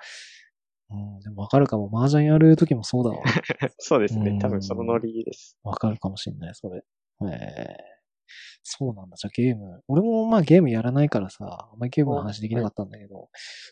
[0.90, 1.90] うん、でもわかるかも。
[1.92, 3.22] 麻雀やるときもそうだわ。
[3.78, 4.38] そうですねうん。
[4.38, 5.58] 多分そのノリです。
[5.62, 6.82] わかるかもしんない、それ。
[7.22, 7.89] えー、
[8.62, 9.16] そうなんだ。
[9.16, 9.82] じゃあゲーム。
[9.88, 13.28] 俺もまあゲームやらないからさ、あんまりゲームの話できなかったんだけど、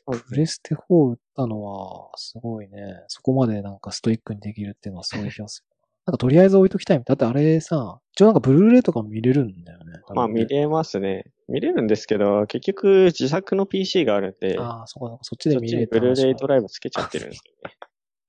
[0.07, 3.05] はいプレステ4打ったのは、すごいね。
[3.09, 5.79] そこまでなんかストイックにできるっていうのはすごい気がする。
[6.07, 7.03] なんかとりあえず置いときたい。
[7.05, 9.85] だってあれさ、一応なんかブルーレイとかも見れるんだよね。
[10.15, 11.25] まあ見れますね。
[11.49, 17.77] 見れるんですけど、結局自作の PC があるんで、ああ、そこ、そっちでそっちに見れるブルーレイドラライブつけちゃってるんですよね。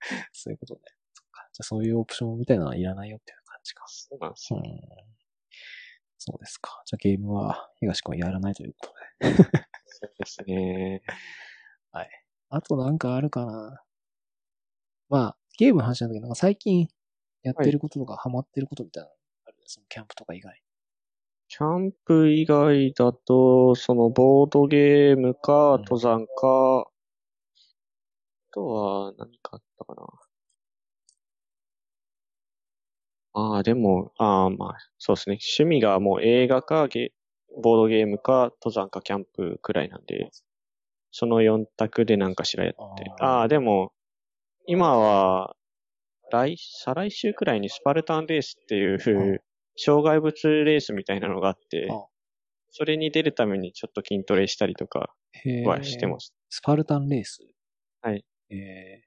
[0.34, 0.82] そういうことね。
[1.14, 1.48] そっか。
[1.54, 3.84] じゃあそういうオプションみたいなのはいらないよっていう感じか。
[3.88, 4.60] そうなんですよ。
[4.60, 4.66] うん。
[6.20, 6.84] そうですか。
[6.86, 9.36] じゃあゲームは東君はやらないということで。
[9.36, 9.44] そ
[10.06, 11.02] うですね。
[12.50, 13.84] あとなんかあるかな。
[15.08, 16.88] まあ、ゲームの話なんだけど、なんか最近
[17.42, 19.14] やってることとかハマってることみたいなの
[19.46, 19.58] ある？
[19.58, 19.64] ね。
[19.66, 20.62] そのキャンプとか以外。
[21.48, 26.86] キャンプ以外だと、そのボードゲームか、うん登山か、あ
[28.52, 30.08] とは何かあったかな。
[33.34, 35.38] ああ、でも、ああ、まあ、そうですね。
[35.58, 37.12] 趣味がもう映画かゲ、
[37.62, 40.30] ボードゲームか、登山かキャンプくらいなんで、
[41.12, 42.80] その4択で何かしらやって。
[42.80, 43.94] あーああ、でも、
[44.66, 45.56] 今は、
[46.32, 49.42] 来、再来週くらいにスパルタンレースっていう、
[49.76, 52.06] 障害物レースみたいなのがあってあ、
[52.72, 56.28] それに出るためにちょっと筋トレしたりとかへはしてます。
[56.28, 56.58] す。
[56.58, 57.40] スパルタンレース？
[58.02, 58.26] はい。
[58.50, 59.02] え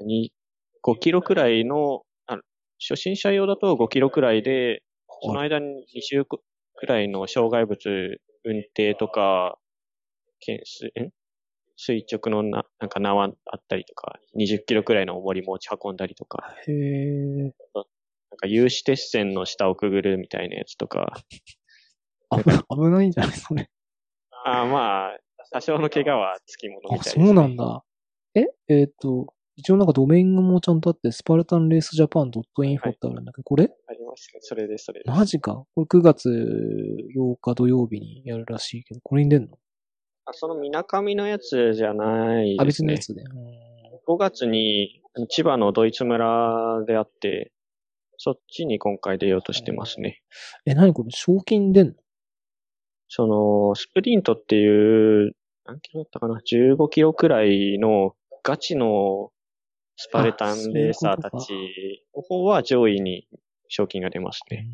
[0.00, 0.32] に
[0.82, 2.02] 5キロくらいの、あ
[2.78, 4.82] 初心者用だと5キロくらいで、
[5.22, 6.40] その間に2週く
[6.86, 9.58] らいの障害物運転とか、
[10.40, 11.10] けんすん？
[11.76, 17.54] 垂直のな、なんか縄あったりとか、20キロくらいの重り持ち運んだりとか、ー、へえ。
[18.30, 21.22] なんか有刺鉄線の下をくぐるみたいなやつとか、
[22.30, 22.42] 危
[22.74, 23.32] 危ないんじゃない？
[23.32, 23.70] それ。
[24.44, 25.18] ああ、まあ、
[25.52, 27.26] 多少の怪我はつきものみたいあ、です、ね。
[27.26, 27.84] そうなんだ。
[28.34, 28.46] え？
[28.68, 33.64] えっ、と、一応なんかドメインもちゃんとあって、スパルタンレースジャパン .info ってあるんだけど、これ？
[33.88, 34.40] ありますね。
[34.40, 35.16] それです、それです。
[35.16, 35.64] マジか？
[35.74, 39.48] これ9月8日土曜日にやるらしいけど、これに出んの？
[40.26, 43.24] あそのみなかみのやつじゃないあ、ですね別のや。
[43.28, 43.38] つで。
[43.38, 43.66] うん
[44.08, 47.50] 5月に千葉のドイツ村であって、
[48.18, 50.22] そっちに今回出ようとしてますね。
[50.64, 51.08] え、何これ？
[51.10, 51.94] 賞金出んの？
[53.08, 55.32] その、スプリントっていう、
[55.64, 58.14] 何キロだったかな ?15 キロくらいの
[58.44, 59.30] ガチの
[59.96, 63.26] スパルタンレーサーたちの方は上位に
[63.68, 64.68] 賞金が出ますね。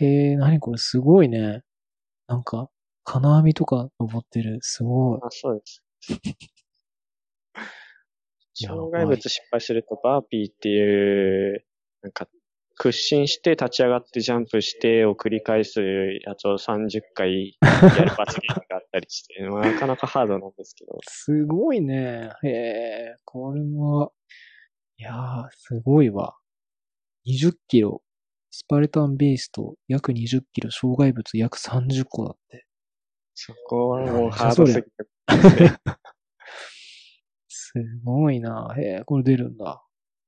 [0.00, 1.62] へえ、何これすごいね。
[2.26, 2.68] なんか、
[3.04, 4.58] 金網とか登ってる。
[4.60, 5.20] すごい。
[5.22, 5.82] あ、そうです。
[8.54, 11.64] 障害物失敗するとバーピーっていう、
[12.02, 12.28] なんか、
[12.76, 15.80] 屈伸して立ち上がってジャンプしてを繰り返す
[16.24, 20.98] やつを30回やる罰ゲームがあったりして、 まあなかなかハードなんですけど。
[21.02, 22.30] すごいね。
[22.42, 24.10] へえ、これは、
[24.98, 26.36] いやー、すごいわ。
[27.26, 28.02] 20キロ。
[28.52, 32.66] スパルタンベースと約20キロ、障害物約30個だって。
[33.34, 34.90] そこはもうハードすぎて。
[37.48, 37.74] す
[38.04, 38.74] ごいな。
[38.76, 39.82] へえ、これ出るんだ。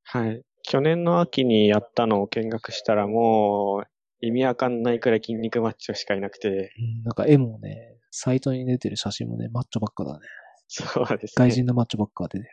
[0.04, 0.42] はい。
[0.62, 10.20] 去年の秋にやったのを見学したらもう意味わかんないくらい筋肉マッチョしかいなくて、うん、なんか絵もね、サイトに出てる写真もね、マッチョばっかだね。
[10.68, 11.50] そうです外ね。
[11.50, 12.50] 人のマッチョばっか出てる。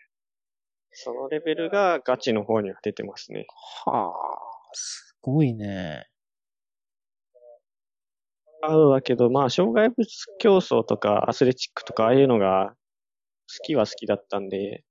[0.91, 3.45] そのレベルがガチの方には出てますね。
[3.85, 4.13] はあ、
[4.73, 6.07] すごいね。
[8.61, 10.07] あるだけど、まあ、障害物
[10.39, 12.73] 競争とかアスレチックとかああいうのが
[13.47, 14.83] 好きは好きだったんで、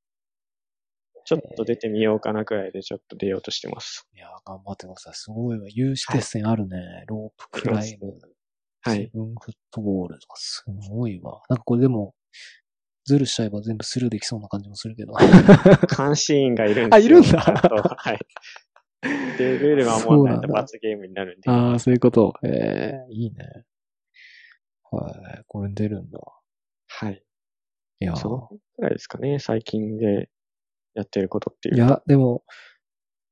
[1.29, 4.09] ちょっと出てみようかなくらいでちょっと出ようとしてます。
[4.17, 5.15] いや、頑張ってください。
[5.15, 5.67] すごいわ。
[5.69, 7.05] 有刺鉄線あるね。
[7.07, 8.15] ロープクライム。
[8.81, 8.97] はい。
[8.97, 11.43] セブンフットボールとかすごいわ。
[11.51, 12.15] なんかこれでも、
[13.05, 15.13] ズルしちゃえば全部スルーできそうな感じもするけど。
[15.95, 17.15] 監視員がいるんですよ。
[17.17, 18.19] あいるんだはい。
[19.37, 21.51] で、ルールが守らないと罰ゲームになるんで。
[21.51, 22.33] ああ、そういうこと。
[22.43, 23.67] ええいいね。
[24.91, 25.11] は
[25.41, 25.45] い。
[25.47, 26.19] これに出るんだ。
[26.87, 27.23] はい。
[28.01, 30.31] いやーそのくらいですかね、最近で
[30.99, 31.77] やってることっていう。
[31.77, 32.43] いや、でも、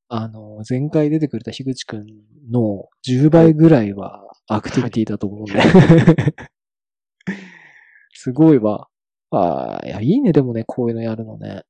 [0.08, 2.06] あの、前回出てくれた樋口くん
[2.50, 5.60] の10倍ぐらいはアクティビティだと思うんで。
[8.12, 8.88] すごいわ。
[9.30, 11.64] ああ、いや、いいね、でもね、こういうのやるのね。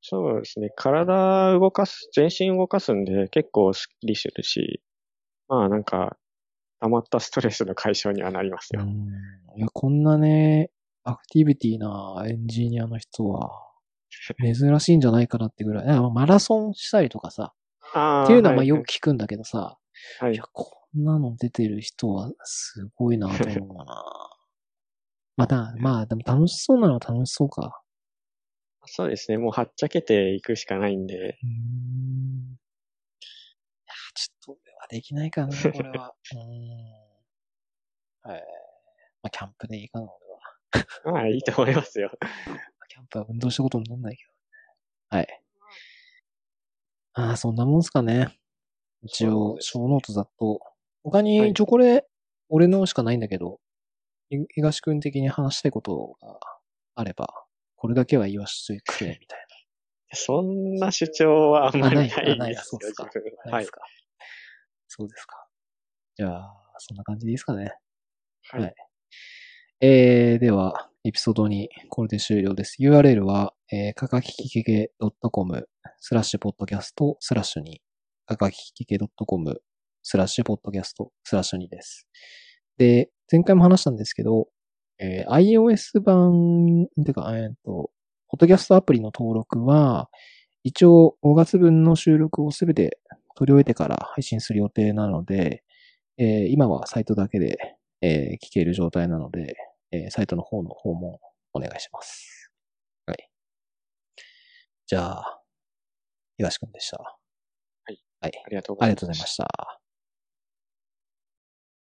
[0.00, 0.70] そうですね。
[0.76, 4.80] 体動かす、全身動かすんで結構スッキリするし、
[5.48, 6.16] まあなんか、
[6.80, 8.82] 溜まったストレスの解消にはなりますよ。
[8.82, 9.58] うん。
[9.58, 10.70] いや、こんなね、
[11.04, 13.67] アクティビティなエンジニアの人は、
[14.38, 16.00] 珍しいんじゃないかなってぐらい。
[16.12, 17.54] マラソンしたりとかさ、
[18.24, 19.78] っていうのはまあいよく聞くんだけどさ、
[20.20, 24.04] はいいや、こんなの出てる人はすごいなと思うな。
[25.36, 27.82] また、まあ、でも楽しそうなのは楽しそうか。
[28.86, 29.38] そうですね。
[29.38, 31.50] もうはっちゃけていくしかないんで、うーん。
[31.50, 32.56] い
[33.86, 36.14] や、ちょっと俺はできないかな、 これは。
[36.32, 36.42] うーん。
[38.22, 38.42] はい。
[39.22, 40.06] まあ、キャンプでいいかな、
[41.04, 41.12] 俺は。
[41.12, 42.10] まあいいと思いますよ。
[42.88, 45.16] キャンプは運動したことになんないけど。
[45.16, 45.42] はい。
[47.14, 48.38] ああ、そんなもんすかね。
[49.02, 50.60] 一応、小ノートざっと。
[51.02, 52.06] 他はに、いチョコレ、
[52.48, 53.60] 俺のしかないんだけど、
[54.30, 56.38] ひ東くん的に話したいことが
[56.94, 57.28] あれば、
[57.76, 59.48] これだけは言わせてくれ、みたい
[60.14, 63.04] そんな主張はあんまりないあないあないですよそうっすか。
[63.50, 63.52] は。
[63.52, 63.66] はい。
[64.86, 65.46] そうですか。
[66.16, 67.74] じゃあ、そんな感じでいいですかね。
[68.50, 68.74] はいはい
[69.80, 72.76] えー、では、エピソード2、これで終了です。
[72.82, 74.92] URL は、えー、かかききけけ
[75.32, 75.66] .com
[76.00, 77.76] スラッシュポッドキャストスラッシュ2、
[78.26, 79.62] かかききけ .com
[80.02, 82.06] スラッシュポッドキャストスラッシュ2です。
[82.76, 84.48] で、前回も話したんですけど、
[84.98, 87.90] えー iOS 版、てか、えっ、と、
[88.28, 90.10] ポッドキャストアプリの登録は、
[90.62, 92.98] 一応5月分の収録をすべて
[93.34, 95.64] 取り終えてから配信する予定なので、
[96.18, 97.56] えー今はサイトだけで、
[98.02, 99.56] えー聞ける状態なので、
[99.92, 101.18] えーサイトの方の訪問
[101.54, 102.50] お願いします。
[103.06, 103.30] はい。
[104.86, 105.42] じゃあ、
[106.38, 106.98] 東くんでした。
[107.84, 107.98] はい。
[108.20, 108.32] はい。
[108.44, 108.96] ありがとうごあざいます。
[108.96, 109.80] りがとうございました。